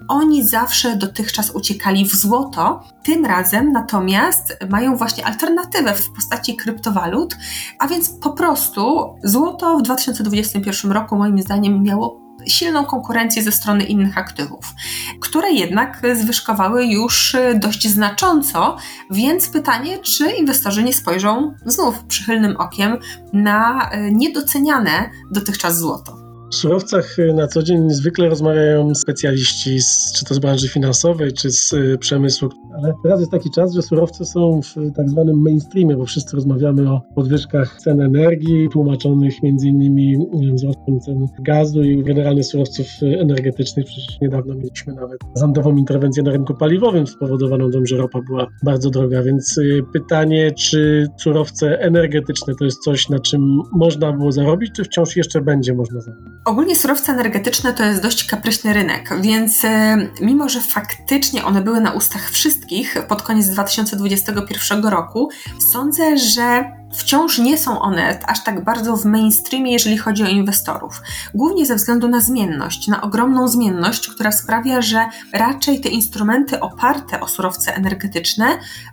oni 0.08 0.48
zawsze 0.48 0.96
dotychczas 0.96 1.50
uciekali 1.50 2.04
w 2.04 2.14
złoto, 2.14 2.84
tym 3.02 3.24
razem 3.24 3.72
natomiast 3.72 4.58
mają 4.70 4.96
właśnie 4.96 5.26
alternatywę 5.26 5.94
w 5.94 6.10
postaci 6.10 6.56
kryptowalut, 6.56 7.36
a 7.78 7.88
więc 7.88 8.10
po 8.10 8.32
prostu 8.32 9.14
złoto 9.24 9.78
w 9.78 9.82
2021 9.82 10.92
roku 10.92 11.16
moim 11.16 11.42
zdaniem 11.42 11.82
miało 11.82 12.28
silną 12.46 12.84
konkurencję 12.84 13.42
ze 13.42 13.52
strony 13.52 13.84
innych 13.84 14.18
aktywów, 14.18 14.74
które 15.20 15.52
jednak 15.52 16.02
zwyżkowały 16.14 16.86
już 16.86 17.36
dość 17.54 17.88
znacząco, 17.88 18.76
więc 19.10 19.48
pytanie, 19.48 19.98
czy 19.98 20.30
inwestorzy 20.30 20.82
nie 20.82 20.92
spojrzą 20.92 21.54
znów 21.66 22.04
przychylnym 22.04 22.56
okiem 22.56 22.98
na 23.32 23.90
niedoceniane 24.12 25.10
dotychczas 25.30 25.78
złoto. 25.78 26.27
W 26.50 26.54
surowcach 26.54 27.18
y, 27.18 27.32
na 27.34 27.46
co 27.46 27.62
dzień 27.62 27.80
niezwykle 27.80 28.28
rozmawiają 28.28 28.94
specjaliści, 28.94 29.80
z, 29.80 30.12
czy 30.12 30.24
to 30.24 30.34
z 30.34 30.38
branży 30.38 30.68
finansowej, 30.68 31.32
czy 31.32 31.50
z 31.50 31.72
y, 31.72 31.98
przemysłu, 32.00 32.48
ale 32.82 32.94
teraz 33.02 33.20
jest 33.20 33.32
taki 33.32 33.50
czas, 33.50 33.72
że 33.72 33.82
surowce 33.82 34.24
są 34.24 34.60
w 34.62 34.92
tak 34.96 35.08
zwanym 35.08 35.42
mainstreamie, 35.42 35.96
bo 35.96 36.04
wszyscy 36.04 36.36
rozmawiamy 36.36 36.90
o 36.90 37.00
podwyżkach 37.14 37.80
cen 37.80 38.00
energii, 38.00 38.68
tłumaczonych 38.72 39.42
między 39.42 39.68
innymi 39.68 40.16
wzrostem 40.54 41.00
cen 41.00 41.26
gazu 41.40 41.82
i 41.82 42.02
generalnie 42.02 42.44
surowców 42.44 42.86
y, 43.02 43.20
energetycznych. 43.20 43.86
Przecież 43.86 44.20
niedawno 44.20 44.54
mieliśmy 44.54 44.94
nawet 44.94 45.20
rządową 45.36 45.76
interwencję 45.76 46.22
na 46.22 46.30
rynku 46.30 46.54
paliwowym 46.54 47.06
spowodowaną 47.06 47.70
tym, 47.70 47.86
że 47.86 47.96
ropa 47.96 48.20
była 48.20 48.46
bardzo 48.62 48.90
droga, 48.90 49.22
więc 49.22 49.60
pytanie, 49.92 50.52
czy 50.52 51.06
surowce 51.16 51.80
energetyczne 51.80 52.54
to 52.58 52.64
jest 52.64 52.78
coś, 52.78 53.08
na 53.08 53.18
czym 53.18 53.62
można 53.72 54.12
było 54.12 54.32
zarobić, 54.32 54.72
czy 54.76 54.84
wciąż 54.84 55.16
jeszcze 55.16 55.40
będzie 55.40 55.74
można 55.74 56.00
zarobić? 56.00 56.28
Ogólnie 56.44 56.76
surowce 56.76 57.12
energetyczne 57.12 57.72
to 57.72 57.84
jest 57.84 58.02
dość 58.02 58.24
kapryśny 58.24 58.72
rynek, 58.72 59.10
więc 59.22 59.64
e, 59.64 59.96
mimo, 60.20 60.48
że 60.48 60.60
faktycznie 60.60 61.44
one 61.44 61.62
były 61.62 61.80
na 61.80 61.92
ustach 61.92 62.30
wszystkich 62.30 62.67
pod 63.08 63.22
koniec 63.22 63.48
2021 63.48 64.86
roku, 64.86 65.30
sądzę, 65.72 66.18
że 66.18 66.77
Wciąż 66.92 67.38
nie 67.38 67.58
są 67.58 67.80
one 67.80 68.18
aż 68.26 68.44
tak 68.44 68.64
bardzo 68.64 68.96
w 68.96 69.04
mainstreamie, 69.04 69.72
jeżeli 69.72 69.98
chodzi 69.98 70.22
o 70.24 70.28
inwestorów. 70.28 71.02
Głównie 71.34 71.66
ze 71.66 71.74
względu 71.74 72.08
na 72.08 72.20
zmienność, 72.20 72.88
na 72.88 73.02
ogromną 73.02 73.48
zmienność, 73.48 74.08
która 74.08 74.32
sprawia, 74.32 74.82
że 74.82 75.06
raczej 75.32 75.80
te 75.80 75.88
instrumenty 75.88 76.60
oparte 76.60 77.20
o 77.20 77.28
surowce 77.28 77.74
energetyczne 77.74 78.46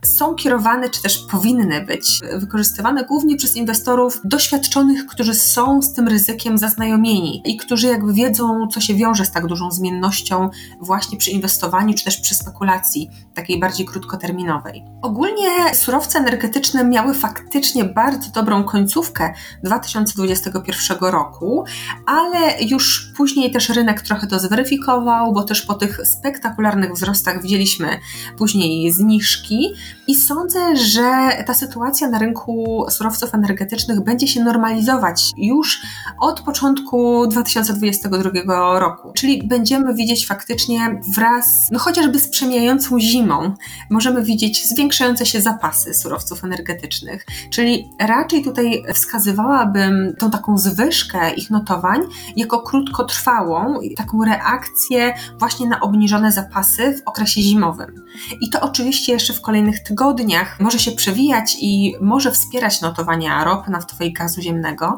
są 0.03 0.35
kierowane, 0.35 0.89
czy 0.89 1.01
też 1.01 1.25
powinny 1.31 1.85
być 1.85 2.21
wykorzystywane 2.37 3.03
głównie 3.03 3.35
przez 3.35 3.55
inwestorów 3.55 4.21
doświadczonych, 4.23 5.05
którzy 5.05 5.33
są 5.33 5.81
z 5.81 5.93
tym 5.93 6.07
ryzykiem 6.07 6.57
zaznajomieni 6.57 7.41
i 7.45 7.57
którzy 7.57 7.87
jakby 7.87 8.13
wiedzą, 8.13 8.67
co 8.67 8.81
się 8.81 8.93
wiąże 8.95 9.25
z 9.25 9.31
tak 9.31 9.47
dużą 9.47 9.71
zmiennością 9.71 10.49
właśnie 10.81 11.17
przy 11.17 11.31
inwestowaniu, 11.31 11.93
czy 11.93 12.05
też 12.05 12.21
przy 12.21 12.35
spekulacji 12.35 13.09
takiej 13.33 13.59
bardziej 13.59 13.85
krótkoterminowej. 13.85 14.83
Ogólnie 15.01 15.75
surowce 15.75 16.19
energetyczne 16.19 16.83
miały 16.83 17.13
faktycznie 17.13 17.84
bardzo 17.85 18.31
dobrą 18.31 18.63
końcówkę 18.63 19.33
2021 19.63 20.97
roku, 21.01 21.65
ale 22.05 22.63
już 22.63 23.11
później 23.17 23.51
też 23.51 23.69
rynek 23.69 24.01
trochę 24.01 24.27
to 24.27 24.39
zweryfikował, 24.39 25.33
bo 25.33 25.43
też 25.43 25.61
po 25.61 25.73
tych 25.73 25.99
spektakularnych 26.07 26.93
wzrostach 26.93 27.41
widzieliśmy 27.41 27.99
później 28.37 28.91
zniżki 28.91 29.73
i 30.07 30.15
sądzę, 30.15 30.75
że 30.75 31.29
ta 31.45 31.53
sytuacja 31.53 32.09
na 32.09 32.19
rynku 32.19 32.85
surowców 32.89 33.35
energetycznych 33.35 34.01
będzie 34.01 34.27
się 34.27 34.43
normalizować 34.43 35.31
już 35.37 35.81
od 36.19 36.41
początku 36.41 37.27
2022 37.27 38.79
roku. 38.79 39.11
Czyli 39.13 39.43
będziemy 39.43 39.93
widzieć 39.93 40.27
faktycznie 40.27 41.01
wraz, 41.15 41.45
no 41.71 41.79
chociażby 41.79 42.19
z 42.19 42.29
przemijającą 42.29 42.99
zimą, 42.99 43.53
możemy 43.89 44.23
widzieć 44.23 44.67
zwiększające 44.67 45.25
się 45.25 45.41
zapasy 45.41 45.93
surowców 45.93 46.43
energetycznych, 46.43 47.25
czyli 47.49 47.74
raczej 47.99 48.43
tutaj 48.43 48.83
wskazywałabym 48.93 50.15
tą 50.19 50.31
taką 50.31 50.57
zwyżkę 50.57 51.33
ich 51.33 51.49
notowań 51.49 52.01
jako 52.35 52.59
krótkotrwałą, 52.59 53.79
taką 53.97 54.25
reakcję 54.25 55.13
właśnie 55.39 55.67
na 55.67 55.79
obniżone 55.79 56.31
zapasy 56.31 56.93
w 56.97 57.07
okresie 57.07 57.41
zimowym. 57.41 58.05
I 58.41 58.49
to 58.49 58.61
oczywiście 58.61 59.13
jeszcze 59.13 59.33
w 59.33 59.41
kolejnych 59.41 59.83
tygodniach 59.83 60.59
może 60.59 60.79
się 60.79 60.91
przewijać 60.91 61.57
i 61.61 61.95
może 62.01 62.31
wspierać 62.31 62.81
notowania 62.81 63.43
ropy 63.43 63.71
naftowej 63.71 64.13
gazu 64.13 64.41
ziemnego, 64.41 64.97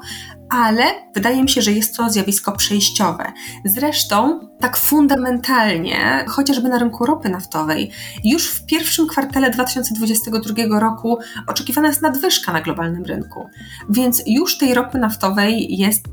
ale 0.50 0.84
wydaje 1.16 1.43
mi 1.43 1.50
się, 1.50 1.62
że 1.62 1.72
jest 1.72 1.98
to 1.98 2.10
zjawisko 2.10 2.52
przejściowe. 2.52 3.32
Zresztą, 3.66 4.39
tak 4.60 4.78
fundamentalnie, 4.78 6.26
chociażby 6.28 6.70
na 6.70 6.80
rynku 6.80 7.06
ropy 7.06 7.30
naftowej, 7.30 7.91
już 8.24 8.48
w 8.48 8.66
pierwszym 8.66 9.08
kwartale 9.08 9.50
2022 9.50 10.80
roku 10.80 11.20
oczekiwana 11.48 11.88
jest 11.88 12.02
nadwyżka 12.02 12.54
na 12.54 12.62
globalnym 12.62 13.06
rynku, 13.06 13.50
więc 13.89 14.24
już 14.28 14.58
tej 14.58 14.74
ropy 14.74 14.98
naftowej 14.98 15.78
jest 15.78 16.06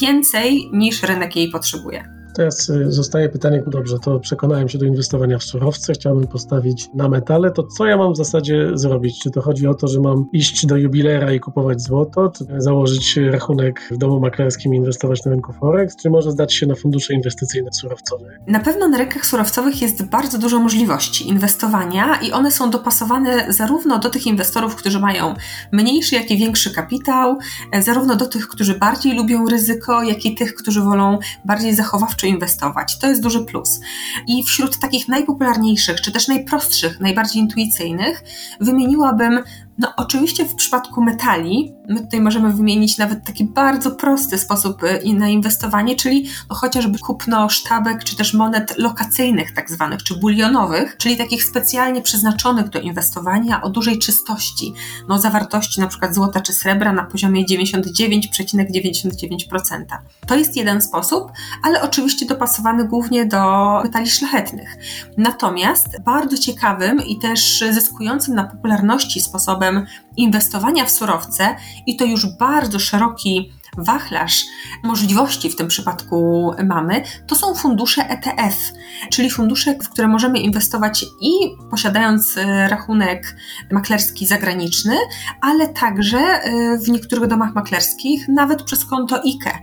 więcej 0.00 0.70
niż 0.72 1.02
rynek 1.02 1.36
jej 1.36 1.50
potrzebuje. 1.50 2.19
Teraz 2.34 2.68
y, 2.68 2.92
zostaje 2.92 3.28
pytanie, 3.28 3.62
dobrze, 3.66 3.98
to 3.98 4.20
przekonałem 4.20 4.68
się 4.68 4.78
do 4.78 4.84
inwestowania 4.84 5.38
w 5.38 5.44
surowce, 5.44 5.92
chciałbym 5.92 6.26
postawić 6.26 6.90
na 6.94 7.08
metale, 7.08 7.50
to 7.50 7.62
co 7.62 7.86
ja 7.86 7.96
mam 7.96 8.12
w 8.12 8.16
zasadzie 8.16 8.70
zrobić? 8.74 9.18
Czy 9.22 9.30
to 9.30 9.42
chodzi 9.42 9.66
o 9.66 9.74
to, 9.74 9.88
że 9.88 10.00
mam 10.00 10.26
iść 10.32 10.66
do 10.66 10.76
jubilera 10.76 11.32
i 11.32 11.40
kupować 11.40 11.82
złoto, 11.82 12.28
czy 12.28 12.44
założyć 12.58 13.16
rachunek 13.16 13.88
w 13.90 13.98
domu 13.98 14.20
maklerskim 14.20 14.74
i 14.74 14.76
inwestować 14.76 15.24
na 15.24 15.30
rynku 15.30 15.52
Forex, 15.52 15.96
czy 15.96 16.10
może 16.10 16.30
zdać 16.30 16.54
się 16.54 16.66
na 16.66 16.74
fundusze 16.74 17.14
inwestycyjne 17.14 17.72
surowcowe? 17.72 18.24
Na 18.46 18.60
pewno 18.60 18.88
na 18.88 18.98
rynkach 18.98 19.26
surowcowych 19.26 19.82
jest 19.82 20.04
bardzo 20.04 20.38
dużo 20.38 20.60
możliwości 20.60 21.28
inwestowania 21.28 22.20
i 22.20 22.32
one 22.32 22.50
są 22.50 22.70
dopasowane 22.70 23.52
zarówno 23.52 23.98
do 23.98 24.10
tych 24.10 24.26
inwestorów, 24.26 24.76
którzy 24.76 25.00
mają 25.00 25.34
mniejszy, 25.72 26.14
jak 26.14 26.30
i 26.30 26.36
większy 26.36 26.74
kapitał, 26.74 27.38
e, 27.72 27.82
zarówno 27.82 28.16
do 28.16 28.26
tych, 28.26 28.48
którzy 28.48 28.78
bardziej 28.78 29.16
lubią 29.16 29.46
ryzyko, 29.46 30.02
jak 30.02 30.26
i 30.26 30.34
tych, 30.34 30.54
którzy 30.54 30.80
wolą 30.80 31.18
bardziej 31.44 31.74
zachowawczo 31.74 32.20
czy 32.20 32.28
inwestować. 32.30 32.98
To 32.98 33.06
jest 33.06 33.22
duży 33.22 33.44
plus. 33.44 33.80
I 34.26 34.44
wśród 34.44 34.78
takich 34.78 35.08
najpopularniejszych, 35.08 36.00
czy 36.00 36.12
też 36.12 36.28
najprostszych, 36.28 37.00
najbardziej 37.00 37.42
intuicyjnych, 37.42 38.24
wymieniłabym 38.60 39.42
no, 39.80 39.92
oczywiście 39.96 40.44
w 40.44 40.54
przypadku 40.54 41.02
metali, 41.02 41.74
my 41.88 42.00
tutaj 42.00 42.20
możemy 42.20 42.52
wymienić 42.52 42.98
nawet 42.98 43.24
taki 43.24 43.44
bardzo 43.44 43.90
prosty 43.90 44.38
sposób 44.38 44.82
y, 44.82 45.14
na 45.14 45.28
inwestowanie, 45.28 45.96
czyli 45.96 46.28
no, 46.50 46.56
chociażby 46.56 46.98
kupno 46.98 47.48
sztabek, 47.48 48.04
czy 48.04 48.16
też 48.16 48.34
monet 48.34 48.78
lokacyjnych, 48.78 49.54
tak 49.54 49.70
zwanych, 49.70 50.02
czy 50.02 50.16
bulionowych, 50.16 50.96
czyli 50.96 51.16
takich 51.16 51.44
specjalnie 51.44 52.02
przeznaczonych 52.02 52.68
do 52.68 52.80
inwestowania 52.80 53.62
o 53.62 53.70
dużej 53.70 53.98
czystości, 53.98 54.74
no, 55.08 55.18
zawartości 55.18 55.80
przykład 55.90 56.14
złota 56.14 56.40
czy 56.40 56.52
srebra 56.52 56.92
na 56.92 57.04
poziomie 57.04 57.46
99,99%. 57.46 59.84
To 60.26 60.36
jest 60.36 60.56
jeden 60.56 60.82
sposób, 60.82 61.32
ale 61.62 61.82
oczywiście 61.82 62.26
dopasowany 62.26 62.88
głównie 62.88 63.26
do 63.26 63.80
metali 63.84 64.10
szlachetnych. 64.10 64.76
Natomiast 65.16 66.02
bardzo 66.02 66.38
ciekawym 66.38 67.06
i 67.06 67.18
też 67.18 67.64
zyskującym 67.70 68.34
na 68.34 68.44
popularności 68.44 69.20
sposobem 69.20 69.69
inwestowania 70.16 70.84
w 70.84 70.90
surowce 70.90 71.56
i 71.86 71.96
to 71.96 72.04
już 72.04 72.26
bardzo 72.26 72.78
szeroki 72.78 73.52
wachlarz 73.78 74.44
możliwości 74.82 75.50
w 75.50 75.56
tym 75.56 75.68
przypadku 75.68 76.50
mamy, 76.64 77.02
to 77.26 77.34
są 77.34 77.54
fundusze 77.54 78.08
ETF, 78.08 78.72
czyli 79.10 79.30
fundusze, 79.30 79.74
w 79.74 79.88
które 79.88 80.08
możemy 80.08 80.38
inwestować 80.38 81.04
i 81.20 81.32
posiadając 81.70 82.36
e, 82.38 82.68
rachunek 82.68 83.36
maklerski 83.72 84.26
zagraniczny, 84.26 84.96
ale 85.40 85.68
także 85.68 86.18
e, 86.18 86.78
w 86.78 86.88
niektórych 86.88 87.26
domach 87.26 87.54
maklerskich 87.54 88.28
nawet 88.28 88.62
przez 88.62 88.84
konto 88.84 89.16
IKE. 89.16 89.58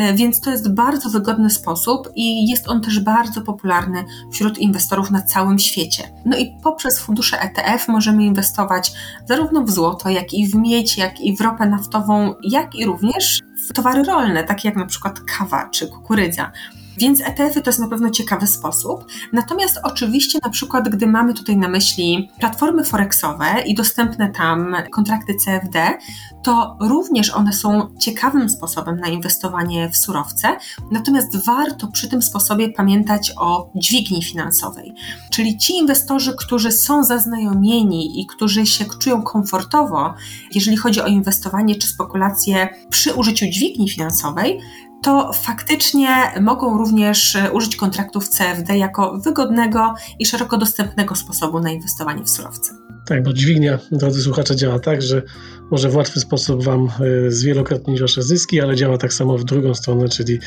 E, 0.00 0.14
więc 0.14 0.40
to 0.40 0.50
jest 0.50 0.74
bardzo 0.74 1.10
wygodny 1.10 1.50
sposób 1.50 2.12
i 2.14 2.50
jest 2.50 2.68
on 2.68 2.80
też 2.80 3.00
bardzo 3.00 3.40
popularny 3.40 4.04
wśród 4.32 4.58
inwestorów 4.58 5.10
na 5.10 5.22
całym 5.22 5.58
świecie. 5.58 6.12
No 6.24 6.36
i 6.36 6.56
poprzez 6.62 7.00
fundusze 7.00 7.40
ETF 7.40 7.88
możemy 7.88 8.24
inwestować 8.24 8.92
zarówno 9.28 9.62
w 9.62 9.70
złoto, 9.70 10.08
jak 10.08 10.34
i 10.34 10.46
w 10.46 10.54
miedź, 10.54 10.98
jak 10.98 11.20
i 11.20 11.36
w 11.36 11.40
ropę 11.40 11.66
naftową, 11.66 12.34
jak 12.42 12.74
i 12.74 12.84
również 12.84 13.40
w 13.68 13.72
towary 13.72 14.02
rolne, 14.02 14.44
takie 14.44 14.68
jak 14.68 14.76
na 14.76 14.86
przykład 14.86 15.20
kawa 15.20 15.68
czy 15.68 15.88
kukurydza. 15.88 16.52
Więc 16.98 17.20
ETF-y 17.20 17.60
to 17.60 17.70
jest 17.70 17.80
na 17.80 17.88
pewno 17.88 18.10
ciekawy 18.10 18.46
sposób. 18.46 19.04
Natomiast 19.32 19.80
oczywiście 19.82 20.38
na 20.42 20.50
przykład, 20.50 20.88
gdy 20.88 21.06
mamy 21.06 21.34
tutaj 21.34 21.56
na 21.56 21.68
myśli 21.68 22.30
platformy 22.40 22.84
forexowe 22.84 23.46
i 23.66 23.74
dostępne 23.74 24.30
tam 24.30 24.76
kontrakty 24.90 25.34
CFD, 25.44 25.98
to 26.42 26.76
również 26.80 27.30
one 27.30 27.52
są 27.52 27.88
ciekawym 28.00 28.48
sposobem 28.48 28.96
na 28.96 29.08
inwestowanie 29.08 29.90
w 29.90 29.96
surowce. 29.96 30.56
Natomiast 30.90 31.44
warto 31.44 31.88
przy 31.88 32.08
tym 32.08 32.22
sposobie 32.22 32.68
pamiętać 32.68 33.32
o 33.36 33.70
dźwigni 33.74 34.22
finansowej. 34.22 34.94
Czyli 35.30 35.58
ci 35.58 35.72
inwestorzy, 35.76 36.34
którzy 36.38 36.72
są 36.72 37.04
zaznajomieni 37.04 38.20
i 38.20 38.26
którzy 38.26 38.66
się 38.66 38.84
czują 38.98 39.22
komfortowo, 39.22 40.14
jeżeli 40.54 40.76
chodzi 40.76 41.00
o 41.00 41.06
inwestowanie 41.06 41.74
czy 41.76 41.88
spekulacje 41.88 42.68
przy 42.90 43.14
użyciu 43.14 43.46
dźwigni 43.46 43.88
finansowej, 43.88 44.60
to 45.02 45.32
faktycznie 45.32 46.32
mogą 46.40 46.78
również 46.78 47.36
e, 47.36 47.52
użyć 47.52 47.76
kontraktów 47.76 48.28
CFD 48.28 48.78
jako 48.78 49.18
wygodnego 49.18 49.94
i 50.18 50.26
szeroko 50.26 50.56
dostępnego 50.56 51.14
sposobu 51.14 51.60
na 51.60 51.70
inwestowanie 51.70 52.24
w 52.24 52.30
surowce. 52.30 52.72
Tak, 53.10 53.22
bo 53.22 53.32
dźwignia, 53.32 53.78
drodzy 53.92 54.22
słuchacze, 54.22 54.56
działa 54.56 54.78
tak, 54.78 55.02
że 55.02 55.22
może 55.70 55.88
w 55.88 55.96
łatwy 55.96 56.20
sposób 56.20 56.64
Wam 56.64 56.88
y, 57.26 57.32
zwielokrotnić 57.32 58.00
Wasze 58.00 58.22
zyski, 58.22 58.60
ale 58.60 58.76
działa 58.76 58.98
tak 58.98 59.12
samo 59.12 59.38
w 59.38 59.44
drugą 59.44 59.74
stronę, 59.74 60.08
czyli 60.08 60.38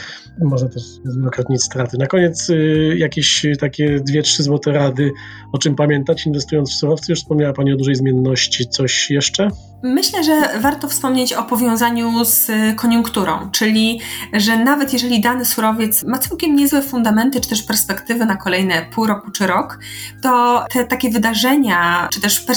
może 0.42 0.70
też 0.70 0.84
zwielokrotnić 1.06 1.64
straty. 1.64 1.98
Na 1.98 2.08
koniec 2.08 2.50
y, 2.50 2.96
jakieś 2.98 3.46
takie 3.60 4.00
dwie, 4.00 4.22
trzy 4.22 4.44
złote 4.44 4.72
rady, 4.72 5.12
o 5.52 5.58
czym 5.58 5.76
pamiętać 5.76 6.26
inwestując 6.26 6.72
w 6.72 6.76
surowce. 6.76 7.06
Już 7.10 7.20
wspomniała 7.20 7.54
Pani 7.54 7.74
o 7.74 7.78
dużej 7.78 7.96
zmienności. 7.96 8.68
Coś 8.70 9.10
jeszcze? 9.10 9.48
Myślę, 9.84 10.24
że 10.24 10.60
warto 10.62 10.88
wspomnieć 10.88 11.34
o 11.34 11.44
powiązaniu 11.44 12.26
z 12.26 12.52
koniunkturą, 12.76 13.52
czyli 13.52 14.00
że 14.34 14.64
nawet 14.64 14.94
jeżeli 14.94 15.22
dany 15.22 15.46
surowiec 15.46 16.04
ma 16.04 16.18
całkiem 16.20 16.56
niezłe 16.56 16.82
fundamenty, 16.82 17.42
czy 17.42 17.50
też 17.50 17.64
perspektywy 17.64 18.26
na 18.26 18.36
kolejne 18.36 18.86
pół 18.94 19.08
roku 19.08 19.32
czy 19.32 19.48
rok, 19.48 19.80
to 20.22 20.66
te 20.74 20.86
takie 20.86 21.10
wydarzenia, 21.10 22.08
czy 22.14 22.22
też 22.22 22.40
perspektywy 22.40 22.53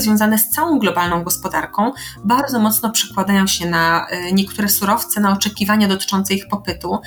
związane 0.00 0.38
z 0.38 0.48
całą 0.48 0.78
globalną 0.78 1.24
gospodarką 1.24 1.92
bardzo 2.24 2.58
mocno 2.58 2.90
przekładają 2.90 3.46
się 3.46 3.70
na 3.70 4.06
e, 4.08 4.32
niektóre 4.32 4.68
surowce, 4.68 5.20
na 5.20 5.32
oczekiwania 5.32 5.88
dotyczące 5.88 6.34
ich 6.34 6.48
popytu, 6.48 6.98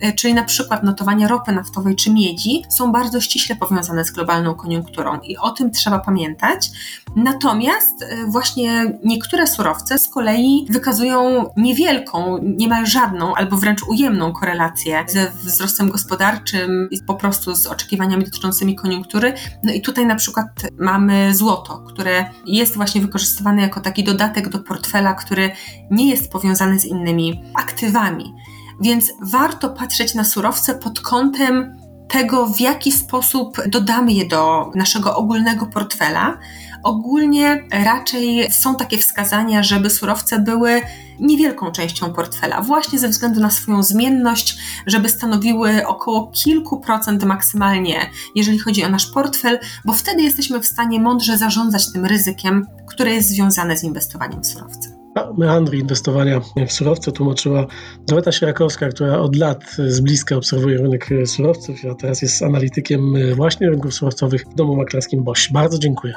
e, 0.00 0.12
czyli 0.12 0.34
na 0.34 0.44
przykład 0.44 0.82
notowania 0.82 1.28
ropy 1.28 1.52
naftowej 1.52 1.96
czy 1.96 2.12
miedzi 2.12 2.62
są 2.68 2.92
bardzo 2.92 3.20
ściśle 3.20 3.56
powiązane 3.56 4.04
z 4.04 4.10
globalną 4.10 4.54
koniunkturą 4.54 5.20
i 5.20 5.36
o 5.36 5.50
tym 5.50 5.70
trzeba 5.70 5.98
pamiętać. 5.98 6.70
Natomiast 7.16 8.02
e, 8.02 8.26
właśnie 8.26 8.98
niektóre 9.04 9.46
surowce 9.46 9.98
z 9.98 10.08
kolei 10.08 10.66
wykazują 10.70 11.50
niewielką, 11.56 12.38
niemal 12.42 12.86
żadną 12.86 13.34
albo 13.34 13.56
wręcz 13.56 13.82
ujemną 13.82 14.32
korelację 14.32 15.04
ze 15.08 15.30
wzrostem 15.30 15.90
gospodarczym 15.90 16.88
i 16.90 17.02
po 17.02 17.14
prostu 17.14 17.54
z 17.54 17.66
oczekiwaniami 17.66 18.24
dotyczącymi 18.24 18.76
koniunktury. 18.76 19.34
No 19.62 19.72
i 19.72 19.82
tutaj 19.82 20.06
na 20.06 20.16
przykład 20.16 20.46
mamy 20.78 21.34
złoto, 21.34 21.82
które 21.88 22.30
jest 22.46 22.76
właśnie 22.76 23.00
wykorzystywane 23.00 23.62
jako 23.62 23.80
taki 23.80 24.04
dodatek 24.04 24.48
do 24.48 24.58
portfela, 24.58 25.14
który 25.14 25.50
nie 25.90 26.10
jest 26.10 26.32
powiązany 26.32 26.80
z 26.80 26.84
innymi 26.84 27.44
aktywami. 27.54 28.34
Więc 28.80 29.12
warto 29.22 29.70
patrzeć 29.70 30.14
na 30.14 30.24
surowce 30.24 30.74
pod 30.74 31.00
kątem 31.00 31.76
tego, 32.08 32.46
w 32.46 32.60
jaki 32.60 32.92
sposób 32.92 33.58
dodamy 33.66 34.12
je 34.12 34.26
do 34.26 34.70
naszego 34.74 35.16
ogólnego 35.16 35.66
portfela. 35.66 36.38
Ogólnie 36.82 37.64
raczej 37.70 38.52
są 38.52 38.76
takie 38.76 38.98
wskazania, 38.98 39.62
żeby 39.62 39.90
surowce 39.90 40.38
były 40.38 40.82
niewielką 41.20 41.72
częścią 41.72 42.12
portfela, 42.12 42.62
właśnie 42.62 42.98
ze 42.98 43.08
względu 43.08 43.40
na 43.40 43.50
swoją 43.50 43.82
zmienność, 43.82 44.58
żeby 44.86 45.08
stanowiły 45.08 45.86
około 45.86 46.26
kilku 46.26 46.80
procent 46.80 47.24
maksymalnie, 47.24 48.10
jeżeli 48.34 48.58
chodzi 48.58 48.84
o 48.84 48.88
nasz 48.88 49.06
portfel, 49.06 49.58
bo 49.84 49.92
wtedy 49.92 50.22
jesteśmy 50.22 50.60
w 50.60 50.66
stanie 50.66 51.00
mądrze 51.00 51.38
zarządzać 51.38 51.92
tym 51.92 52.04
ryzykiem, 52.04 52.66
które 52.86 53.10
jest 53.10 53.28
związane 53.28 53.76
z 53.76 53.84
inwestowaniem 53.84 54.42
w 54.42 54.46
surowce 54.46 54.98
meandry 55.36 55.78
inwestowania 55.78 56.40
w 56.68 56.72
surowce 56.72 57.12
tłumaczyła 57.12 57.66
Dorota 58.06 58.32
Sierakowska, 58.32 58.88
która 58.88 59.18
od 59.18 59.36
lat 59.36 59.64
z 59.78 60.00
bliska 60.00 60.36
obserwuje 60.36 60.78
rynek 60.78 61.08
surowców, 61.26 61.76
a 61.90 61.94
teraz 61.94 62.22
jest 62.22 62.42
analitykiem 62.42 63.14
właśnie 63.34 63.70
rynków 63.70 63.94
surowcowych 63.94 64.44
w 64.52 64.54
domu 64.54 64.76
maklerskim 64.76 65.24
Bosch. 65.24 65.52
Bardzo 65.52 65.78
dziękuję. 65.78 66.14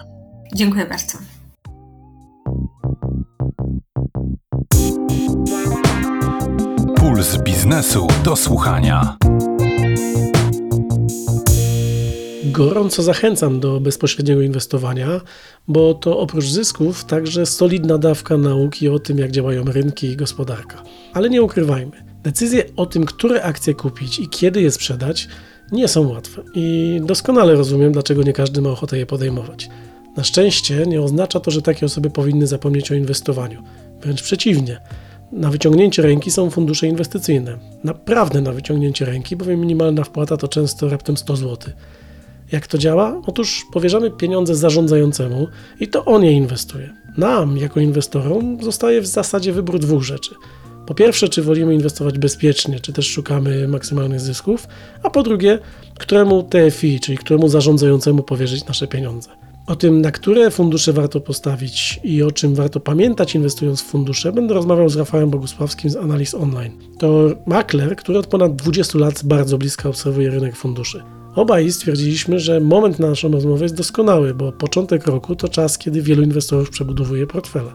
Dziękuję 0.56 0.86
bardzo. 0.86 1.18
Puls 7.22 7.38
biznesu 7.38 8.08
do 8.24 8.36
słuchania. 8.36 9.18
Gorąco 12.44 13.04
zachęcam 13.04 13.60
do 13.60 13.80
bezpośredniego 13.80 14.42
inwestowania, 14.42 15.22
bo 15.68 15.94
to 15.94 16.20
oprócz 16.20 16.46
zysków 16.46 17.06
także 17.06 17.46
solidna 17.46 17.98
dawka 17.98 18.38
nauki 18.38 18.90
o 18.90 19.00
tym, 19.00 19.18
jak 19.18 19.32
działają 19.32 19.64
rynki 19.64 20.08
i 20.08 20.18
gospodarka. 20.18 20.84
Ale 21.14 21.30
nie 21.30 21.42
ukrywajmy, 21.42 22.04
decyzje 22.24 22.64
o 22.76 22.86
tym, 22.86 23.06
które 23.06 23.44
akcje 23.44 23.74
kupić 23.74 24.20
i 24.20 24.30
kiedy 24.30 24.62
je 24.62 24.72
sprzedać, 24.72 25.28
nie 25.72 25.88
są 25.88 26.10
łatwe 26.10 26.44
i 26.56 27.00
doskonale 27.04 27.56
rozumiem, 27.56 27.92
dlaczego 27.92 28.24
nie 28.24 28.34
każdy 28.34 28.62
ma 28.62 28.70
ochotę 28.70 28.98
je 28.98 29.06
podejmować. 29.06 29.70
Na 30.18 30.24
szczęście 30.24 30.86
nie 30.88 31.02
oznacza 31.02 31.40
to, 31.40 31.52
że 31.52 31.62
takie 31.62 31.86
osoby 31.86 32.10
powinny 32.10 32.48
zapomnieć 32.48 32.92
o 32.92 32.96
inwestowaniu. 32.96 33.64
Wręcz 34.02 34.22
przeciwnie. 34.22 34.82
Na 35.32 35.50
wyciągnięcie 35.50 36.02
ręki 36.02 36.32
są 36.32 36.50
fundusze 36.50 36.88
inwestycyjne. 36.88 37.58
Naprawdę 37.84 38.42
na 38.42 38.52
wyciągnięcie 38.52 39.06
ręki, 39.06 39.36
bowiem 39.36 39.60
minimalna 39.60 40.04
wpłata 40.04 40.38
to 40.38 40.48
często 40.48 40.90
raptem 40.90 41.18
100 41.18 41.36
zł. 41.36 41.74
Jak 42.52 42.68
to 42.68 42.78
działa? 42.78 43.22
Otóż 43.28 43.66
powierzamy 43.74 44.12
pieniądze 44.12 44.56
zarządzającemu 44.56 45.48
i 45.80 45.88
to 45.88 46.06
on 46.06 46.24
je 46.24 46.32
inwestuje. 46.32 46.94
Nam, 47.18 47.58
jako 47.58 47.80
inwestorom, 47.80 48.58
zostaje 48.64 49.02
w 49.02 49.08
zasadzie 49.08 49.54
wybór 49.54 49.80
dwóch 49.80 50.04
rzeczy. 50.04 50.36
Po 50.86 50.94
pierwsze, 50.94 51.30
czy 51.30 51.42
wolimy 51.42 51.74
inwestować 51.74 52.18
bezpiecznie, 52.18 52.80
czy 52.80 52.94
też 52.94 53.08
szukamy 53.08 53.68
maksymalnych 53.68 54.20
zysków, 54.20 54.68
a 55.04 55.10
po 55.10 55.24
drugie, 55.24 55.60
któremu 56.00 56.44
TFI, 56.44 57.00
czyli 57.00 57.18
któremu 57.18 57.48
zarządzającemu 57.48 58.24
powierzyć 58.24 58.66
nasze 58.66 58.88
pieniądze. 58.88 59.30
O 59.72 59.76
tym, 59.76 60.02
na 60.02 60.12
które 60.12 60.52
fundusze 60.52 60.94
warto 60.94 61.22
postawić 61.22 62.00
i 62.04 62.24
o 62.24 62.32
czym 62.32 62.56
warto 62.56 62.80
pamiętać 62.80 63.36
inwestując 63.36 63.82
w 63.82 63.86
fundusze, 63.86 64.32
będę 64.32 64.54
rozmawiał 64.54 64.90
z 64.90 64.96
Rafałem 64.96 65.30
Bogusławskim 65.30 65.90
z 65.90 65.96
Analiz 65.96 66.34
Online. 66.34 66.72
To 67.00 67.30
makler, 67.46 67.96
który 67.96 68.20
od 68.20 68.28
ponad 68.28 68.56
20 68.56 69.00
lat 69.00 69.22
bardzo 69.24 69.58
blisko 69.58 69.90
obserwuje 69.90 70.30
rynek 70.30 70.56
funduszy. 70.56 71.04
Obaj 71.36 71.72
stwierdziliśmy, 71.72 72.40
że 72.40 72.60
moment 72.60 73.00
na 73.00 73.10
naszą 73.10 73.32
rozmowę 73.32 73.66
jest 73.66 73.76
doskonały, 73.76 74.34
bo 74.34 74.52
początek 74.52 75.08
roku 75.08 75.36
to 75.36 75.50
czas, 75.50 75.78
kiedy 75.78 76.02
wielu 76.02 76.24
inwestorów 76.24 76.70
przebudowuje 76.70 77.28
portfele. 77.28 77.72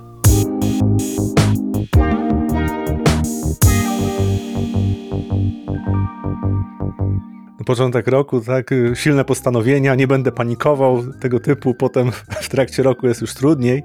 Początek 7.67 8.07
roku, 8.07 8.41
tak, 8.41 8.71
silne 8.95 9.25
postanowienia, 9.25 9.95
nie 9.95 10.07
będę 10.07 10.33
panikował, 10.33 11.13
tego 11.21 11.41
typu, 11.41 11.75
potem 11.75 12.13
w 12.47 12.49
trakcie 12.49 12.83
roku 12.83 13.07
jest 13.07 13.21
już 13.21 13.35
trudniej, 13.35 13.83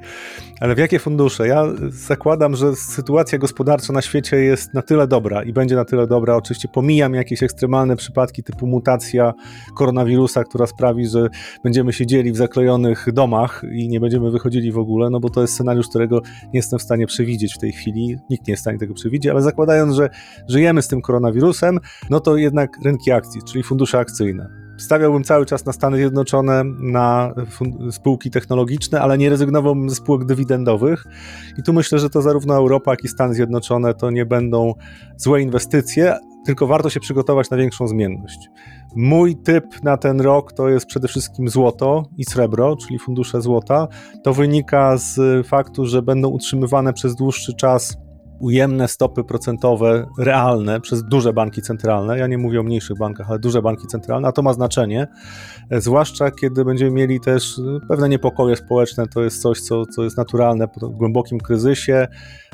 ale 0.61 0.75
w 0.75 0.77
jakie 0.77 0.99
fundusze? 0.99 1.47
Ja 1.47 1.65
zakładam, 1.89 2.55
że 2.55 2.75
sytuacja 2.75 3.37
gospodarcza 3.37 3.93
na 3.93 4.01
świecie 4.01 4.37
jest 4.37 4.73
na 4.73 4.81
tyle 4.81 5.07
dobra 5.07 5.43
i 5.43 5.53
będzie 5.53 5.75
na 5.75 5.85
tyle 5.85 6.07
dobra, 6.07 6.35
oczywiście 6.35 6.67
pomijam 6.67 7.13
jakieś 7.13 7.43
ekstremalne 7.43 7.95
przypadki 7.95 8.43
typu 8.43 8.67
mutacja 8.67 9.33
koronawirusa, 9.77 10.43
która 10.43 10.67
sprawi, 10.67 11.07
że 11.07 11.27
będziemy 11.63 11.93
siedzieli 11.93 12.31
w 12.31 12.37
zaklejonych 12.37 13.07
domach 13.13 13.61
i 13.71 13.87
nie 13.87 13.99
będziemy 13.99 14.31
wychodzili 14.31 14.71
w 14.71 14.77
ogóle, 14.77 15.09
no 15.09 15.19
bo 15.19 15.29
to 15.29 15.41
jest 15.41 15.53
scenariusz, 15.53 15.87
którego 15.87 16.21
nie 16.43 16.59
jestem 16.59 16.79
w 16.79 16.83
stanie 16.83 17.07
przewidzieć 17.07 17.53
w 17.55 17.59
tej 17.59 17.71
chwili, 17.71 18.17
nikt 18.29 18.47
nie 18.47 18.51
jest 18.51 18.61
w 18.61 18.65
stanie 18.65 18.77
tego 18.77 18.93
przewidzieć, 18.93 19.31
ale 19.31 19.41
zakładając, 19.41 19.95
że 19.95 20.09
żyjemy 20.47 20.81
z 20.81 20.87
tym 20.87 21.01
koronawirusem, 21.01 21.79
no 22.09 22.19
to 22.19 22.37
jednak 22.37 22.77
rynki 22.85 23.11
akcji, 23.11 23.41
czyli 23.43 23.63
fundusze 23.63 23.99
akcyjne. 23.99 24.70
Stawiałbym 24.81 25.23
cały 25.23 25.45
czas 25.45 25.65
na 25.65 25.73
Stany 25.73 25.97
Zjednoczone, 25.97 26.63
na 26.79 27.33
spółki 27.91 28.31
technologiczne, 28.31 29.01
ale 29.01 29.17
nie 29.17 29.29
rezygnowałbym 29.29 29.89
ze 29.89 29.95
spółek 29.95 30.25
dywidendowych. 30.25 31.03
I 31.57 31.63
tu 31.63 31.73
myślę, 31.73 31.99
że 31.99 32.09
to 32.09 32.21
zarówno 32.21 32.55
Europa, 32.55 32.91
jak 32.91 33.03
i 33.03 33.07
Stany 33.07 33.33
Zjednoczone 33.33 33.93
to 33.93 34.11
nie 34.11 34.25
będą 34.25 34.73
złe 35.17 35.41
inwestycje, 35.41 36.17
tylko 36.45 36.67
warto 36.67 36.89
się 36.89 36.99
przygotować 36.99 37.49
na 37.49 37.57
większą 37.57 37.87
zmienność. 37.87 38.49
Mój 38.95 39.35
typ 39.35 39.83
na 39.83 39.97
ten 39.97 40.21
rok 40.21 40.53
to 40.53 40.69
jest 40.69 40.85
przede 40.85 41.07
wszystkim 41.07 41.49
złoto 41.49 42.03
i 42.17 42.25
srebro, 42.25 42.75
czyli 42.75 42.99
fundusze 42.99 43.41
złota. 43.41 43.87
To 44.23 44.33
wynika 44.33 44.97
z 44.97 45.47
faktu, 45.47 45.85
że 45.85 46.01
będą 46.01 46.29
utrzymywane 46.29 46.93
przez 46.93 47.15
dłuższy 47.15 47.53
czas 47.53 47.97
ujemne 48.41 48.87
stopy 48.87 49.23
procentowe 49.23 50.07
realne 50.19 50.81
przez 50.81 51.03
duże 51.03 51.33
banki 51.33 51.61
centralne. 51.61 52.17
Ja 52.17 52.27
nie 52.27 52.37
mówię 52.37 52.59
o 52.59 52.63
mniejszych 52.63 52.97
bankach, 52.97 53.29
ale 53.29 53.39
duże 53.39 53.61
banki 53.61 53.87
centralne, 53.87 54.27
a 54.27 54.31
to 54.31 54.41
ma 54.41 54.53
znaczenie, 54.53 55.07
e, 55.69 55.81
zwłaszcza 55.81 56.31
kiedy 56.31 56.65
będziemy 56.65 56.91
mieli 56.91 57.19
też 57.19 57.59
e, 57.59 57.87
pewne 57.87 58.09
niepokoje 58.09 58.55
społeczne. 58.55 59.07
To 59.07 59.23
jest 59.23 59.41
coś, 59.41 59.61
co, 59.61 59.85
co 59.85 60.03
jest 60.03 60.17
naturalne 60.17 60.67
po 60.67 60.89
głębokim 60.89 61.39
kryzysie. 61.39 62.07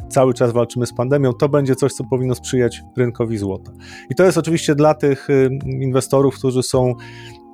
Cały 0.10 0.34
czas 0.34 0.52
walczymy 0.52 0.86
z 0.86 0.94
pandemią. 0.94 1.34
To 1.34 1.50
będzie 1.50 1.76
coś, 1.76 1.94
co 1.94 2.04
powinno 2.04 2.36
sprzyjać 2.36 2.82
rynkowi 2.98 3.38
złota. 3.38 3.72
I 4.10 4.16
to 4.16 4.24
jest 4.24 4.38
oczywiście 4.38 4.76
dla 4.76 4.94
tych 4.94 5.30
e, 5.30 5.34
inwestorów, 5.66 6.36
którzy 6.36 6.64
są 6.64 6.94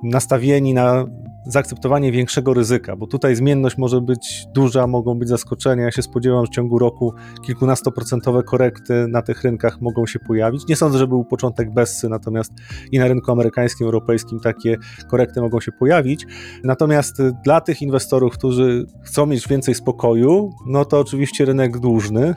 nastawieni 0.04 0.74
na 0.74 1.06
zaakceptowanie 1.46 2.12
większego 2.12 2.54
ryzyka, 2.54 2.96
bo 2.96 3.06
tutaj 3.06 3.36
zmienność 3.36 3.78
może 3.78 4.00
być 4.00 4.46
duża, 4.54 4.86
mogą 4.86 5.18
być 5.18 5.28
zaskoczenia. 5.28 5.84
Ja 5.84 5.90
się 5.90 6.02
spodziewam, 6.02 6.44
że 6.44 6.50
w 6.52 6.54
ciągu 6.54 6.78
roku 6.78 7.14
kilkunastoprocentowe 7.46 8.42
korekty 8.42 9.08
na 9.08 9.22
tych 9.22 9.42
rynkach 9.42 9.80
mogą 9.80 10.06
się 10.06 10.18
pojawić. 10.18 10.62
Nie 10.68 10.76
sądzę, 10.76 10.98
że 10.98 11.06
był 11.06 11.24
początek 11.24 11.74
bessy, 11.74 12.08
natomiast 12.08 12.52
i 12.92 12.98
na 12.98 13.08
rynku 13.08 13.32
amerykańskim, 13.32 13.86
europejskim 13.86 14.40
takie 14.40 14.76
korekty 15.10 15.40
mogą 15.40 15.60
się 15.60 15.72
pojawić. 15.72 16.26
Natomiast 16.64 17.22
dla 17.44 17.60
tych 17.60 17.82
inwestorów, 17.82 18.32
którzy 18.32 18.86
chcą 19.02 19.26
mieć 19.26 19.48
więcej 19.48 19.74
spokoju, 19.74 20.50
no 20.66 20.84
to 20.84 21.00
oczywiście 21.00 21.44
rynek 21.44 21.78
dłużny. 21.78 22.34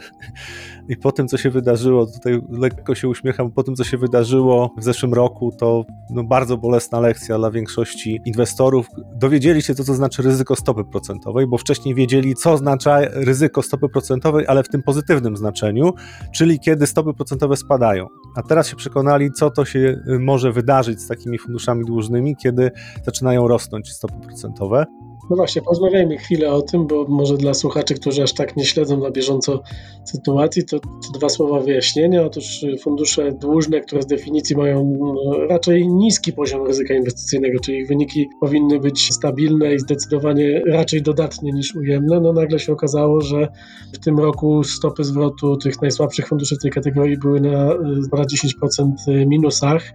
I 0.89 0.97
po 0.97 1.11
tym, 1.11 1.27
co 1.27 1.37
się 1.37 1.49
wydarzyło, 1.49 2.05
tutaj 2.05 2.41
lekko 2.49 2.95
się 2.95 3.07
uśmiecham, 3.07 3.51
po 3.51 3.63
tym, 3.63 3.75
co 3.75 3.83
się 3.83 3.97
wydarzyło 3.97 4.73
w 4.77 4.83
zeszłym 4.83 5.13
roku, 5.13 5.51
to 5.51 5.85
no, 6.09 6.23
bardzo 6.23 6.57
bolesna 6.57 6.99
lekcja 6.99 7.37
dla 7.37 7.51
większości 7.51 8.21
inwestorów 8.25 8.87
dowiedzieli 9.15 9.61
się, 9.61 9.75
co 9.75 9.83
to 9.83 9.93
znaczy 9.93 10.21
ryzyko 10.21 10.55
stopy 10.55 10.83
procentowej, 10.85 11.47
bo 11.47 11.57
wcześniej 11.57 11.95
wiedzieli, 11.95 12.35
co 12.35 12.51
oznacza 12.51 12.99
ryzyko 13.01 13.61
stopy 13.61 13.89
procentowej, 13.89 14.47
ale 14.47 14.63
w 14.63 14.69
tym 14.69 14.83
pozytywnym 14.83 15.37
znaczeniu, 15.37 15.93
czyli 16.31 16.59
kiedy 16.59 16.87
stopy 16.87 17.13
procentowe 17.13 17.57
spadają. 17.57 18.07
A 18.35 18.41
teraz 18.43 18.67
się 18.67 18.75
przekonali, 18.75 19.31
co 19.31 19.51
to 19.51 19.65
się 19.65 19.79
y, 19.79 20.19
może 20.19 20.51
wydarzyć 20.51 21.01
z 21.01 21.07
takimi 21.07 21.37
funduszami 21.39 21.85
dłużnymi, 21.85 22.35
kiedy 22.35 22.71
zaczynają 23.05 23.47
rosnąć 23.47 23.91
stopy 23.91 24.15
procentowe. 24.27 24.85
No 25.29 25.35
właśnie, 25.35 25.61
porozmawiajmy 25.61 26.17
chwilę 26.17 26.51
o 26.51 26.61
tym, 26.61 26.87
bo 26.87 27.05
może 27.07 27.37
dla 27.37 27.53
słuchaczy, 27.53 27.95
którzy 27.95 28.23
aż 28.23 28.33
tak 28.33 28.57
nie 28.57 28.65
śledzą 28.65 28.99
na 28.99 29.11
bieżąco 29.11 29.63
sytuacji, 30.05 30.65
to, 30.65 30.79
to 30.79 31.11
dwa 31.13 31.29
słowa 31.29 31.59
wyjaśnienia. 31.59 32.25
Otóż 32.25 32.65
fundusze 32.81 33.31
dłużne, 33.31 33.81
które 33.81 34.01
z 34.01 34.05
definicji 34.05 34.55
mają 34.55 34.97
no, 34.99 35.47
raczej 35.49 35.87
niski 35.87 36.33
poziom 36.33 36.67
ryzyka 36.67 36.93
inwestycyjnego, 36.93 37.59
czyli 37.59 37.77
ich 37.77 37.87
wyniki 37.87 38.29
powinny 38.39 38.79
być 38.79 39.13
stabilne 39.13 39.73
i 39.73 39.79
zdecydowanie 39.79 40.61
raczej 40.67 41.01
dodatnie 41.01 41.51
niż 41.51 41.75
ujemne, 41.75 42.19
no 42.19 42.33
nagle 42.33 42.59
się 42.59 42.73
okazało, 42.73 43.21
że 43.21 43.47
w 43.93 43.99
tym 43.99 44.19
roku 44.19 44.63
stopy 44.63 45.03
zwrotu 45.03 45.57
tych 45.57 45.81
najsłabszych 45.81 46.27
funduszy 46.27 46.55
w 46.55 46.61
tej 46.61 46.71
kategorii 46.71 47.17
były 47.17 47.41
na 47.41 47.69
ponad 48.11 48.27
10% 49.07 49.27
minusach 49.27 49.93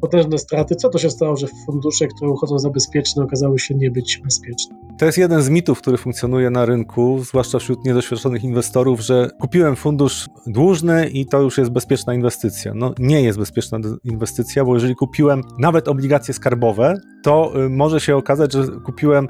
potężne 0.00 0.38
straty. 0.38 0.76
Co 0.76 0.88
to 0.88 0.98
się 0.98 1.10
stało, 1.10 1.36
że 1.36 1.46
fundusze, 1.66 2.06
które 2.06 2.30
uchodzą 2.30 2.58
za 2.58 2.70
bezpieczne, 2.70 3.24
okazały 3.24 3.58
się 3.58 3.74
nie 3.74 3.90
być 3.90 4.20
bezpieczne? 4.24 4.76
To 4.98 5.06
jest 5.06 5.18
jeden 5.18 5.42
z 5.42 5.48
mitów, 5.48 5.78
który 5.78 5.96
funkcjonuje 5.96 6.50
na 6.50 6.64
rynku, 6.64 7.18
zwłaszcza 7.22 7.58
wśród 7.58 7.84
niedoświadczonych 7.84 8.44
inwestorów, 8.44 9.00
że 9.00 9.30
kupiłem 9.40 9.76
fundusz 9.76 10.28
dłużny 10.46 11.08
i 11.08 11.26
to 11.26 11.40
już 11.40 11.58
jest 11.58 11.70
bezpieczna 11.70 12.14
inwestycja. 12.14 12.72
No 12.74 12.94
nie 12.98 13.22
jest 13.22 13.38
bezpieczna 13.38 13.78
inwestycja, 14.04 14.64
bo 14.64 14.74
jeżeli 14.74 14.94
kupiłem 14.94 15.42
nawet 15.58 15.88
obligacje 15.88 16.34
skarbowe, 16.34 16.94
to 17.22 17.64
y, 17.64 17.68
może 17.68 18.00
się 18.00 18.16
okazać, 18.16 18.52
że 18.52 18.66
kupiłem 18.84 19.28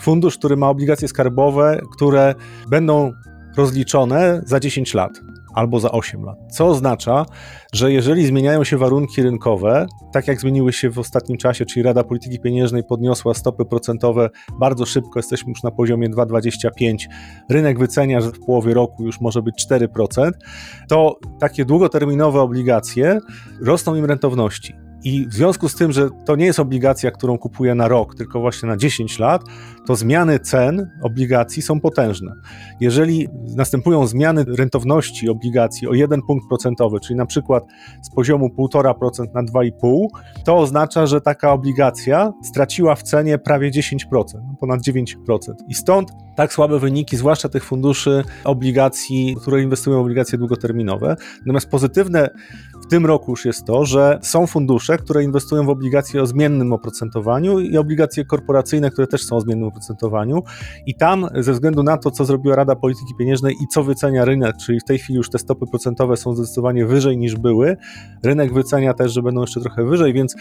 fundusz, 0.00 0.38
który 0.38 0.56
ma 0.56 0.68
obligacje 0.68 1.08
skarbowe, 1.08 1.80
które 1.92 2.34
będą 2.68 3.12
rozliczone 3.56 4.42
za 4.46 4.60
10 4.60 4.94
lat 4.94 5.31
albo 5.54 5.80
za 5.80 5.90
8 5.90 6.24
lat. 6.24 6.38
Co 6.50 6.66
oznacza, 6.66 7.26
że 7.72 7.92
jeżeli 7.92 8.26
zmieniają 8.26 8.64
się 8.64 8.76
warunki 8.76 9.22
rynkowe, 9.22 9.86
tak 10.12 10.28
jak 10.28 10.40
zmieniły 10.40 10.72
się 10.72 10.90
w 10.90 10.98
ostatnim 10.98 11.38
czasie, 11.38 11.66
czyli 11.66 11.82
Rada 11.82 12.04
Polityki 12.04 12.40
Pieniężnej 12.40 12.84
podniosła 12.84 13.34
stopy 13.34 13.64
procentowe 13.64 14.30
bardzo 14.60 14.86
szybko, 14.86 15.18
jesteśmy 15.18 15.50
już 15.50 15.62
na 15.62 15.70
poziomie 15.70 16.10
2,25, 16.10 16.96
rynek 17.50 17.78
wycenia, 17.78 18.20
że 18.20 18.30
w 18.30 18.40
połowie 18.40 18.74
roku 18.74 19.04
już 19.04 19.20
może 19.20 19.42
być 19.42 19.66
4%, 19.70 20.30
to 20.88 21.18
takie 21.40 21.64
długoterminowe 21.64 22.40
obligacje 22.40 23.20
rosną 23.60 23.94
im 23.94 24.04
rentowności. 24.04 24.74
I 25.04 25.26
w 25.26 25.34
związku 25.34 25.68
z 25.68 25.74
tym, 25.74 25.92
że 25.92 26.08
to 26.26 26.36
nie 26.36 26.46
jest 26.46 26.60
obligacja, 26.60 27.10
którą 27.10 27.38
kupuję 27.38 27.74
na 27.74 27.88
rok, 27.88 28.14
tylko 28.14 28.40
właśnie 28.40 28.68
na 28.68 28.76
10 28.76 29.18
lat, 29.18 29.42
to 29.86 29.96
zmiany 29.96 30.38
cen 30.38 30.90
obligacji 31.02 31.62
są 31.62 31.80
potężne. 31.80 32.32
Jeżeli 32.80 33.28
następują 33.56 34.06
zmiany 34.06 34.44
rentowności 34.44 35.28
obligacji 35.28 35.88
o 35.88 35.94
1 35.94 36.22
punkt 36.22 36.48
procentowy, 36.48 37.00
czyli 37.00 37.16
na 37.16 37.26
przykład 37.26 37.64
z 38.02 38.14
poziomu 38.14 38.48
1,5% 38.58 39.34
na 39.34 39.42
2,5%, 39.42 40.06
to 40.44 40.56
oznacza, 40.56 41.06
że 41.06 41.20
taka 41.20 41.52
obligacja 41.52 42.32
straciła 42.42 42.94
w 42.94 43.02
cenie 43.02 43.38
prawie 43.38 43.70
10%, 43.70 43.96
ponad 44.60 44.80
9%. 44.80 45.06
I 45.68 45.74
stąd 45.74 46.10
tak 46.36 46.52
słabe 46.52 46.78
wyniki, 46.78 47.16
zwłaszcza 47.16 47.48
tych 47.48 47.64
funduszy 47.64 48.24
obligacji, 48.44 49.36
które 49.40 49.62
inwestują 49.62 49.98
w 49.98 50.00
obligacje 50.00 50.38
długoterminowe. 50.38 51.16
Natomiast 51.38 51.70
pozytywne 51.70 52.30
tym 52.92 53.06
roku 53.06 53.30
już 53.30 53.44
jest 53.44 53.64
to, 53.64 53.84
że 53.84 54.18
są 54.22 54.46
fundusze, 54.46 54.96
które 54.98 55.24
inwestują 55.24 55.66
w 55.66 55.68
obligacje 55.68 56.22
o 56.22 56.26
zmiennym 56.26 56.72
oprocentowaniu 56.72 57.60
i 57.60 57.78
obligacje 57.78 58.24
korporacyjne, 58.24 58.90
które 58.90 59.06
też 59.06 59.24
są 59.24 59.36
o 59.36 59.40
zmiennym 59.40 59.68
oprocentowaniu. 59.68 60.42
I 60.86 60.94
tam, 60.94 61.28
ze 61.34 61.52
względu 61.52 61.82
na 61.82 61.96
to, 61.96 62.10
co 62.10 62.24
zrobiła 62.24 62.56
Rada 62.56 62.76
Polityki 62.76 63.14
Pieniężnej 63.18 63.54
i 63.54 63.66
co 63.74 63.82
wycenia 63.82 64.24
rynek, 64.24 64.56
czyli 64.66 64.80
w 64.80 64.84
tej 64.84 64.98
chwili 64.98 65.16
już 65.16 65.30
te 65.30 65.38
stopy 65.38 65.66
procentowe 65.70 66.16
są 66.16 66.34
zdecydowanie 66.34 66.86
wyżej 66.86 67.18
niż 67.18 67.36
były, 67.36 67.76
rynek 68.24 68.52
wycenia 68.52 68.94
też, 68.94 69.12
że 69.12 69.22
będą 69.22 69.40
jeszcze 69.40 69.60
trochę 69.60 69.84
wyżej, 69.84 70.12
więc 70.12 70.34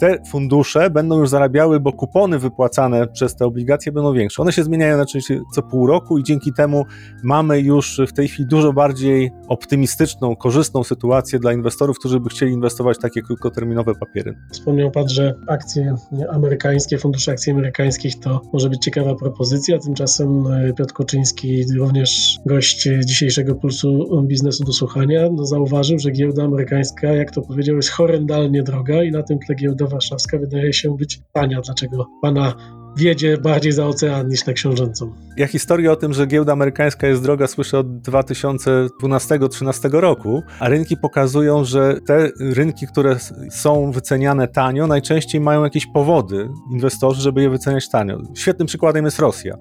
te 0.00 0.18
fundusze 0.30 0.90
będą 0.90 1.18
już 1.18 1.28
zarabiały, 1.28 1.80
bo 1.80 1.92
kupony 1.92 2.38
wypłacane 2.38 3.06
przez 3.06 3.36
te 3.36 3.46
obligacje 3.46 3.92
będą 3.92 4.12
większe. 4.12 4.42
One 4.42 4.52
się 4.52 4.64
zmieniają 4.64 5.00
oczywiście 5.00 5.40
co 5.54 5.62
pół 5.62 5.86
roku 5.86 6.18
i 6.18 6.24
dzięki 6.24 6.52
temu 6.52 6.84
mamy 7.24 7.60
już 7.60 8.00
w 8.08 8.12
tej 8.12 8.28
chwili 8.28 8.48
dużo 8.48 8.72
bardziej 8.72 9.30
optymistyczną, 9.48 10.36
korzystną 10.36 10.84
sytuację 10.84 11.38
dla 11.38 11.52
inwestorów, 11.52 11.95
którzy 11.98 12.20
by 12.20 12.28
chcieli 12.28 12.52
inwestować 12.52 12.96
w 12.96 13.00
takie 13.00 13.22
krótkoterminowe 13.22 13.94
papiery. 13.94 14.34
Wspomniał 14.52 14.90
Pan, 14.90 15.08
że 15.08 15.34
akcje 15.46 15.94
amerykańskie, 16.30 16.98
fundusze 16.98 17.32
akcji 17.32 17.52
amerykańskich 17.52 18.20
to 18.20 18.42
może 18.52 18.70
być 18.70 18.84
ciekawa 18.84 19.14
propozycja. 19.14 19.78
Tymczasem 19.78 20.46
e, 20.46 20.72
Piotr 20.72 20.92
Koczyński, 20.92 21.64
również 21.78 22.38
gość 22.46 22.88
dzisiejszego 23.04 23.54
Pulsu 23.54 24.22
Biznesu 24.22 24.64
do 24.64 24.72
Słuchania, 24.72 25.28
no 25.32 25.46
zauważył, 25.46 25.98
że 25.98 26.10
giełda 26.10 26.44
amerykańska, 26.44 27.08
jak 27.08 27.30
to 27.30 27.42
powiedział, 27.42 27.76
jest 27.76 27.90
horrendalnie 27.90 28.62
droga 28.62 29.02
i 29.02 29.10
na 29.10 29.22
tym 29.22 29.38
tle 29.38 29.54
giełda 29.54 29.86
warszawska 29.86 30.38
wydaje 30.38 30.72
się 30.72 30.96
być 30.96 31.20
tania. 31.32 31.60
Dlaczego 31.60 32.06
Pana 32.22 32.54
wiedzie 32.96 33.38
bardziej 33.38 33.72
za 33.72 33.86
ocean 33.86 34.28
niż 34.28 34.46
na 34.46 34.52
książęcą. 34.52 35.12
Ja 35.36 35.46
historię 35.46 35.92
o 35.92 35.96
tym, 35.96 36.12
że 36.12 36.26
giełda 36.26 36.52
amerykańska 36.52 37.06
jest 37.06 37.22
droga, 37.22 37.46
słyszę 37.46 37.78
od 37.78 37.86
2012-2013 37.86 39.90
roku, 39.90 40.42
a 40.60 40.68
rynki 40.68 40.96
pokazują, 40.96 41.64
że 41.64 41.96
te 42.06 42.30
rynki, 42.40 42.86
które 42.86 43.16
są 43.50 43.92
wyceniane 43.92 44.48
tanio, 44.48 44.86
najczęściej 44.86 45.40
mają 45.40 45.64
jakieś 45.64 45.86
powody, 45.86 46.48
inwestorzy, 46.72 47.22
żeby 47.22 47.42
je 47.42 47.50
wyceniać 47.50 47.88
tanio. 47.88 48.18
Świetnym 48.34 48.66
przykładem 48.66 49.04
jest 49.04 49.18
Rosja. 49.18 49.56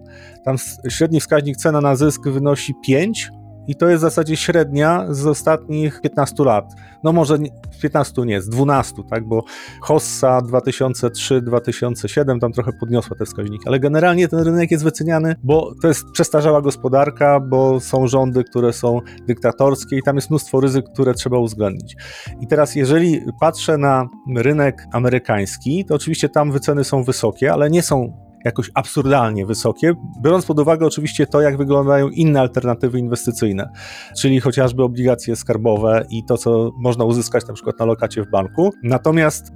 Tam 0.46 0.56
średni 0.90 1.20
wskaźnik 1.20 1.58
cena 1.58 1.82
na 1.82 1.96
zysk 1.96 2.28
wynosi 2.28 2.74
5, 2.86 3.30
i 3.68 3.76
to 3.76 3.90
jest 3.90 4.00
w 4.00 4.02
zasadzie 4.02 4.36
średnia 4.36 5.06
z 5.10 5.28
ostatnich 5.28 6.02
15 6.02 6.44
lat. 6.44 6.74
No 7.04 7.14
może 7.14 7.38
z 7.78 7.82
15 7.82 8.22
nie, 8.22 8.42
z 8.42 8.50
12, 8.50 8.96
tak, 9.10 9.28
bo 9.28 9.44
Hossa 9.82 10.42
2003-2007 10.42 12.40
tam 12.40 12.52
trochę 12.52 12.72
podniosła 12.80 13.18
te 13.18 13.26
wskaźniki, 13.26 13.68
ale 13.68 13.80
generalnie 13.80 14.28
ten 14.28 14.40
rynek 14.40 14.72
jest 14.72 14.84
wyceniany, 14.84 15.36
bo 15.44 15.74
to 15.82 15.88
jest 15.88 16.06
przestarzała 16.14 16.62
gospodarka, 16.62 17.40
bo 17.40 17.80
są 17.80 18.08
rządy, 18.08 18.44
które 18.44 18.74
są 18.74 19.00
dyktatorskie 19.28 19.98
i 19.98 20.04
tam 20.04 20.16
jest 20.16 20.30
mnóstwo 20.30 20.60
ryzyk, 20.62 20.86
które 20.94 21.14
trzeba 21.14 21.38
uwzględnić. 21.38 21.96
I 22.42 22.48
teraz 22.48 22.76
jeżeli 22.76 23.22
patrzę 23.40 23.78
na 23.78 24.08
rynek 24.36 24.86
amerykański, 24.92 25.86
to 25.86 25.96
oczywiście 25.96 26.30
tam 26.30 26.52
wyceny 26.52 26.84
są 26.84 27.04
wysokie, 27.04 27.54
ale 27.54 27.70
nie 27.70 27.82
są 27.82 28.25
jakoś 28.46 28.72
absurdalnie 28.74 29.46
wysokie, 29.46 29.94
biorąc 30.22 30.46
pod 30.46 30.60
uwagę 30.60 30.86
oczywiście 30.86 31.28
to, 31.28 31.42
jak 31.42 31.58
wyglądają 31.58 32.10
inne 32.10 32.40
alternatywy 32.40 33.00
inwestycyjne, 33.00 33.70
czyli 34.18 34.40
chociażby 34.40 34.84
obligacje 34.84 35.36
skarbowe 35.36 36.06
i 36.10 36.24
to, 36.26 36.38
co 36.38 36.72
można 36.78 37.06
uzyskać 37.06 37.48
na 37.48 37.54
przykład 37.54 37.80
na 37.80 37.86
lokacie 37.86 38.24
w 38.24 38.30
banku. 38.30 38.74
Natomiast 38.84 39.52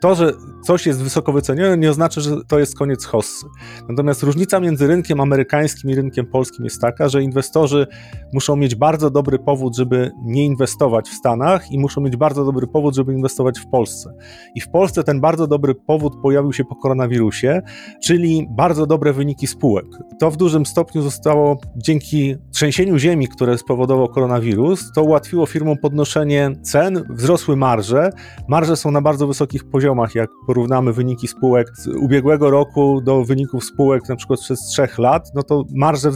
to, 0.00 0.14
że 0.14 0.32
coś 0.64 0.86
jest 0.86 1.02
wysoko 1.02 1.32
wycenione, 1.32 1.78
nie 1.78 1.90
oznacza, 1.90 2.20
że 2.20 2.36
to 2.48 2.58
jest 2.58 2.78
koniec 2.78 3.04
hossy. 3.04 3.46
Natomiast 3.88 4.22
różnica 4.22 4.60
między 4.60 4.86
rynkiem 4.86 5.20
amerykańskim 5.20 5.90
i 5.90 5.94
rynkiem 5.94 6.26
polskim 6.26 6.64
jest 6.64 6.80
taka, 6.80 7.08
że 7.08 7.22
inwestorzy 7.22 7.86
muszą 8.32 8.56
mieć 8.56 8.74
bardzo 8.74 9.10
dobry 9.10 9.38
powód, 9.38 9.76
żeby 9.76 10.10
nie 10.24 10.44
inwestować 10.44 11.08
w 11.08 11.14
Stanach 11.14 11.72
i 11.72 11.78
muszą 11.78 12.00
mieć 12.00 12.16
bardzo 12.16 12.44
dobry 12.44 12.66
powód, 12.66 12.94
żeby 12.94 13.12
inwestować 13.12 13.58
w 13.58 13.66
Polsce. 13.66 14.14
I 14.54 14.60
w 14.60 14.68
Polsce 14.68 15.04
ten 15.04 15.20
bardzo 15.20 15.46
dobry 15.46 15.74
powód 15.74 16.12
pojawił 16.22 16.52
się 16.52 16.64
po 16.64 16.76
koronawirusie, 16.76 17.62
czyli 18.02 18.46
bardzo 18.50 18.86
dobre 18.86 19.12
wyniki 19.12 19.46
spółek. 19.46 19.86
To 20.20 20.30
w 20.30 20.36
dużym 20.36 20.66
stopniu 20.66 21.02
zostało 21.02 21.58
dzięki 21.76 22.36
trzęsieniu 22.52 22.98
ziemi, 22.98 23.28
które 23.28 23.58
spowodował 23.58 24.08
koronawirus, 24.08 24.92
to 24.92 25.02
ułatwiło 25.02 25.46
firmom 25.46 25.78
podnoszenie 25.78 26.52
cen, 26.62 27.04
wzrosły 27.10 27.56
marże. 27.56 28.10
Marże 28.48 28.76
są 28.76 28.90
na 28.90 29.00
bardzo 29.00 29.26
wysokich 29.26 29.64
poziomach, 29.64 30.14
jak 30.14 30.30
porównamy 30.54 30.92
wyniki 30.92 31.28
spółek 31.28 31.68
z 31.76 31.86
ubiegłego 31.86 32.50
roku 32.50 33.00
do 33.00 33.24
wyników 33.24 33.64
spółek 33.64 34.08
na 34.08 34.16
przykład 34.16 34.40
przez 34.40 34.60
trzech 34.60 34.98
lat, 34.98 35.30
no 35.34 35.42
to 35.42 35.64
marże 35.74 36.12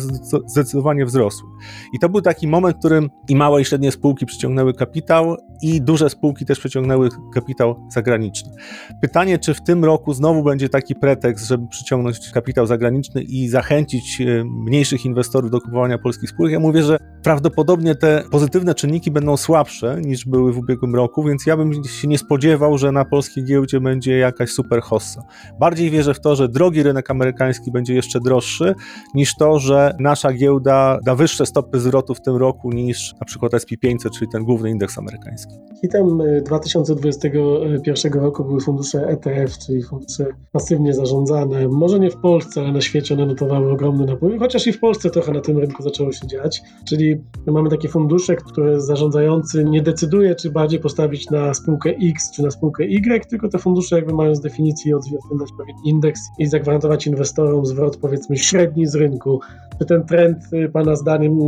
zdecydowanie 0.46 1.04
wzrosły. 1.04 1.48
I 1.94 1.98
to 1.98 2.08
był 2.08 2.20
taki 2.20 2.48
moment, 2.48 2.76
w 2.76 2.78
którym 2.78 3.10
i 3.28 3.36
małe 3.36 3.60
i 3.60 3.64
średnie 3.64 3.92
spółki 3.92 4.26
przyciągnęły 4.26 4.74
kapitał 4.74 5.36
i 5.62 5.82
duże 5.82 6.10
spółki 6.10 6.44
też 6.46 6.58
przyciągnęły 6.58 7.08
kapitał 7.34 7.86
zagraniczny. 7.92 8.52
Pytanie, 9.00 9.38
czy 9.38 9.54
w 9.54 9.62
tym 9.62 9.84
roku 9.84 10.14
znowu 10.14 10.42
będzie 10.42 10.68
taki 10.68 10.94
pretekst, 10.94 11.46
żeby 11.46 11.66
przyciągnąć 11.68 12.30
kapitał 12.30 12.66
zagraniczny 12.66 13.22
i 13.22 13.48
zachęcić 13.48 14.20
e, 14.20 14.44
mniejszych 14.44 15.04
inwestorów 15.04 15.50
do 15.50 15.60
kupowania 15.60 15.98
polskich 15.98 16.30
spółek? 16.30 16.52
Ja 16.52 16.60
mówię, 16.60 16.82
że 16.82 16.98
prawdopodobnie 17.22 17.94
te 17.94 18.22
pozytywne 18.30 18.74
czynniki 18.74 19.10
będą 19.10 19.36
słabsze 19.36 20.00
niż 20.04 20.26
były 20.26 20.52
w 20.52 20.58
ubiegłym 20.58 20.94
roku, 20.94 21.24
więc 21.24 21.46
ja 21.46 21.56
bym 21.56 21.84
się 21.84 22.08
nie 22.08 22.18
spodziewał, 22.18 22.78
że 22.78 22.92
na 22.92 23.04
polskiej 23.04 23.44
giełdzie 23.44 23.80
będzie 23.80 24.18
jakaś 24.28 24.50
super 24.50 24.80
hossa. 24.80 25.22
Bardziej 25.60 25.90
wierzę 25.90 26.14
w 26.14 26.20
to, 26.20 26.36
że 26.36 26.48
drogi 26.48 26.82
rynek 26.82 27.10
amerykański 27.10 27.70
będzie 27.70 27.94
jeszcze 27.94 28.20
droższy, 28.20 28.74
niż 29.14 29.36
to, 29.36 29.58
że 29.58 29.96
nasza 30.00 30.32
giełda 30.32 30.98
da 31.04 31.14
wyższe 31.14 31.46
stopy 31.46 31.80
zwrotu 31.80 32.14
w 32.14 32.20
tym 32.20 32.36
roku 32.36 32.72
niż 32.72 33.14
na 33.20 33.26
przykład 33.26 33.52
SP500, 33.52 34.10
czyli 34.18 34.30
ten 34.32 34.44
główny 34.44 34.70
indeks 34.70 34.98
amerykański. 34.98 35.54
Hitem 35.80 36.18
2021 36.44 38.12
roku 38.12 38.44
były 38.44 38.60
fundusze 38.60 39.06
ETF, 39.06 39.58
czyli 39.66 39.82
fundusze 39.82 40.26
pasywnie 40.52 40.94
zarządzane. 40.94 41.68
Może 41.68 41.98
nie 41.98 42.10
w 42.10 42.16
Polsce, 42.16 42.60
ale 42.60 42.72
na 42.72 42.80
świecie 42.80 43.14
one 43.14 43.26
notowały 43.26 43.72
ogromny 43.72 44.06
napływ, 44.06 44.40
chociaż 44.40 44.66
i 44.66 44.72
w 44.72 44.80
Polsce 44.80 45.10
trochę 45.10 45.32
na 45.32 45.40
tym 45.40 45.58
rynku 45.58 45.82
zaczęło 45.82 46.12
się 46.12 46.26
dziać. 46.26 46.62
Czyli 46.88 47.16
mamy 47.46 47.70
takie 47.70 47.88
fundusze, 47.88 48.36
które 48.36 48.80
zarządzający 48.80 49.64
nie 49.64 49.82
decyduje, 49.82 50.34
czy 50.34 50.50
bardziej 50.50 50.80
postawić 50.80 51.30
na 51.30 51.54
spółkę 51.54 51.90
X 51.90 52.30
czy 52.36 52.42
na 52.42 52.50
spółkę 52.50 52.84
Y, 52.84 53.26
tylko 53.28 53.48
te 53.48 53.58
fundusze 53.58 53.96
jakby 53.96 54.12
mają 54.18 54.34
z 54.34 54.40
definicji 54.40 54.94
odzwierciedlać 54.94 55.48
pewien 55.58 55.76
indeks 55.84 56.20
i 56.38 56.46
zagwarantować 56.46 57.06
inwestorom 57.06 57.66
zwrot 57.66 57.96
powiedzmy 57.96 58.36
średni 58.36 58.86
z 58.86 58.94
rynku. 58.94 59.40
Czy 59.78 59.86
ten 59.86 60.04
trend 60.04 60.38
Pana 60.72 60.96
zdaniem 60.96 61.38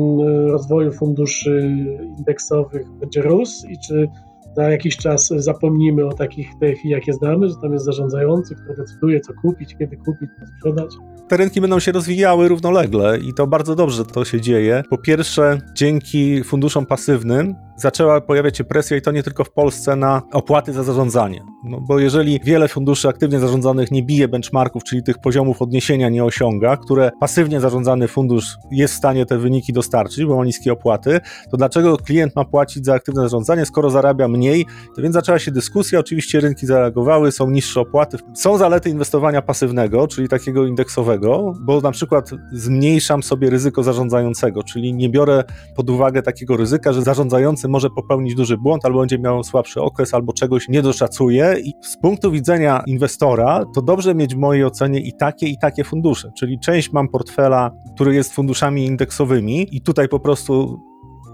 rozwoju 0.50 0.92
funduszy 0.92 1.76
indeksowych 2.18 2.86
będzie 3.00 3.22
rósł 3.22 3.66
i 3.66 3.78
czy 3.78 4.08
na 4.56 4.70
jakiś 4.70 4.96
czas 4.96 5.28
zapomnimy 5.36 6.06
o 6.06 6.12
takich 6.12 6.48
TFI, 6.54 6.88
jakie 6.88 7.12
znamy, 7.12 7.48
że 7.48 7.54
tam 7.62 7.72
jest 7.72 7.84
zarządzający, 7.84 8.54
który 8.54 8.76
decyduje, 8.76 9.20
co 9.20 9.32
kupić, 9.42 9.76
kiedy 9.78 9.96
kupić, 9.96 10.30
co 10.40 10.46
sprzedać. 10.46 10.94
Te 11.28 11.36
rynki 11.36 11.60
będą 11.60 11.78
się 11.78 11.92
rozwijały 11.92 12.48
równolegle 12.48 13.18
i 13.18 13.34
to 13.34 13.46
bardzo 13.46 13.74
dobrze 13.74 14.04
to 14.04 14.24
się 14.24 14.40
dzieje. 14.40 14.82
Po 14.90 14.98
pierwsze, 14.98 15.60
dzięki 15.74 16.44
funduszom 16.44 16.86
pasywnym 16.86 17.54
zaczęła 17.80 18.20
pojawiać 18.20 18.58
się 18.58 18.64
presja 18.64 18.96
i 18.96 19.02
to 19.02 19.10
nie 19.10 19.22
tylko 19.22 19.44
w 19.44 19.50
Polsce 19.50 19.96
na 19.96 20.22
opłaty 20.32 20.72
za 20.72 20.82
zarządzanie. 20.82 21.44
No 21.64 21.80
bo 21.80 21.98
jeżeli 21.98 22.40
wiele 22.44 22.68
funduszy 22.68 23.08
aktywnie 23.08 23.40
zarządzanych 23.40 23.90
nie 23.90 24.02
bije 24.02 24.28
benchmarków, 24.28 24.84
czyli 24.84 25.02
tych 25.02 25.18
poziomów 25.18 25.62
odniesienia 25.62 26.08
nie 26.08 26.24
osiąga, 26.24 26.76
które 26.76 27.10
pasywnie 27.20 27.60
zarządzany 27.60 28.08
fundusz 28.08 28.56
jest 28.70 28.94
w 28.94 28.96
stanie 28.96 29.26
te 29.26 29.38
wyniki 29.38 29.72
dostarczyć, 29.72 30.24
bo 30.24 30.36
ma 30.36 30.44
niskie 30.44 30.72
opłaty, 30.72 31.20
to 31.50 31.56
dlaczego 31.56 31.96
klient 31.96 32.36
ma 32.36 32.44
płacić 32.44 32.84
za 32.84 32.94
aktywne 32.94 33.22
zarządzanie, 33.22 33.66
skoro 33.66 33.90
zarabia 33.90 34.28
mniej? 34.28 34.66
To 34.96 35.02
więc 35.02 35.14
zaczęła 35.14 35.38
się 35.38 35.50
dyskusja, 35.50 35.98
oczywiście 35.98 36.40
rynki 36.40 36.66
zareagowały, 36.66 37.32
są 37.32 37.50
niższe 37.50 37.80
opłaty. 37.80 38.18
Są 38.34 38.58
zalety 38.58 38.90
inwestowania 38.90 39.42
pasywnego, 39.42 40.08
czyli 40.08 40.28
takiego 40.28 40.66
indeksowego, 40.66 41.54
bo 41.60 41.80
na 41.80 41.90
przykład 41.90 42.30
zmniejszam 42.52 43.22
sobie 43.22 43.50
ryzyko 43.50 43.82
zarządzającego, 43.82 44.62
czyli 44.62 44.94
nie 44.94 45.08
biorę 45.08 45.44
pod 45.76 45.90
uwagę 45.90 46.22
takiego 46.22 46.56
ryzyka, 46.56 46.92
że 46.92 47.02
zarządzający 47.02 47.68
może 47.70 47.90
popełnić 47.90 48.34
duży 48.34 48.58
błąd, 48.58 48.84
albo 48.84 49.00
będzie 49.00 49.18
miał 49.18 49.44
słabszy 49.44 49.80
okres, 49.80 50.14
albo 50.14 50.32
czegoś 50.32 50.68
nie 50.68 50.82
doszacuje. 50.82 51.56
I 51.64 51.72
z 51.82 51.96
punktu 51.96 52.30
widzenia 52.30 52.82
inwestora, 52.86 53.64
to 53.74 53.82
dobrze 53.82 54.14
mieć 54.14 54.34
w 54.34 54.38
mojej 54.38 54.64
ocenie 54.64 55.00
i 55.00 55.12
takie, 55.12 55.46
i 55.46 55.58
takie 55.58 55.84
fundusze. 55.84 56.32
Czyli 56.38 56.58
część 56.58 56.92
mam 56.92 57.08
portfela, 57.08 57.70
który 57.94 58.14
jest 58.14 58.34
funduszami 58.34 58.86
indeksowymi, 58.86 59.66
i 59.72 59.80
tutaj 59.80 60.08
po 60.08 60.20
prostu 60.20 60.80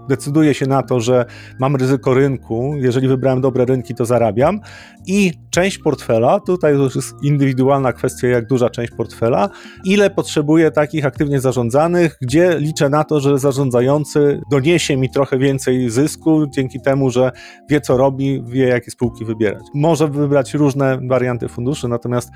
decyduję 0.09 0.53
się 0.53 0.65
na 0.65 0.83
to, 0.83 0.99
że 0.99 1.25
mam 1.59 1.75
ryzyko 1.75 2.13
rynku, 2.13 2.73
jeżeli 2.75 3.07
wybrałem 3.07 3.41
dobre 3.41 3.65
rynki, 3.65 3.95
to 3.95 4.05
zarabiam 4.05 4.59
i 5.07 5.31
część 5.49 5.77
portfela, 5.77 6.39
tutaj 6.39 6.73
już 6.73 6.95
jest 6.95 7.13
indywidualna 7.23 7.93
kwestia, 7.93 8.27
jak 8.27 8.47
duża 8.47 8.69
część 8.69 8.93
portfela, 8.97 9.49
ile 9.85 10.09
potrzebuję 10.09 10.71
takich 10.71 11.05
aktywnie 11.05 11.39
zarządzanych, 11.39 12.17
gdzie 12.21 12.59
liczę 12.59 12.89
na 12.89 13.03
to, 13.03 13.19
że 13.19 13.39
zarządzający 13.39 14.41
doniesie 14.51 14.97
mi 14.97 15.09
trochę 15.09 15.37
więcej 15.37 15.89
zysku 15.89 16.47
dzięki 16.47 16.81
temu, 16.81 17.09
że 17.09 17.31
wie 17.69 17.81
co 17.81 17.97
robi, 17.97 18.43
wie 18.47 18.67
jakie 18.67 18.91
spółki 18.91 19.25
wybierać. 19.25 19.63
Może 19.73 20.07
wybrać 20.07 20.53
różne 20.53 20.99
warianty 21.09 21.47
funduszy, 21.47 21.87
natomiast 21.87 22.29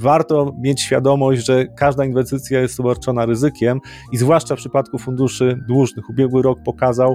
warto 0.00 0.54
mieć 0.58 0.80
świadomość, 0.80 1.46
że 1.46 1.66
każda 1.66 2.04
inwestycja 2.04 2.60
jest 2.60 2.80
obarczona 2.80 3.26
ryzykiem 3.26 3.80
i 4.12 4.16
zwłaszcza 4.16 4.56
w 4.56 4.58
przypadku 4.58 4.98
funduszy 4.98 5.58
dłużnych. 5.68 6.10
Ubiegły 6.10 6.42
rok 6.42 6.58
pokazał, 6.64 7.11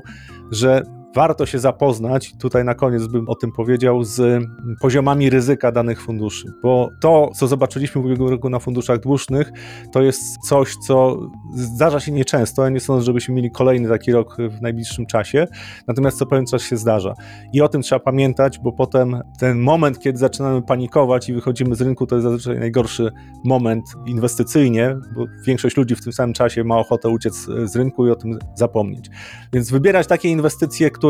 że 0.52 0.84
warto 1.18 1.45
się 1.45 1.59
zapoznać, 1.59 2.34
tutaj 2.39 2.63
na 2.63 2.76
koniec 2.76 3.07
bym 3.07 3.30
o 3.30 3.36
tym 3.36 3.51
powiedział, 3.51 4.03
z 4.03 4.43
poziomami 4.82 5.30
ryzyka 5.30 5.72
danych 5.72 6.01
funduszy, 6.01 6.53
bo 6.63 6.89
to, 7.01 7.30
co 7.36 7.47
zobaczyliśmy 7.47 8.01
w 8.01 8.05
ubiegłym 8.05 8.30
roku 8.30 8.49
na 8.49 8.59
funduszach 8.59 8.99
dłużnych, 8.99 9.51
to 9.91 10.01
jest 10.01 10.38
coś, 10.47 10.76
co 10.88 11.20
zdarza 11.55 11.99
się 11.99 12.11
nieczęsto, 12.11 12.63
ja 12.63 12.70
nie 12.70 12.80
sądzę, 12.80 13.05
żebyśmy 13.05 13.36
mieli 13.36 13.51
kolejny 13.51 13.89
taki 13.89 14.11
rok 14.11 14.38
w 14.57 14.61
najbliższym 14.61 15.05
czasie, 15.05 15.47
natomiast 15.88 16.18
co 16.18 16.26
pewien 16.26 16.45
czas 16.45 16.61
się 16.61 16.78
zdarza. 16.78 17.13
I 17.53 17.61
o 17.61 17.68
tym 17.68 17.82
trzeba 17.82 17.99
pamiętać, 17.99 18.59
bo 18.59 18.72
potem 18.72 19.22
ten 19.39 19.59
moment, 19.59 19.99
kiedy 19.99 20.20
zaczynamy 20.20 20.61
panikować 20.61 21.30
i 21.30 21.34
wychodzimy 21.34 21.76
z 21.76 21.82
rynku, 21.82 22.07
to 22.07 22.15
jest 22.15 22.24
zazwyczaj 22.24 22.59
najgorszy 22.59 23.11
moment 23.45 23.86
inwestycyjnie, 24.05 24.97
bo 25.15 25.26
większość 25.45 25.78
ludzi 25.78 25.95
w 25.95 26.03
tym 26.03 26.13
samym 26.13 26.34
czasie 26.34 26.63
ma 26.63 26.78
ochotę 26.78 27.09
uciec 27.09 27.47
z 27.63 27.76
rynku 27.76 28.07
i 28.07 28.11
o 28.11 28.15
tym 28.15 28.39
zapomnieć. 28.55 29.09
Więc 29.53 29.72
wybierać 29.72 30.07
takie 30.07 30.30
inwestycje, 30.30 30.91
które 30.91 31.07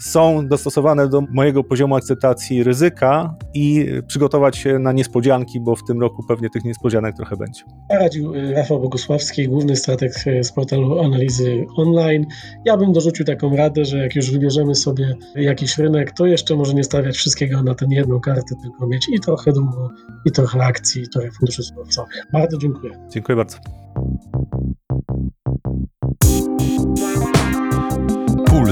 są 0.00 0.48
dostosowane 0.48 1.08
do 1.08 1.20
mojego 1.20 1.64
poziomu 1.64 1.96
akceptacji 1.96 2.62
ryzyka 2.64 3.34
i 3.54 3.86
przygotować 4.06 4.56
się 4.56 4.78
na 4.78 4.92
niespodzianki, 4.92 5.60
bo 5.60 5.76
w 5.76 5.84
tym 5.84 6.00
roku 6.00 6.22
pewnie 6.28 6.50
tych 6.50 6.64
niespodzianek 6.64 7.16
trochę 7.16 7.36
będzie. 7.36 7.62
Radził 7.90 8.34
y, 8.34 8.54
Rafał 8.54 8.80
Bogusławski, 8.80 9.48
główny 9.48 9.76
strateg 9.76 10.12
z 10.42 10.52
portalu 10.52 11.00
analizy 11.00 11.66
online. 11.76 12.26
Ja 12.64 12.76
bym 12.76 12.92
dorzucił 12.92 13.26
taką 13.26 13.56
radę, 13.56 13.84
że 13.84 13.98
jak 13.98 14.16
już 14.16 14.30
wybierzemy 14.30 14.74
sobie 14.74 15.14
jakiś 15.34 15.78
rynek, 15.78 16.10
to 16.10 16.26
jeszcze 16.26 16.56
może 16.56 16.74
nie 16.74 16.84
stawiać 16.84 17.16
wszystkiego 17.16 17.62
na 17.62 17.74
tę 17.74 17.86
jedną 17.90 18.20
kartę, 18.20 18.54
tylko 18.62 18.86
mieć 18.86 19.08
i 19.08 19.20
trochę 19.20 19.52
długo, 19.52 19.90
i 20.24 20.32
trochę 20.32 20.60
akcji, 20.64 21.02
i 21.02 21.08
trochę 21.08 21.30
funduszy 21.30 21.62
surowcowych. 21.62 22.26
Bardzo 22.32 22.58
dziękuję. 22.58 22.92
Dziękuję 23.10 23.36
bardzo. 23.36 23.58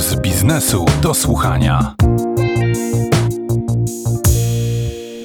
Puls 0.01 0.21
biznesu 0.21 0.85
do 1.03 1.15
słuchania. 1.15 1.95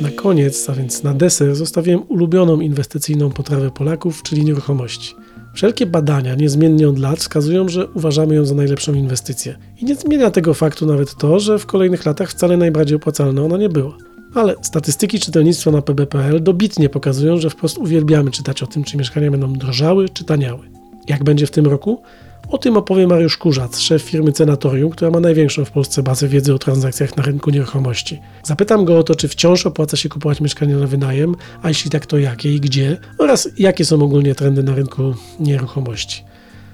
Na 0.01 0.09
koniec, 0.15 0.69
a 0.69 0.73
więc 0.73 1.03
na 1.03 1.13
deser, 1.13 1.55
zostawiłem 1.55 2.03
ulubioną 2.07 2.59
inwestycyjną 2.59 3.31
potrawę 3.31 3.71
Polaków, 3.71 4.23
czyli 4.23 4.45
nieruchomości. 4.45 5.15
Wszelkie 5.53 5.85
badania, 5.85 6.35
niezmiennie 6.35 6.89
od 6.89 6.99
lat, 6.99 7.19
wskazują, 7.19 7.69
że 7.69 7.87
uważamy 7.87 8.35
ją 8.35 8.45
za 8.45 8.55
najlepszą 8.55 8.93
inwestycję. 8.93 9.57
I 9.81 9.85
nie 9.85 9.95
zmienia 9.95 10.31
tego 10.31 10.53
faktu 10.53 10.85
nawet 10.85 11.15
to, 11.15 11.39
że 11.39 11.59
w 11.59 11.65
kolejnych 11.65 12.05
latach 12.05 12.29
wcale 12.29 12.57
najbardziej 12.57 12.95
opłacalna 12.95 13.41
ona 13.41 13.57
nie 13.57 13.69
była. 13.69 13.97
Ale 14.33 14.55
statystyki 14.61 15.19
czytelnictwa 15.19 15.71
na 15.71 15.81
pb.pl 15.81 16.43
dobitnie 16.43 16.89
pokazują, 16.89 17.37
że 17.37 17.49
wprost 17.49 17.77
uwielbiamy 17.77 18.31
czytać 18.31 18.63
o 18.63 18.67
tym, 18.67 18.83
czy 18.83 18.97
mieszkania 18.97 19.31
będą 19.31 19.53
drożały, 19.53 20.09
czy 20.09 20.23
taniały. 20.23 20.69
Jak 21.07 21.23
będzie 21.23 21.47
w 21.47 21.51
tym 21.51 21.65
roku? 21.65 22.01
O 22.49 22.57
tym 22.57 22.77
opowie 22.77 23.07
Mariusz 23.07 23.37
Kurzac, 23.37 23.79
szef 23.79 24.01
firmy 24.01 24.31
Cenatorium, 24.31 24.91
która 24.91 25.11
ma 25.11 25.19
największą 25.19 25.65
w 25.65 25.71
Polsce 25.71 26.03
bazę 26.03 26.27
wiedzy 26.27 26.53
o 26.53 26.59
transakcjach 26.59 27.17
na 27.17 27.23
rynku 27.23 27.49
nieruchomości. 27.49 28.19
Zapytam 28.43 28.85
go 28.85 28.99
o 28.99 29.03
to, 29.03 29.15
czy 29.15 29.27
wciąż 29.27 29.65
opłaca 29.65 29.97
się 29.97 30.09
kupować 30.09 30.41
mieszkanie 30.41 30.75
na 30.75 30.87
wynajem, 30.87 31.35
a 31.61 31.67
jeśli 31.67 31.91
tak, 31.91 32.05
to 32.05 32.17
jakie 32.17 32.55
i 32.55 32.59
gdzie, 32.59 32.97
oraz 33.17 33.49
jakie 33.57 33.85
są 33.85 34.01
ogólnie 34.01 34.35
trendy 34.35 34.63
na 34.63 34.75
rynku 34.75 35.13
nieruchomości. 35.39 36.23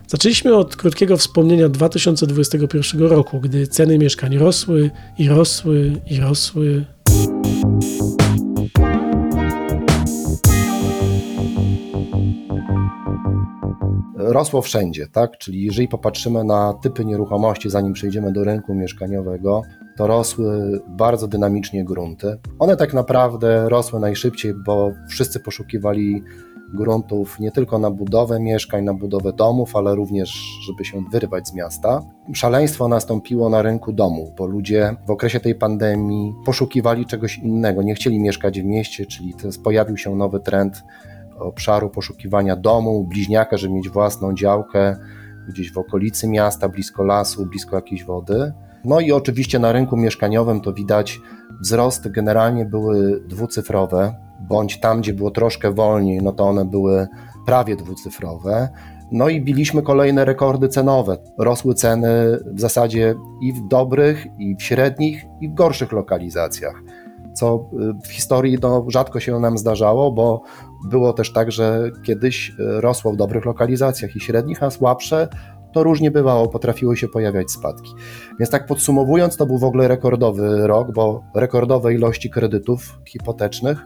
Zaczęliśmy 0.07 0.55
od 0.55 0.75
krótkiego 0.75 1.17
wspomnienia 1.17 1.69
2021 1.69 3.01
roku, 3.01 3.39
gdy 3.39 3.67
ceny 3.67 3.97
mieszkań 3.97 4.37
rosły 4.37 4.91
i 5.17 5.29
rosły 5.29 6.01
i 6.09 6.19
rosły. 6.19 6.85
Rosło 14.33 14.61
wszędzie, 14.61 15.07
tak? 15.07 15.37
Czyli 15.37 15.65
jeżeli 15.65 15.87
popatrzymy 15.87 16.43
na 16.43 16.73
typy 16.73 17.05
nieruchomości, 17.05 17.69
zanim 17.69 17.93
przejdziemy 17.93 18.31
do 18.31 18.43
rynku 18.43 18.73
mieszkaniowego, 18.73 19.61
to 19.97 20.07
rosły 20.07 20.81
bardzo 20.87 21.27
dynamicznie 21.27 21.85
grunty. 21.85 22.37
One 22.59 22.77
tak 22.77 22.93
naprawdę 22.93 23.69
rosły 23.69 23.99
najszybciej, 23.99 24.53
bo 24.65 24.91
wszyscy 25.09 25.39
poszukiwali 25.39 26.23
gruntów 26.73 27.39
nie 27.39 27.51
tylko 27.51 27.79
na 27.79 27.91
budowę 27.91 28.39
mieszkań, 28.39 28.83
na 28.83 28.93
budowę 28.93 29.33
domów, 29.33 29.75
ale 29.75 29.95
również, 29.95 30.33
żeby 30.67 30.85
się 30.85 31.03
wyrwać 31.11 31.47
z 31.47 31.53
miasta. 31.53 32.01
Szaleństwo 32.33 32.87
nastąpiło 32.87 33.49
na 33.49 33.61
rynku 33.61 33.93
domów, 33.93 34.29
bo 34.37 34.45
ludzie 34.45 34.95
w 35.07 35.11
okresie 35.11 35.39
tej 35.39 35.55
pandemii 35.55 36.33
poszukiwali 36.45 37.05
czegoś 37.05 37.37
innego, 37.37 37.81
nie 37.81 37.95
chcieli 37.95 38.19
mieszkać 38.19 38.61
w 38.61 38.65
mieście, 38.65 39.05
czyli 39.05 39.33
pojawił 39.63 39.97
się 39.97 40.15
nowy 40.15 40.39
trend 40.39 40.83
obszaru 41.41 41.89
poszukiwania 41.89 42.55
domu, 42.55 43.03
bliźniaka, 43.03 43.57
żeby 43.57 43.73
mieć 43.73 43.89
własną 43.89 44.33
działkę 44.33 44.95
gdzieś 45.49 45.73
w 45.73 45.77
okolicy 45.77 46.27
miasta, 46.27 46.69
blisko 46.69 47.03
lasu, 47.03 47.45
blisko 47.45 47.75
jakiejś 47.75 48.03
wody. 48.03 48.51
No 48.85 48.99
i 48.99 49.11
oczywiście 49.11 49.59
na 49.59 49.71
rynku 49.71 49.97
mieszkaniowym 49.97 50.61
to 50.61 50.73
widać 50.73 51.19
wzrosty 51.61 52.09
generalnie 52.09 52.65
były 52.65 53.23
dwucyfrowe, 53.27 54.15
bądź 54.39 54.79
tam, 54.79 55.01
gdzie 55.01 55.13
było 55.13 55.31
troszkę 55.31 55.71
wolniej, 55.71 56.19
no 56.21 56.31
to 56.31 56.43
one 56.43 56.65
były 56.65 57.07
prawie 57.45 57.75
dwucyfrowe. 57.75 58.69
No 59.11 59.29
i 59.29 59.41
biliśmy 59.41 59.81
kolejne 59.81 60.25
rekordy 60.25 60.69
cenowe. 60.69 61.17
Rosły 61.37 61.73
ceny 61.73 62.37
w 62.53 62.59
zasadzie 62.59 63.15
i 63.41 63.53
w 63.53 63.67
dobrych, 63.67 64.27
i 64.39 64.55
w 64.55 64.63
średnich, 64.63 65.25
i 65.41 65.49
w 65.49 65.53
gorszych 65.53 65.91
lokalizacjach. 65.91 66.83
co 67.33 67.69
y, 67.73 68.07
w 68.07 68.11
historii 68.11 68.57
no, 68.61 68.85
rzadko 68.87 69.19
się 69.19 69.39
nam 69.39 69.57
zdarzało, 69.57 70.11
bo 70.11 70.41
było 70.89 71.13
też 71.13 71.33
tak, 71.33 71.51
że 71.51 71.91
kiedyś 72.03 72.49
y, 72.49 72.53
rosło 72.81 73.11
w 73.11 73.15
dobrych 73.15 73.45
lokalizacjach 73.45 74.15
i 74.15 74.19
średnich, 74.19 74.63
a 74.63 74.69
słabsze 74.69 75.27
to 75.73 75.83
różnie 75.83 76.11
bywało, 76.11 76.47
potrafiły 76.47 76.97
się 76.97 77.07
pojawiać 77.07 77.51
spadki. 77.51 77.91
Więc 78.39 78.49
tak 78.49 78.65
podsumowując, 78.65 79.37
to 79.37 79.45
był 79.45 79.57
w 79.57 79.63
ogóle 79.63 79.87
rekordowy 79.87 80.67
rok, 80.67 80.93
bo 80.93 81.23
rekordowe 81.35 81.93
ilości 81.93 82.29
kredytów 82.29 82.99
hipotecznych, 83.07 83.85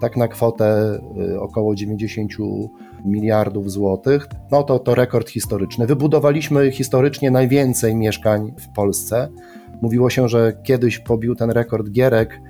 tak 0.00 0.16
na 0.16 0.28
kwotę 0.28 0.98
y, 1.32 1.40
około 1.40 1.74
90 1.74 2.32
miliardów 3.04 3.70
złotych, 3.70 4.26
no 4.50 4.62
to 4.62 4.78
to 4.78 4.94
rekord 4.94 5.30
historyczny. 5.30 5.86
Wybudowaliśmy 5.86 6.72
historycznie 6.72 7.30
najwięcej 7.30 7.96
mieszkań 7.96 8.52
w 8.58 8.68
Polsce. 8.68 9.28
Mówiło 9.82 10.10
się, 10.10 10.28
że 10.28 10.52
kiedyś 10.62 10.98
pobił 10.98 11.34
ten 11.34 11.50
rekord 11.50 11.90
Gierek 11.90 12.40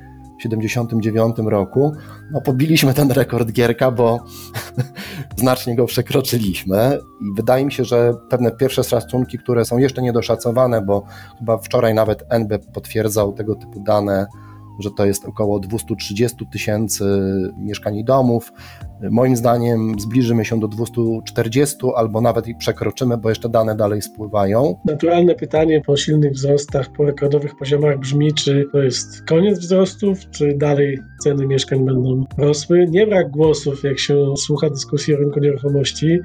79 0.42 1.36
roku. 1.38 1.92
No 2.30 2.40
pobiliśmy 2.40 2.94
ten 2.94 3.10
rekord 3.10 3.52
Gierka, 3.52 3.90
bo 3.90 4.24
znacznie 5.36 5.76
go 5.76 5.86
przekroczyliśmy 5.86 6.98
i 7.20 7.34
wydaje 7.36 7.64
mi 7.64 7.72
się, 7.72 7.84
że 7.84 8.14
pewne 8.28 8.50
pierwsze 8.50 8.84
szacunki, 8.84 9.38
które 9.38 9.64
są 9.64 9.78
jeszcze 9.78 10.02
niedoszacowane, 10.02 10.82
bo 10.82 11.04
chyba 11.38 11.58
wczoraj 11.58 11.94
nawet 11.94 12.24
NB 12.28 12.58
potwierdzał 12.72 13.32
tego 13.32 13.54
typu 13.54 13.82
dane, 13.86 14.26
że 14.80 14.90
to 14.90 15.06
jest 15.06 15.24
około 15.24 15.60
230 15.60 16.46
tysięcy 16.46 17.04
mieszkań 17.58 17.96
i 17.96 18.04
domów. 18.04 18.52
Moim 19.10 19.36
zdaniem 19.36 20.00
zbliżymy 20.00 20.44
się 20.44 20.60
do 20.60 20.68
240 20.68 21.76
albo 21.96 22.20
nawet 22.20 22.48
i 22.48 22.54
przekroczymy, 22.54 23.16
bo 23.16 23.28
jeszcze 23.28 23.48
dane 23.48 23.76
dalej 23.76 24.02
spływają. 24.02 24.76
Naturalne 24.84 25.34
pytanie 25.34 25.82
po 25.86 25.96
silnych 25.96 26.32
wzrostach, 26.32 26.92
po 26.92 27.04
rekordowych 27.04 27.56
poziomach 27.56 27.98
brzmi, 27.98 28.34
czy 28.34 28.66
to 28.72 28.78
jest 28.82 29.22
koniec 29.28 29.58
wzrostów, 29.58 30.30
czy 30.30 30.54
dalej 30.56 30.98
ceny 31.22 31.46
mieszkań 31.46 31.84
będą 31.84 32.24
rosły. 32.38 32.86
Nie 32.90 33.06
brak 33.06 33.30
głosów, 33.30 33.84
jak 33.84 33.98
się 33.98 34.36
słucha 34.36 34.70
dyskusji 34.70 35.14
o 35.14 35.18
rynku 35.18 35.40
nieruchomości, 35.40 36.18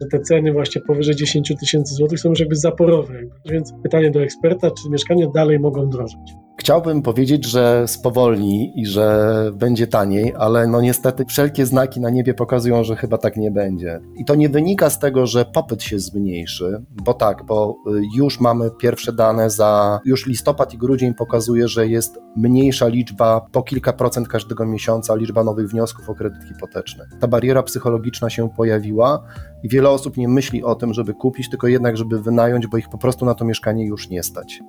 że 0.00 0.08
te 0.08 0.20
ceny 0.20 0.52
właśnie 0.52 0.80
powyżej 0.80 1.16
10 1.16 1.52
tysięcy 1.60 1.94
złotych 1.94 2.20
są 2.20 2.28
już 2.28 2.40
jakby 2.40 2.56
zaporowe. 2.56 3.14
Więc 3.50 3.72
pytanie 3.82 4.10
do 4.10 4.22
eksperta, 4.22 4.70
czy 4.70 4.90
mieszkania 4.90 5.26
dalej 5.34 5.60
mogą 5.60 5.88
drożeć? 5.88 6.34
Chciałbym 6.60 7.02
powiedzieć, 7.02 7.44
że 7.44 7.88
spowolni 7.88 8.80
i 8.80 8.86
że 8.86 9.50
będzie 9.54 9.86
taniej, 9.86 10.34
ale 10.38 10.66
no 10.66 10.80
niestety 10.80 11.24
wszelkie 11.24 11.66
znaki 11.66 12.00
na 12.00 12.10
niebie 12.10 12.34
pokazują, 12.34 12.84
że 12.84 12.96
chyba 12.96 13.18
tak 13.18 13.36
nie 13.36 13.50
będzie. 13.50 14.00
I 14.16 14.24
to 14.24 14.34
nie 14.34 14.48
wynika 14.48 14.90
z 14.90 14.98
tego, 14.98 15.26
że 15.26 15.44
popyt 15.44 15.82
się 15.82 15.98
zmniejszy, 15.98 16.82
bo 17.04 17.14
tak, 17.14 17.44
bo 17.44 17.76
y, 17.86 18.02
już 18.16 18.40
mamy 18.40 18.70
pierwsze 18.80 19.12
dane 19.12 19.50
za 19.50 20.00
już 20.04 20.26
listopad 20.26 20.74
i 20.74 20.78
grudzień 20.78 21.14
pokazuje, 21.14 21.68
że 21.68 21.88
jest 21.88 22.18
mniejsza 22.36 22.88
liczba 22.88 23.46
po 23.52 23.62
kilka 23.62 23.92
procent 23.92 24.28
każdego 24.28 24.66
miesiąca 24.66 25.14
liczba 25.14 25.44
nowych 25.44 25.70
wniosków 25.70 26.10
o 26.10 26.14
kredyt 26.14 26.44
hipoteczny. 26.48 27.04
Ta 27.20 27.28
bariera 27.28 27.62
psychologiczna 27.62 28.30
się 28.30 28.48
pojawiła 28.56 29.22
i 29.62 29.68
wiele 29.68 29.90
osób 29.90 30.16
nie 30.16 30.28
myśli 30.28 30.64
o 30.64 30.74
tym, 30.74 30.94
żeby 30.94 31.14
kupić, 31.14 31.50
tylko 31.50 31.66
jednak, 31.66 31.96
żeby 31.96 32.22
wynająć, 32.22 32.66
bo 32.66 32.76
ich 32.76 32.88
po 32.88 32.98
prostu 32.98 33.24
na 33.24 33.34
to 33.34 33.44
mieszkanie 33.44 33.86
już 33.86 34.08
nie 34.08 34.22
stać. 34.22 34.60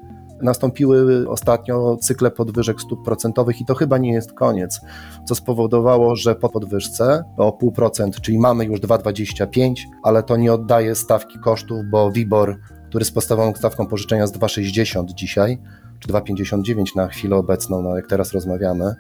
Nastąpiły 0.44 1.30
ostatnio 1.30 1.98
cykle 1.98 2.32
podwyżek 2.32 2.82
stóp 2.82 3.06
procentowych 3.06 3.62
i 3.62 3.66
to 3.66 3.76
chyba 3.76 3.98
nie 3.98 4.14
jest 4.14 4.34
koniec, 4.34 4.82
co 5.26 5.36
spowodowało, 5.36 6.16
że 6.16 6.36
po 6.36 6.50
podwyżce 6.50 7.24
o 7.38 7.58
0,5%, 7.62 8.22
czyli 8.22 8.40
mamy 8.40 8.66
już 8.66 8.80
2,25, 8.80 9.74
ale 10.04 10.24
to 10.24 10.38
nie 10.38 10.54
oddaje 10.54 10.96
stawki 10.96 11.40
kosztów, 11.40 11.80
bo 11.92 12.12
WIBOR, 12.12 12.60
który 12.90 13.06
z 13.06 13.12
podstawową 13.12 13.54
stawką 13.54 13.88
pożyczenia 13.88 14.22
jest 14.22 14.38
2,60 14.38 15.06
dzisiaj, 15.06 15.60
czy 16.00 16.08
2,59 16.08 16.96
na 16.96 17.08
chwilę 17.08 17.36
obecną, 17.36 17.82
no 17.82 17.96
jak 17.96 18.08
teraz 18.08 18.34
rozmawiamy, 18.34 18.96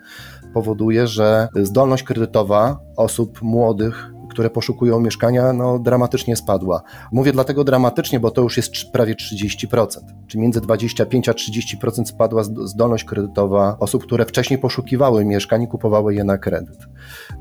powoduje, 0.53 1.07
że 1.07 1.47
zdolność 1.55 2.03
kredytowa 2.03 2.79
osób 2.97 3.41
młodych 3.41 4.11
które 4.32 4.49
poszukują 4.49 4.99
mieszkania, 4.99 5.53
no, 5.53 5.79
dramatycznie 5.79 6.36
spadła. 6.36 6.82
Mówię 7.11 7.32
dlatego 7.32 7.63
dramatycznie, 7.63 8.19
bo 8.19 8.32
to 8.32 8.41
już 8.41 8.57
jest 8.57 8.71
prawie 8.93 9.15
30%, 9.15 9.88
czy 10.27 10.38
między 10.38 10.61
25 10.61 11.29
a 11.29 11.32
30% 11.32 12.05
spadła 12.05 12.43
zdolność 12.43 13.03
kredytowa 13.03 13.77
osób, 13.79 14.03
które 14.03 14.25
wcześniej 14.25 14.59
poszukiwały 14.59 15.25
mieszkań 15.25 15.63
i 15.63 15.67
kupowały 15.67 16.15
je 16.15 16.23
na 16.23 16.38
kredyt. 16.38 16.77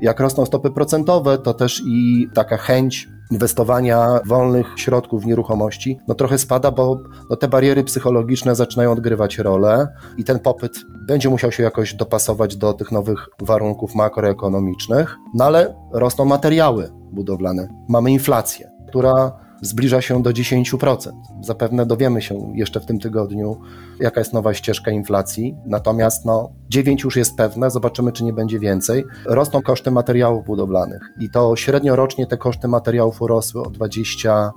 Jak 0.01 0.19
rosną 0.19 0.45
stopy 0.45 0.71
procentowe, 0.71 1.37
to 1.37 1.53
też 1.53 1.81
i 1.87 2.27
taka 2.33 2.57
chęć 2.57 3.09
inwestowania 3.31 4.19
wolnych 4.25 4.67
środków 4.75 5.23
w 5.23 5.25
nieruchomości, 5.25 5.99
no 6.07 6.15
trochę 6.15 6.37
spada, 6.37 6.71
bo 6.71 6.97
no 7.29 7.35
te 7.35 7.47
bariery 7.47 7.83
psychologiczne 7.83 8.55
zaczynają 8.55 8.91
odgrywać 8.91 9.37
rolę 9.37 9.87
i 10.17 10.23
ten 10.23 10.39
popyt 10.39 10.71
będzie 11.07 11.29
musiał 11.29 11.51
się 11.51 11.63
jakoś 11.63 11.93
dopasować 11.93 12.55
do 12.55 12.73
tych 12.73 12.91
nowych 12.91 13.27
warunków 13.41 13.95
makroekonomicznych, 13.95 15.17
no 15.33 15.45
ale 15.45 15.75
rosną 15.93 16.25
materiały 16.25 16.89
budowlane. 17.11 17.67
Mamy 17.89 18.11
inflację, 18.11 18.71
która 18.87 19.31
zbliża 19.61 20.01
się 20.01 20.23
do 20.23 20.29
10%. 20.29 20.97
Zapewne 21.41 21.85
dowiemy 21.85 22.21
się 22.21 22.53
jeszcze 22.55 22.79
w 22.79 22.85
tym 22.85 22.99
tygodniu, 22.99 23.61
jaka 23.99 24.21
jest 24.21 24.33
nowa 24.33 24.53
ścieżka 24.53 24.91
inflacji. 24.91 25.55
Natomiast 25.65 26.25
no, 26.25 26.51
9 26.69 27.03
już 27.03 27.15
jest 27.15 27.37
pewne, 27.37 27.71
zobaczymy, 27.71 28.11
czy 28.11 28.23
nie 28.23 28.33
będzie 28.33 28.59
więcej. 28.59 29.03
Rosną 29.25 29.61
koszty 29.61 29.91
materiałów 29.91 30.45
budowlanych 30.45 31.01
i 31.19 31.29
to 31.29 31.55
średnio 31.55 31.95
rocznie 31.95 32.27
te 32.27 32.37
koszty 32.37 32.67
materiałów 32.67 33.21
urosły 33.21 33.61
o 33.61 33.65
25%. 33.65 34.51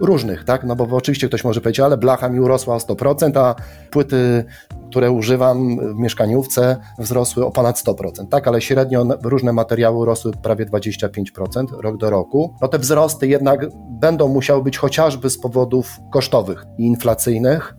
Różnych, 0.00 0.44
tak? 0.44 0.64
No 0.64 0.76
bo 0.76 0.96
oczywiście 0.96 1.28
ktoś 1.28 1.44
może 1.44 1.60
powiedzieć, 1.60 1.80
ale 1.80 1.96
blacha 1.96 2.28
mi 2.28 2.40
urosła 2.40 2.74
o 2.74 2.78
100%, 2.78 3.38
a 3.38 3.54
płyty 3.90 4.44
które 4.92 5.10
używam 5.10 5.76
w 5.94 5.98
mieszkaniówce, 5.98 6.76
wzrosły 6.98 7.46
o 7.46 7.50
ponad 7.50 7.76
100%, 7.76 8.28
tak, 8.30 8.48
ale 8.48 8.60
średnio 8.60 9.06
różne 9.22 9.52
materiały 9.52 10.06
rosły 10.06 10.32
prawie 10.42 10.66
25% 10.66 11.80
rok 11.80 11.96
do 11.96 12.10
roku. 12.10 12.54
No 12.62 12.68
te 12.68 12.78
wzrosty 12.78 13.28
jednak 13.28 13.60
będą 14.00 14.28
musiały 14.28 14.62
być 14.62 14.78
chociażby 14.78 15.30
z 15.30 15.38
powodów 15.38 16.00
kosztowych 16.10 16.64
i 16.78 16.84
inflacyjnych, 16.86 17.74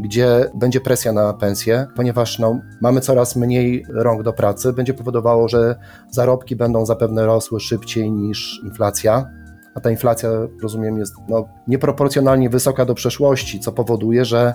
gdzie 0.00 0.50
będzie 0.54 0.80
presja 0.80 1.12
na 1.12 1.32
pensję, 1.32 1.86
ponieważ 1.96 2.38
no, 2.38 2.60
mamy 2.80 3.00
coraz 3.00 3.36
mniej 3.36 3.84
rąk 3.88 4.22
do 4.22 4.32
pracy, 4.32 4.72
będzie 4.72 4.94
powodowało, 4.94 5.48
że 5.48 5.76
zarobki 6.10 6.56
będą 6.56 6.86
zapewne 6.86 7.26
rosły 7.26 7.60
szybciej 7.60 8.12
niż 8.12 8.60
inflacja 8.64 9.41
a 9.74 9.80
ta 9.80 9.90
inflacja, 9.90 10.30
rozumiem, 10.62 10.98
jest 10.98 11.14
no, 11.28 11.44
nieproporcjonalnie 11.68 12.50
wysoka 12.50 12.84
do 12.84 12.94
przeszłości, 12.94 13.60
co 13.60 13.72
powoduje, 13.72 14.24
że 14.24 14.54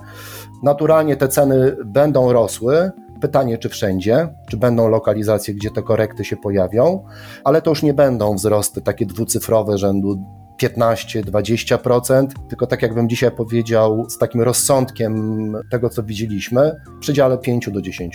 naturalnie 0.64 1.16
te 1.16 1.28
ceny 1.28 1.76
będą 1.86 2.34
rosły. 2.34 2.92
Pytanie, 3.22 3.58
czy 3.58 3.70
wszędzie, 3.70 4.30
czy 4.50 4.58
będą 4.58 4.90
lokalizacje, 4.90 5.54
gdzie 5.54 5.72
te 5.72 5.82
korekty 5.82 6.26
się 6.26 6.38
pojawią, 6.38 7.04
ale 7.44 7.62
to 7.62 7.72
już 7.72 7.84
nie 7.84 7.94
będą 7.94 8.36
wzrosty 8.36 8.82
takie 8.82 9.06
dwucyfrowe 9.06 9.78
rzędu 9.78 10.24
15-20%, 10.62 12.28
tylko 12.50 12.68
tak 12.68 12.82
jakbym 12.82 13.10
dzisiaj 13.10 13.32
powiedział, 13.32 14.06
z 14.10 14.18
takim 14.18 14.42
rozsądkiem 14.42 15.54
tego, 15.72 15.90
co 15.90 16.04
widzieliśmy, 16.04 16.72
w 16.98 17.00
przedziale 17.00 17.38
5 17.38 17.70
do 17.72 17.80
10%. 17.80 18.10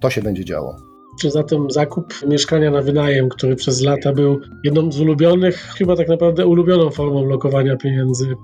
To 0.00 0.10
się 0.10 0.22
będzie 0.22 0.44
działo 0.44 0.97
czy 1.20 1.30
zatem 1.30 1.70
zakup 1.70 2.14
mieszkania 2.28 2.70
na 2.70 2.82
wynajem, 2.82 3.28
który 3.28 3.56
przez 3.56 3.82
lata 3.82 4.12
był 4.12 4.40
jedną 4.64 4.92
z 4.92 5.00
ulubionych, 5.00 5.56
chyba 5.78 5.96
tak 5.96 6.08
naprawdę 6.08 6.46
ulubioną 6.46 6.90
formą 6.90 7.24
lokowania 7.24 7.76
pieniędzy 7.76 8.34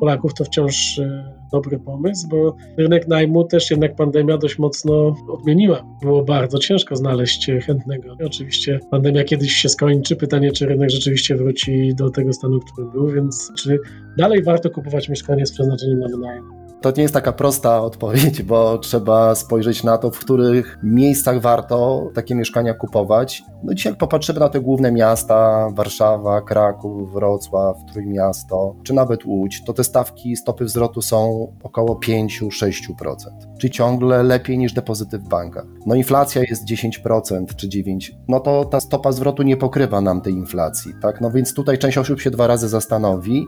Polaków, 0.00 0.34
to 0.34 0.44
wciąż 0.44 0.98
e, 0.98 1.34
dobry 1.52 1.78
pomysł, 1.78 2.28
bo 2.28 2.56
rynek 2.78 3.08
najmu 3.08 3.44
też 3.44 3.70
jednak 3.70 3.96
pandemia 3.96 4.38
dość 4.38 4.58
mocno 4.58 5.16
odmieniła. 5.28 5.84
Było 6.02 6.24
bardzo 6.24 6.58
ciężko 6.58 6.96
znaleźć 6.96 7.50
chętnego. 7.66 8.16
Oczywiście 8.26 8.80
pandemia 8.90 9.24
kiedyś 9.24 9.52
się 9.52 9.68
skończy. 9.68 10.16
Pytanie, 10.16 10.52
czy 10.52 10.66
rynek 10.66 10.90
rzeczywiście 10.90 11.36
wróci 11.36 11.94
do 11.94 12.10
tego 12.10 12.32
stanu, 12.32 12.60
który 12.60 12.90
był, 12.90 13.08
więc 13.08 13.52
czy 13.56 13.78
dalej 14.18 14.42
warto 14.42 14.70
kupować 14.70 15.08
mieszkanie 15.08 15.46
z 15.46 15.52
przeznaczeniem 15.52 15.98
na 15.98 16.08
wynajem? 16.08 16.63
To 16.84 16.92
nie 16.96 17.02
jest 17.02 17.14
taka 17.14 17.32
prosta 17.32 17.80
odpowiedź, 17.90 18.42
bo 18.42 18.78
trzeba 18.78 19.34
spojrzeć 19.34 19.84
na 19.84 19.98
to, 19.98 20.10
w 20.10 20.18
których 20.18 20.78
miejscach 20.82 21.40
warto 21.40 22.10
takie 22.14 22.34
mieszkania 22.34 22.74
kupować. 22.74 23.42
No 23.62 23.74
dzisiaj 23.74 23.92
jak 23.92 23.98
popatrzymy 23.98 24.40
na 24.40 24.48
te 24.48 24.60
główne 24.60 24.92
miasta, 24.92 25.68
Warszawa, 25.74 26.40
Kraków, 26.40 27.12
Wrocław, 27.12 27.76
Trójmiasto, 27.92 28.74
czy 28.82 28.94
nawet 28.94 29.24
Łódź, 29.24 29.64
to 29.64 29.72
te 29.72 29.84
stawki 29.84 30.36
stopy 30.36 30.64
wzrostu 30.64 31.02
są 31.02 31.52
około 31.62 31.94
5-6%, 31.94 33.14
czyli 33.58 33.70
ciągle 33.70 34.22
lepiej 34.22 34.58
niż 34.58 34.72
depozyty 34.72 35.18
w 35.18 35.28
bankach. 35.28 35.66
No 35.86 35.94
inflacja 35.94 36.42
jest 36.42 36.64
10% 36.68 37.54
czy 37.56 37.68
9%, 37.68 37.98
no 38.28 38.40
to 38.40 38.64
ta 38.64 38.80
stopa 38.80 39.12
zwrotu 39.12 39.42
nie 39.42 39.56
pokrywa 39.56 40.00
nam 40.00 40.20
tej 40.20 40.32
inflacji, 40.32 40.92
tak? 41.02 41.20
No 41.20 41.30
więc 41.30 41.54
tutaj 41.54 41.78
część 41.78 41.98
osób 41.98 42.20
się 42.20 42.30
dwa 42.30 42.46
razy 42.46 42.68
zastanowi, 42.68 43.46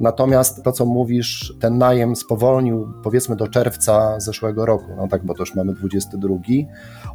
natomiast 0.00 0.62
to, 0.62 0.72
co 0.72 0.86
mówisz, 0.86 1.54
ten 1.60 1.78
najem 1.78 2.16
spowolnił 2.16 2.77
powiedzmy 3.02 3.36
do 3.36 3.48
czerwca 3.48 4.20
zeszłego 4.20 4.66
roku, 4.66 4.92
no 4.96 5.08
tak, 5.08 5.24
bo 5.24 5.34
to 5.34 5.42
już 5.42 5.54
mamy 5.54 5.74
22, 5.74 6.36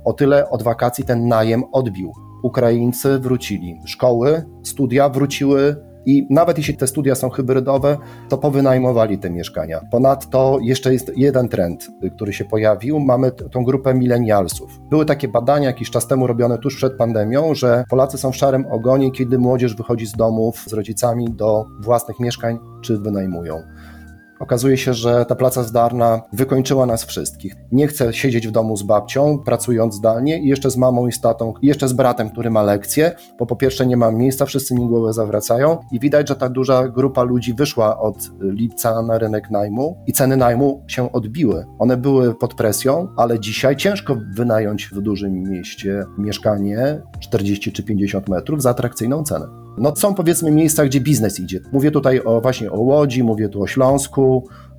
o 0.04 0.14
tyle 0.14 0.50
od 0.50 0.64
wakacji 0.64 1.04
ten 1.04 1.28
najem 1.28 1.64
odbił. 1.72 2.14
Ukraińcy 2.44 3.20
wrócili, 3.20 3.80
szkoły, 3.86 4.44
studia 4.64 5.10
wróciły 5.10 5.76
I 6.06 6.28
nawet 6.30 6.58
jeśli 6.58 6.78
te 6.78 6.88
studia 6.88 7.16
są 7.16 7.30
hybrydowe, 7.30 7.98
to 8.30 8.38
powynajmowali 8.38 9.18
te 9.18 9.30
mieszkania. 9.30 9.82
Ponadto 9.92 10.60
jeszcze 10.62 10.94
jest 10.94 11.12
jeden 11.18 11.50
trend, 11.50 11.88
y, 12.04 12.10
który 12.10 12.34
się 12.34 12.46
pojawił. 12.46 13.00
Mamy 13.00 13.32
tą 13.32 13.64
grupę 13.64 13.94
milenialsów. 13.94 14.80
Były 14.90 15.06
takie 15.06 15.28
badania 15.28 15.68
jakiś 15.68 15.90
czas 15.90 16.08
temu 16.08 16.28
robione 16.28 16.58
tuż 16.58 16.76
przed 16.76 16.98
pandemią, 16.98 17.56
że 17.56 17.84
Polacy 17.90 18.18
są 18.18 18.32
w 18.32 18.36
szarym 18.36 18.66
ogonie, 18.66 19.12
kiedy 19.12 19.40
młodzież 19.40 19.76
wychodzi 19.76 20.06
z 20.06 20.12
domów 20.12 20.64
z 20.68 20.74
rodzicami 20.74 21.26
do 21.32 21.66
własnych 21.80 22.20
mieszkań 22.20 22.60
czy 22.82 22.98
wynajmują. 22.98 23.62
Okazuje 24.44 24.78
się, 24.78 24.94
że 24.94 25.26
ta 25.26 25.36
praca 25.36 25.64
zdalna 25.64 26.22
wykończyła 26.34 26.86
nas 26.86 27.04
wszystkich. 27.04 27.56
Nie 27.72 27.88
chcę 27.88 28.14
siedzieć 28.14 28.48
w 28.48 28.52
domu 28.52 28.78
z 28.78 28.84
babcią, 28.84 29.40
pracując 29.46 29.96
zdalnie 29.96 30.40
i 30.40 30.48
jeszcze 30.48 30.72
z 30.72 30.78
mamą 30.78 31.08
i 31.08 31.12
z 31.12 31.22
tatą, 31.22 31.54
i 31.62 31.68
jeszcze 31.68 31.88
z 31.88 31.94
bratem, 31.94 32.30
który 32.30 32.50
ma 32.50 32.64
lekcje, 32.64 33.12
bo 33.40 33.46
po 33.46 33.56
pierwsze 33.56 33.86
nie 33.86 33.98
mam 33.98 34.16
miejsca, 34.16 34.46
wszyscy 34.46 34.76
mi 34.76 34.88
głowę 34.88 35.14
zawracają 35.14 35.78
i 35.92 36.00
widać, 36.00 36.30
że 36.30 36.36
ta 36.36 36.50
duża 36.50 36.88
grupa 36.88 37.24
ludzi 37.24 37.54
wyszła 37.54 38.00
od 38.00 38.18
lipca 38.40 39.02
na 39.02 39.18
rynek 39.18 39.52
najmu 39.52 39.98
i 40.08 40.14
ceny 40.14 40.38
najmu 40.38 40.84
się 40.88 41.12
odbiły. 41.12 41.66
One 41.80 41.98
były 41.98 42.36
pod 42.36 42.54
presją, 42.54 43.08
ale 43.18 43.40
dzisiaj 43.40 43.76
ciężko 43.76 44.18
wynająć 44.36 44.86
w 44.86 45.02
dużym 45.02 45.44
mieście 45.44 46.06
mieszkanie 46.18 47.02
40 47.20 47.72
czy 47.72 47.84
50 47.84 48.30
metrów 48.30 48.62
za 48.62 48.70
atrakcyjną 48.70 49.24
cenę. 49.24 49.64
No 49.78 49.96
są 49.96 50.14
powiedzmy 50.14 50.52
miejsca, 50.52 50.86
gdzie 50.86 51.02
biznes 51.02 51.40
idzie. 51.40 51.60
Mówię 51.72 51.92
tutaj 51.92 52.22
o 52.26 52.42
właśnie 52.42 52.72
o 52.72 52.80
Łodzi, 52.80 53.24
mówię 53.24 53.50
tu 53.50 53.62
o 53.62 53.68
Śląsku, 53.68 54.33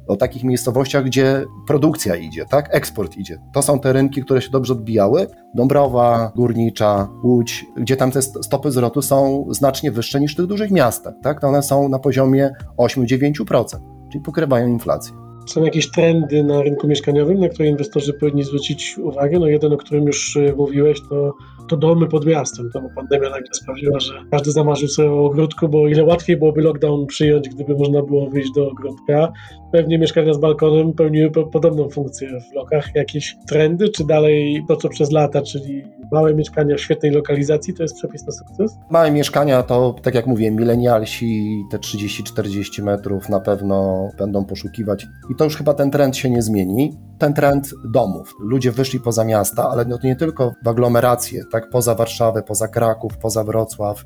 o 0.07 0.17
takich 0.17 0.45
miejscowościach, 0.45 1.05
gdzie 1.05 1.45
produkcja 1.67 2.17
idzie, 2.17 2.45
tak? 2.51 2.69
Eksport 2.77 3.17
idzie. 3.17 3.39
To 3.55 3.63
są 3.63 3.81
te 3.81 3.93
rynki, 3.93 4.23
które 4.23 4.43
się 4.43 4.51
dobrze 4.51 4.73
odbijały. 4.73 5.27
Dąbrowa, 5.55 6.33
Górnicza, 6.37 7.09
Łódź, 7.25 7.67
gdzie 7.77 7.97
tam 7.97 8.11
te 8.11 8.23
st- 8.23 8.45
stopy 8.45 8.71
zwrotu 8.71 9.03
są 9.03 9.47
znacznie 9.51 9.91
wyższe 9.91 10.21
niż 10.21 10.33
w 10.33 10.37
tych 10.37 10.47
dużych 10.47 10.71
miastach, 10.71 11.15
tak? 11.23 11.41
To 11.41 11.49
one 11.49 11.63
są 11.63 11.89
na 11.89 11.99
poziomie 11.99 12.51
8-9%, 12.79 13.65
czyli 14.13 14.25
pokrywają 14.25 14.69
inflację. 14.69 15.15
Są 15.47 15.65
jakieś 15.65 15.91
trendy 15.91 16.45
na 16.45 16.63
rynku 16.63 16.87
mieszkaniowym, 16.89 17.41
na 17.41 17.49
które 17.49 17.69
inwestorzy 17.69 18.13
powinni 18.13 18.45
zwrócić 18.45 18.99
uwagę? 18.99 19.39
No 19.39 19.47
jeden, 19.47 19.73
o 19.73 19.77
którym 19.77 20.05
już 20.05 20.37
y, 20.37 20.55
mówiłeś, 20.57 21.01
to, 21.09 21.33
to 21.69 21.77
domy 21.77 22.07
pod 22.07 22.27
miastem. 22.27 22.71
To 22.73 22.83
pandemia 22.95 23.31
nagle 23.31 23.49
sprawiła, 23.53 24.01
że 24.01 24.25
każdy 24.31 24.53
zamarzył 24.53 24.89
sobie 24.89 25.11
o 25.11 25.25
ogródku, 25.25 25.69
bo 25.69 25.89
ile 25.89 26.05
łatwiej 26.05 26.37
byłoby 26.37 26.63
lockdown 26.63 27.07
przyjąć, 27.07 27.49
gdyby 27.49 27.75
można 27.77 28.03
było 28.03 28.31
wyjść 28.31 28.53
do 28.53 28.71
ogródka. 28.71 29.33
Pewnie 29.75 29.99
mieszkania 29.99 30.35
z 30.35 30.39
balkonem 30.39 30.93
pełniły 30.93 31.31
po, 31.31 31.47
podobną 31.47 31.89
funkcję 31.89 32.29
w 32.41 32.55
lokach. 32.55 32.95
Jakieś 32.95 33.37
trendy, 33.47 33.89
czy 33.89 34.05
dalej 34.05 34.65
to, 34.69 34.77
co 34.77 34.89
przez 34.89 35.13
lata, 35.13 35.43
czyli 35.43 35.85
małe 36.13 36.35
mieszkania 36.35 36.77
w 36.77 36.81
świetnej 36.81 37.13
lokalizacji, 37.13 37.75
to 37.75 37.83
jest 37.83 37.97
przepis 37.97 38.27
na 38.27 38.33
sukces? 38.33 38.77
Małe 38.91 39.11
mieszkania 39.11 39.63
to, 39.63 39.95
tak 40.03 40.15
jak 40.15 40.27
mówię, 40.27 40.51
milenialsi 40.51 41.63
te 41.71 41.79
30-40 41.79 42.83
metrów 42.83 43.29
na 43.29 43.41
pewno 43.41 44.09
będą 44.19 44.45
poszukiwać. 44.45 45.07
I 45.31 45.35
to 45.37 45.45
już 45.45 45.57
chyba 45.57 45.75
ten 45.75 45.91
trend 45.91 46.17
się 46.17 46.31
nie 46.31 46.43
zmieni. 46.43 46.93
Ten 47.19 47.35
trend 47.35 47.75
domów. 47.85 48.35
Ludzie 48.41 48.73
wyszli 48.73 49.01
poza 49.01 49.25
miasta, 49.25 49.69
ale 49.71 49.85
no 49.85 49.99
to 49.99 50.07
nie 50.07 50.17
tylko 50.17 50.53
w 50.65 50.69
aglomeracje, 50.69 51.43
tak 51.53 51.71
poza 51.71 51.95
Warszawę, 51.95 52.43
poza 52.43 52.69
Kraków, 52.69 53.19
poza 53.19 53.45
Wrocław, 53.45 54.05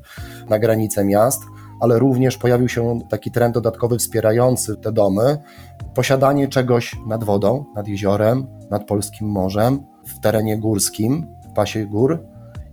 na 0.49 0.59
granice 0.59 1.05
miast, 1.05 1.41
ale 1.79 1.99
również 1.99 2.37
pojawił 2.37 2.69
się 2.69 2.99
taki 3.09 3.31
trend 3.31 3.53
dodatkowy 3.53 3.97
wspierający 3.97 4.77
te 4.77 4.91
domy. 4.91 5.37
Posiadanie 5.95 6.47
czegoś 6.47 6.95
nad 7.07 7.23
wodą, 7.23 7.65
nad 7.75 7.87
jeziorem, 7.87 8.47
nad 8.71 8.85
polskim 8.85 9.27
morzem, 9.27 9.79
w 10.07 10.19
terenie 10.19 10.57
górskim, 10.57 11.27
w 11.51 11.53
pasie 11.53 11.85
gór, 11.85 12.19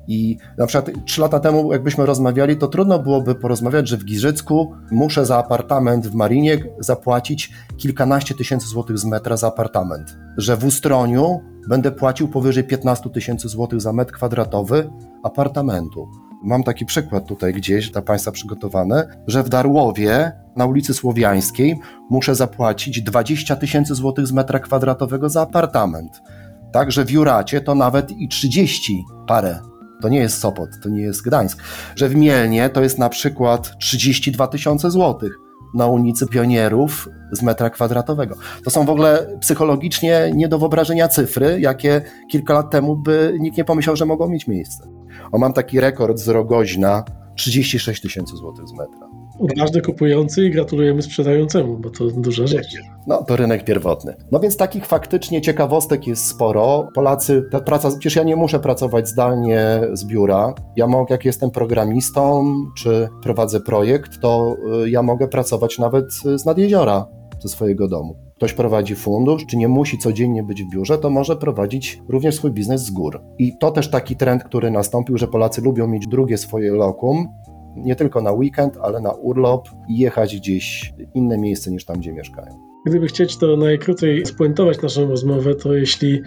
i 0.09 0.38
na 0.59 0.66
przykład 0.66 1.04
trzy 1.04 1.20
lata 1.20 1.40
temu, 1.40 1.72
jakbyśmy 1.72 2.07
rozmawiali, 2.07 2.57
to 2.57 2.68
trudno 2.68 2.98
byłoby 2.98 3.34
porozmawiać, 3.34 3.88
że 3.88 3.96
w 3.96 4.04
Giżycku 4.04 4.72
muszę 4.90 5.26
za 5.26 5.38
apartament 5.38 6.07
w 6.07 6.14
Marinie 6.14 6.59
zapłacić 6.78 7.52
kilkanaście 7.76 8.34
tysięcy 8.34 8.68
złotych 8.68 8.98
z 8.98 9.04
metra 9.04 9.36
za 9.36 9.46
apartament. 9.46 10.16
Że 10.36 10.57
w 10.57 10.64
Ustroniu 10.64 11.40
będę 11.68 11.92
płacił 11.92 12.28
powyżej 12.28 12.64
15 12.64 13.11
tysięcy 13.11 13.48
złotych 13.48 13.80
za 13.80 13.92
metr 13.92 14.12
kwadratowy 14.12 14.90
apartamentu. 15.22 16.09
Mam 16.47 16.62
taki 16.62 16.86
przykład 16.86 17.26
tutaj 17.26 17.53
gdzieś 17.55 17.90
dla 17.90 18.03
Państwa 18.03 18.32
przygotowany, 18.32 19.05
że 19.26 19.42
w 19.42 19.49
Darłowie 19.49 20.32
na 20.57 20.66
ulicy 20.66 20.94
Słowiańskiej 20.94 21.78
muszę 22.11 22.34
zapłacić 22.34 23.03
20 23.03 23.57
tysięcy 23.57 23.94
złotych 23.94 24.26
z 24.26 24.32
metra 24.32 24.59
kwadratowego 24.59 25.28
za 25.28 25.42
apartament. 25.42 26.22
Także 26.72 27.05
w 27.05 27.11
Juracie 27.11 27.61
to 27.61 27.74
nawet 27.74 28.11
i 28.11 28.28
30 28.28 29.05
parę 29.26 29.59
to 30.03 30.09
nie 30.09 30.18
jest 30.18 30.38
Sopot, 30.38 30.68
to 30.82 30.88
nie 30.88 31.03
jest 31.03 31.22
Gdańsk. 31.22 31.62
Że 31.97 32.09
w 32.09 32.16
Mielnie 32.16 32.68
to 32.68 32.82
jest 32.82 32.99
na 32.99 33.09
przykład 33.09 33.78
32 33.78 34.47
tysiące 34.47 34.90
złotych 34.90 35.32
na 35.74 35.86
ulicy 35.86 36.26
Pionierów 36.26 37.09
z 37.32 37.42
metra 37.42 37.70
kwadratowego. 37.70 38.34
To 38.64 38.70
są 38.70 38.84
w 38.84 38.90
ogóle 38.90 39.38
psychologicznie 39.40 40.32
nie 40.34 40.49
do 40.49 40.59
wyobrażenia 40.59 41.09
cyfry, 41.09 41.61
jakie 41.61 42.03
kilka 42.30 42.55
lat 42.55 42.70
temu 42.70 42.97
by 42.97 43.36
nikt 43.40 43.57
nie 43.57 43.64
pomyślał, 43.64 43.97
że 43.97 44.07
mogą 44.07 44.28
mieć 44.28 44.47
miejsce. 44.47 44.95
O, 45.32 45.38
mam 45.38 45.52
taki 45.52 45.80
rekord 45.80 46.18
z 46.18 46.28
Rogoźna, 46.28 47.04
36 47.36 48.02
tysięcy 48.02 48.36
złotych 48.36 48.68
z 48.68 48.72
metra. 48.72 49.08
Każdy 49.58 49.82
kupujący 49.82 50.44
i 50.44 50.50
gratulujemy 50.50 51.02
sprzedającemu, 51.02 51.78
bo 51.78 51.90
to 51.90 52.04
duża 52.04 52.46
rzecz. 52.46 52.66
No, 53.06 53.22
to 53.22 53.36
rynek 53.36 53.64
pierwotny. 53.64 54.16
No 54.32 54.40
więc 54.40 54.56
takich 54.56 54.86
faktycznie 54.86 55.40
ciekawostek 55.40 56.06
jest 56.06 56.26
sporo. 56.26 56.88
Polacy, 56.94 57.42
ta 57.52 57.60
praca, 57.60 57.90
przecież 57.90 58.16
ja 58.16 58.22
nie 58.22 58.36
muszę 58.36 58.60
pracować 58.60 59.08
zdalnie 59.08 59.80
z 59.92 60.04
biura. 60.04 60.54
Ja 60.76 60.86
mogę, 60.86 61.14
jak 61.14 61.24
jestem 61.24 61.50
programistą, 61.50 62.44
czy 62.76 63.08
prowadzę 63.22 63.60
projekt, 63.60 64.20
to 64.20 64.56
y, 64.84 64.90
ja 64.90 65.02
mogę 65.02 65.28
pracować 65.28 65.78
nawet 65.78 66.12
z 66.12 66.44
nad 66.44 66.58
jeziora, 66.58 67.06
ze 67.40 67.48
swojego 67.48 67.88
domu. 67.88 68.26
Ktoś 68.37 68.53
prowadzi 68.53 68.95
fundusz, 68.95 69.47
czy 69.47 69.57
nie 69.57 69.68
musi 69.68 69.99
codziennie 69.99 70.43
być 70.43 70.62
w 70.62 70.70
biurze, 70.70 70.99
to 70.99 71.11
może 71.11 71.37
prowadzić 71.37 72.03
również 72.09 72.34
swój 72.34 72.51
biznes 72.51 72.84
z 72.84 72.91
gór. 72.91 73.22
I 73.39 73.59
to 73.59 73.70
też 73.70 73.91
taki 73.91 74.16
trend, 74.16 74.45
który 74.45 74.70
nastąpił, 74.70 75.18
że 75.18 75.28
Polacy 75.28 75.61
lubią 75.61 75.87
mieć 75.87 76.07
drugie 76.07 76.39
swoje 76.39 76.72
lokum, 76.72 77.28
nie 77.76 77.97
tylko 77.97 78.20
na 78.22 78.32
weekend, 78.32 78.78
ale 78.82 79.01
na 79.01 79.12
urlop 79.12 79.68
i 79.89 79.99
jechać 79.99 80.37
gdzieś 80.37 80.93
w 80.99 81.16
inne 81.16 81.39
miejsce 81.39 81.70
niż 81.70 81.84
tam, 81.84 81.99
gdzie 81.99 82.12
mieszkają. 82.12 82.59
Gdyby 82.87 83.07
chcieć 83.07 83.37
to 83.37 83.57
najkrócej 83.57 84.26
spuentować 84.26 84.82
naszą 84.82 85.09
rozmowę, 85.09 85.55
to 85.55 85.74
jeśli 85.74 86.22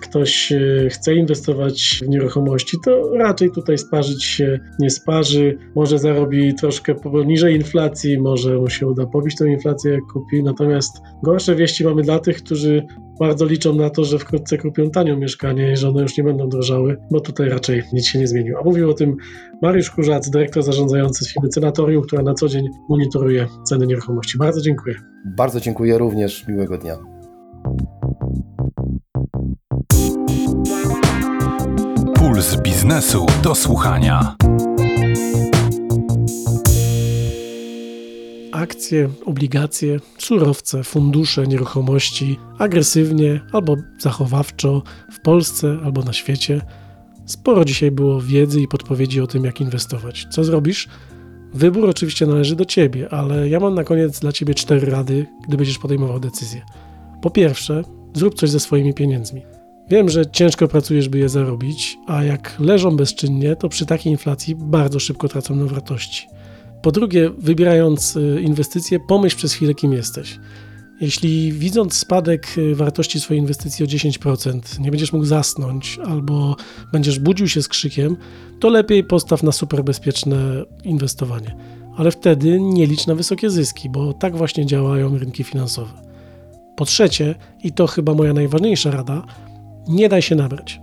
ktoś 0.00 0.52
e, 0.52 0.88
chce 0.90 1.14
inwestować 1.14 2.00
w 2.04 2.08
nieruchomości, 2.08 2.76
to 2.84 3.10
raczej 3.16 3.50
tutaj 3.50 3.78
sparzyć 3.78 4.24
się 4.24 4.60
nie 4.80 4.90
sparzy. 4.90 5.58
Może 5.74 5.98
zarobi 5.98 6.54
troszkę 6.54 6.94
poniżej 6.94 7.56
inflacji, 7.56 8.18
może 8.18 8.56
mu 8.56 8.70
się 8.70 8.86
uda 8.86 9.06
pobić 9.06 9.36
tą 9.36 9.44
inflację, 9.44 9.92
jak 9.92 10.02
kupi. 10.12 10.42
Natomiast 10.42 11.02
gorsze 11.22 11.56
wieści 11.56 11.84
mamy 11.84 12.02
dla 12.02 12.18
tych, 12.18 12.36
którzy 12.36 12.86
bardzo 13.18 13.44
liczą 13.44 13.74
na 13.74 13.90
to, 13.90 14.04
że 14.04 14.18
wkrótce 14.18 14.58
kupią 14.58 14.90
tanio 14.90 15.16
mieszkanie 15.16 15.72
i 15.72 15.76
że 15.76 15.88
one 15.88 16.02
już 16.02 16.18
nie 16.18 16.24
będą 16.24 16.48
drożały, 16.48 16.96
bo 17.10 17.20
tutaj 17.20 17.48
raczej 17.48 17.82
nic 17.92 18.06
się 18.06 18.18
nie 18.18 18.26
zmieniło. 18.26 18.60
A 18.60 18.64
mówił 18.64 18.90
o 18.90 18.94
tym 18.94 19.16
Mariusz 19.62 19.90
Kurzac, 19.90 20.30
dyrektor 20.30 20.62
zarządzający 20.62 21.30
firmy 21.30 21.48
Cenatorium, 21.48 22.02
która 22.02 22.22
na 22.22 22.34
co 22.34 22.48
dzień 22.48 22.68
monitoruje 22.88 23.46
ceny 23.64 23.86
nieruchomości. 23.86 24.38
Bardzo 24.38 24.60
dziękuję. 24.60 24.94
Bardzo 25.36 25.60
dziękuję 25.60 25.98
również. 25.98 26.48
Miłego 26.48 26.78
dnia. 26.78 26.98
Biznesu 32.78 33.26
do 33.42 33.54
słuchania. 33.54 34.36
akcje, 38.52 39.08
obligacje, 39.26 40.00
surowce, 40.18 40.84
fundusze, 40.84 41.46
nieruchomości 41.46 42.38
agresywnie 42.58 43.40
albo 43.52 43.76
zachowawczo 43.98 44.82
w 45.12 45.20
Polsce 45.20 45.78
albo 45.84 46.02
na 46.02 46.12
świecie. 46.12 46.60
Sporo 47.26 47.64
dzisiaj 47.64 47.90
było 47.90 48.20
wiedzy 48.20 48.60
i 48.60 48.68
podpowiedzi 48.68 49.20
o 49.20 49.26
tym, 49.26 49.44
jak 49.44 49.60
inwestować. 49.60 50.26
Co 50.30 50.44
zrobisz? 50.44 50.88
Wybór 51.54 51.90
oczywiście 51.90 52.26
należy 52.26 52.56
do 52.56 52.64
ciebie, 52.64 53.08
ale 53.10 53.48
ja 53.48 53.60
mam 53.60 53.74
na 53.74 53.84
koniec 53.84 54.20
dla 54.20 54.32
ciebie 54.32 54.54
cztery 54.54 54.90
rady, 54.90 55.26
gdy 55.48 55.56
będziesz 55.56 55.78
podejmował 55.78 56.20
decyzję. 56.20 56.62
Po 57.22 57.30
pierwsze, 57.30 57.82
zrób 58.14 58.34
coś 58.34 58.50
ze 58.50 58.60
swoimi 58.60 58.94
pieniędzmi. 58.94 59.57
Wiem, 59.90 60.08
że 60.08 60.26
ciężko 60.26 60.68
pracujesz, 60.68 61.08
by 61.08 61.18
je 61.18 61.28
zarobić, 61.28 61.98
a 62.06 62.24
jak 62.24 62.56
leżą 62.60 62.96
bezczynnie, 62.96 63.56
to 63.56 63.68
przy 63.68 63.86
takiej 63.86 64.12
inflacji 64.12 64.54
bardzo 64.54 65.00
szybko 65.00 65.28
tracą 65.28 65.56
na 65.56 65.64
wartości. 65.64 66.28
Po 66.82 66.92
drugie, 66.92 67.30
wybierając 67.38 68.16
y, 68.16 68.40
inwestycje, 68.42 68.98
pomyśl 69.08 69.36
przez 69.36 69.52
chwilę, 69.52 69.74
kim 69.74 69.92
jesteś. 69.92 70.38
Jeśli 71.00 71.52
widząc 71.52 71.96
spadek 71.96 72.58
y, 72.58 72.74
wartości 72.74 73.20
swojej 73.20 73.40
inwestycji 73.40 73.84
o 73.84 73.88
10%, 73.88 74.80
nie 74.80 74.90
będziesz 74.90 75.12
mógł 75.12 75.24
zasnąć 75.24 75.98
albo 76.06 76.56
będziesz 76.92 77.18
budził 77.18 77.48
się 77.48 77.62
z 77.62 77.68
krzykiem, 77.68 78.16
to 78.60 78.68
lepiej 78.68 79.04
postaw 79.04 79.42
na 79.42 79.52
super 79.52 79.84
bezpieczne 79.84 80.64
inwestowanie. 80.84 81.56
Ale 81.96 82.10
wtedy 82.10 82.60
nie 82.60 82.86
licz 82.86 83.06
na 83.06 83.14
wysokie 83.14 83.50
zyski, 83.50 83.90
bo 83.90 84.12
tak 84.12 84.36
właśnie 84.36 84.66
działają 84.66 85.18
rynki 85.18 85.44
finansowe. 85.44 85.92
Po 86.76 86.84
trzecie, 86.84 87.34
i 87.64 87.72
to 87.72 87.86
chyba 87.86 88.14
moja 88.14 88.32
najważniejsza 88.32 88.90
rada, 88.90 89.22
nie 89.88 90.08
daj 90.08 90.22
się 90.22 90.34
nabrać. 90.34 90.80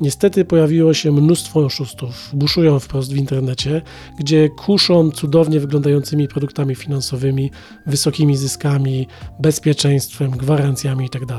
Niestety 0.00 0.44
pojawiło 0.44 0.94
się 0.94 1.12
mnóstwo 1.12 1.60
oszustów, 1.60 2.30
buszują 2.32 2.78
wprost 2.78 3.12
w 3.12 3.16
internecie, 3.16 3.82
gdzie 4.18 4.48
kuszą 4.48 5.10
cudownie 5.10 5.60
wyglądającymi 5.60 6.28
produktami 6.28 6.74
finansowymi, 6.74 7.50
wysokimi 7.86 8.36
zyskami, 8.36 9.06
bezpieczeństwem, 9.40 10.30
gwarancjami 10.30 11.04
itd. 11.04 11.38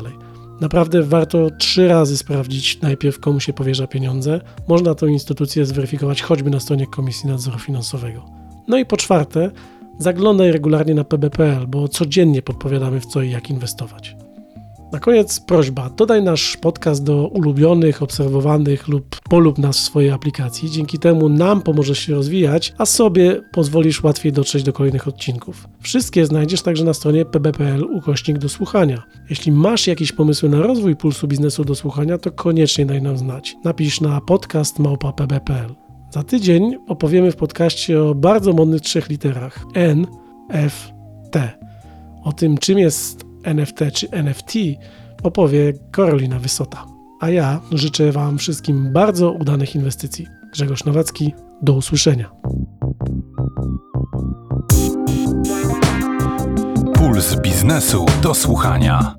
Naprawdę 0.61 1.03
warto 1.03 1.49
trzy 1.49 1.87
razy 1.87 2.17
sprawdzić 2.17 2.81
najpierw, 2.81 3.19
komu 3.19 3.39
się 3.39 3.53
powierza 3.53 3.87
pieniądze. 3.87 4.41
Można 4.67 4.95
tę 4.95 5.07
instytucję 5.07 5.65
zweryfikować 5.65 6.21
choćby 6.21 6.49
na 6.49 6.59
stronie 6.59 6.87
Komisji 6.87 7.29
Nadzoru 7.29 7.59
Finansowego. 7.59 8.25
No 8.67 8.77
i 8.77 8.85
po 8.85 8.97
czwarte, 8.97 9.51
zaglądaj 9.99 10.51
regularnie 10.51 10.93
na 10.93 11.03
pb.pl, 11.03 11.67
bo 11.67 11.87
codziennie 11.87 12.41
podpowiadamy 12.41 12.99
w 12.99 13.05
co 13.05 13.21
i 13.21 13.31
jak 13.31 13.49
inwestować. 13.49 14.15
Na 14.91 14.99
koniec 14.99 15.39
prośba, 15.39 15.89
dodaj 15.89 16.23
nasz 16.23 16.57
podcast 16.57 17.03
do 17.03 17.27
ulubionych, 17.27 18.03
obserwowanych 18.03 18.87
lub 18.87 19.19
polub 19.29 19.57
nas 19.57 19.77
w 19.77 19.81
swojej 19.81 20.11
aplikacji. 20.11 20.71
Dzięki 20.71 20.99
temu 20.99 21.29
nam 21.29 21.61
pomożesz 21.61 21.99
się 21.99 22.13
rozwijać, 22.13 22.73
a 22.77 22.85
sobie 22.85 23.41
pozwolisz 23.51 24.03
łatwiej 24.03 24.31
dotrzeć 24.31 24.63
do 24.63 24.73
kolejnych 24.73 25.07
odcinków. 25.07 25.67
Wszystkie 25.81 26.25
znajdziesz 26.25 26.61
także 26.61 26.83
na 26.83 26.93
stronie 26.93 27.25
pb.pl 27.25 27.83
ukośnik 27.83 28.37
do 28.37 28.49
słuchania. 28.49 29.03
Jeśli 29.29 29.51
masz 29.51 29.87
jakieś 29.87 30.11
pomysły 30.11 30.49
na 30.49 30.61
rozwój 30.61 30.95
pulsu 30.95 31.27
biznesu 31.27 31.65
do 31.65 31.75
słuchania, 31.75 32.17
to 32.17 32.31
koniecznie 32.31 32.85
daj 32.85 33.01
nam 33.01 33.17
znać. 33.17 33.55
Napisz 33.63 34.01
na 34.01 34.21
podcast. 34.21 34.77
Za 36.11 36.23
tydzień 36.23 36.77
opowiemy 36.87 37.31
w 37.31 37.35
podcaście 37.35 38.03
o 38.03 38.15
bardzo 38.15 38.53
modnych 38.53 38.81
trzech 38.81 39.09
literach 39.09 39.65
N, 39.73 40.07
F, 40.49 40.91
T. 41.31 41.49
O 42.23 42.33
tym, 42.33 42.57
czym 42.57 42.79
jest 42.79 43.30
NFT 43.43 43.79
czy 43.93 44.09
NFT, 44.11 44.53
opowie 45.23 45.73
Karolina 45.91 46.39
Wysota. 46.39 46.85
A 47.19 47.29
ja 47.29 47.61
życzę 47.71 48.11
Wam 48.11 48.37
wszystkim 48.37 48.93
bardzo 48.93 49.31
udanych 49.31 49.75
inwestycji. 49.75 50.27
Grzegorz 50.53 50.85
Nowacki, 50.85 51.33
do 51.61 51.73
usłyszenia. 51.73 52.31
Puls 56.93 57.35
biznesu 57.41 58.05
do 58.21 58.33
słuchania. 58.33 59.15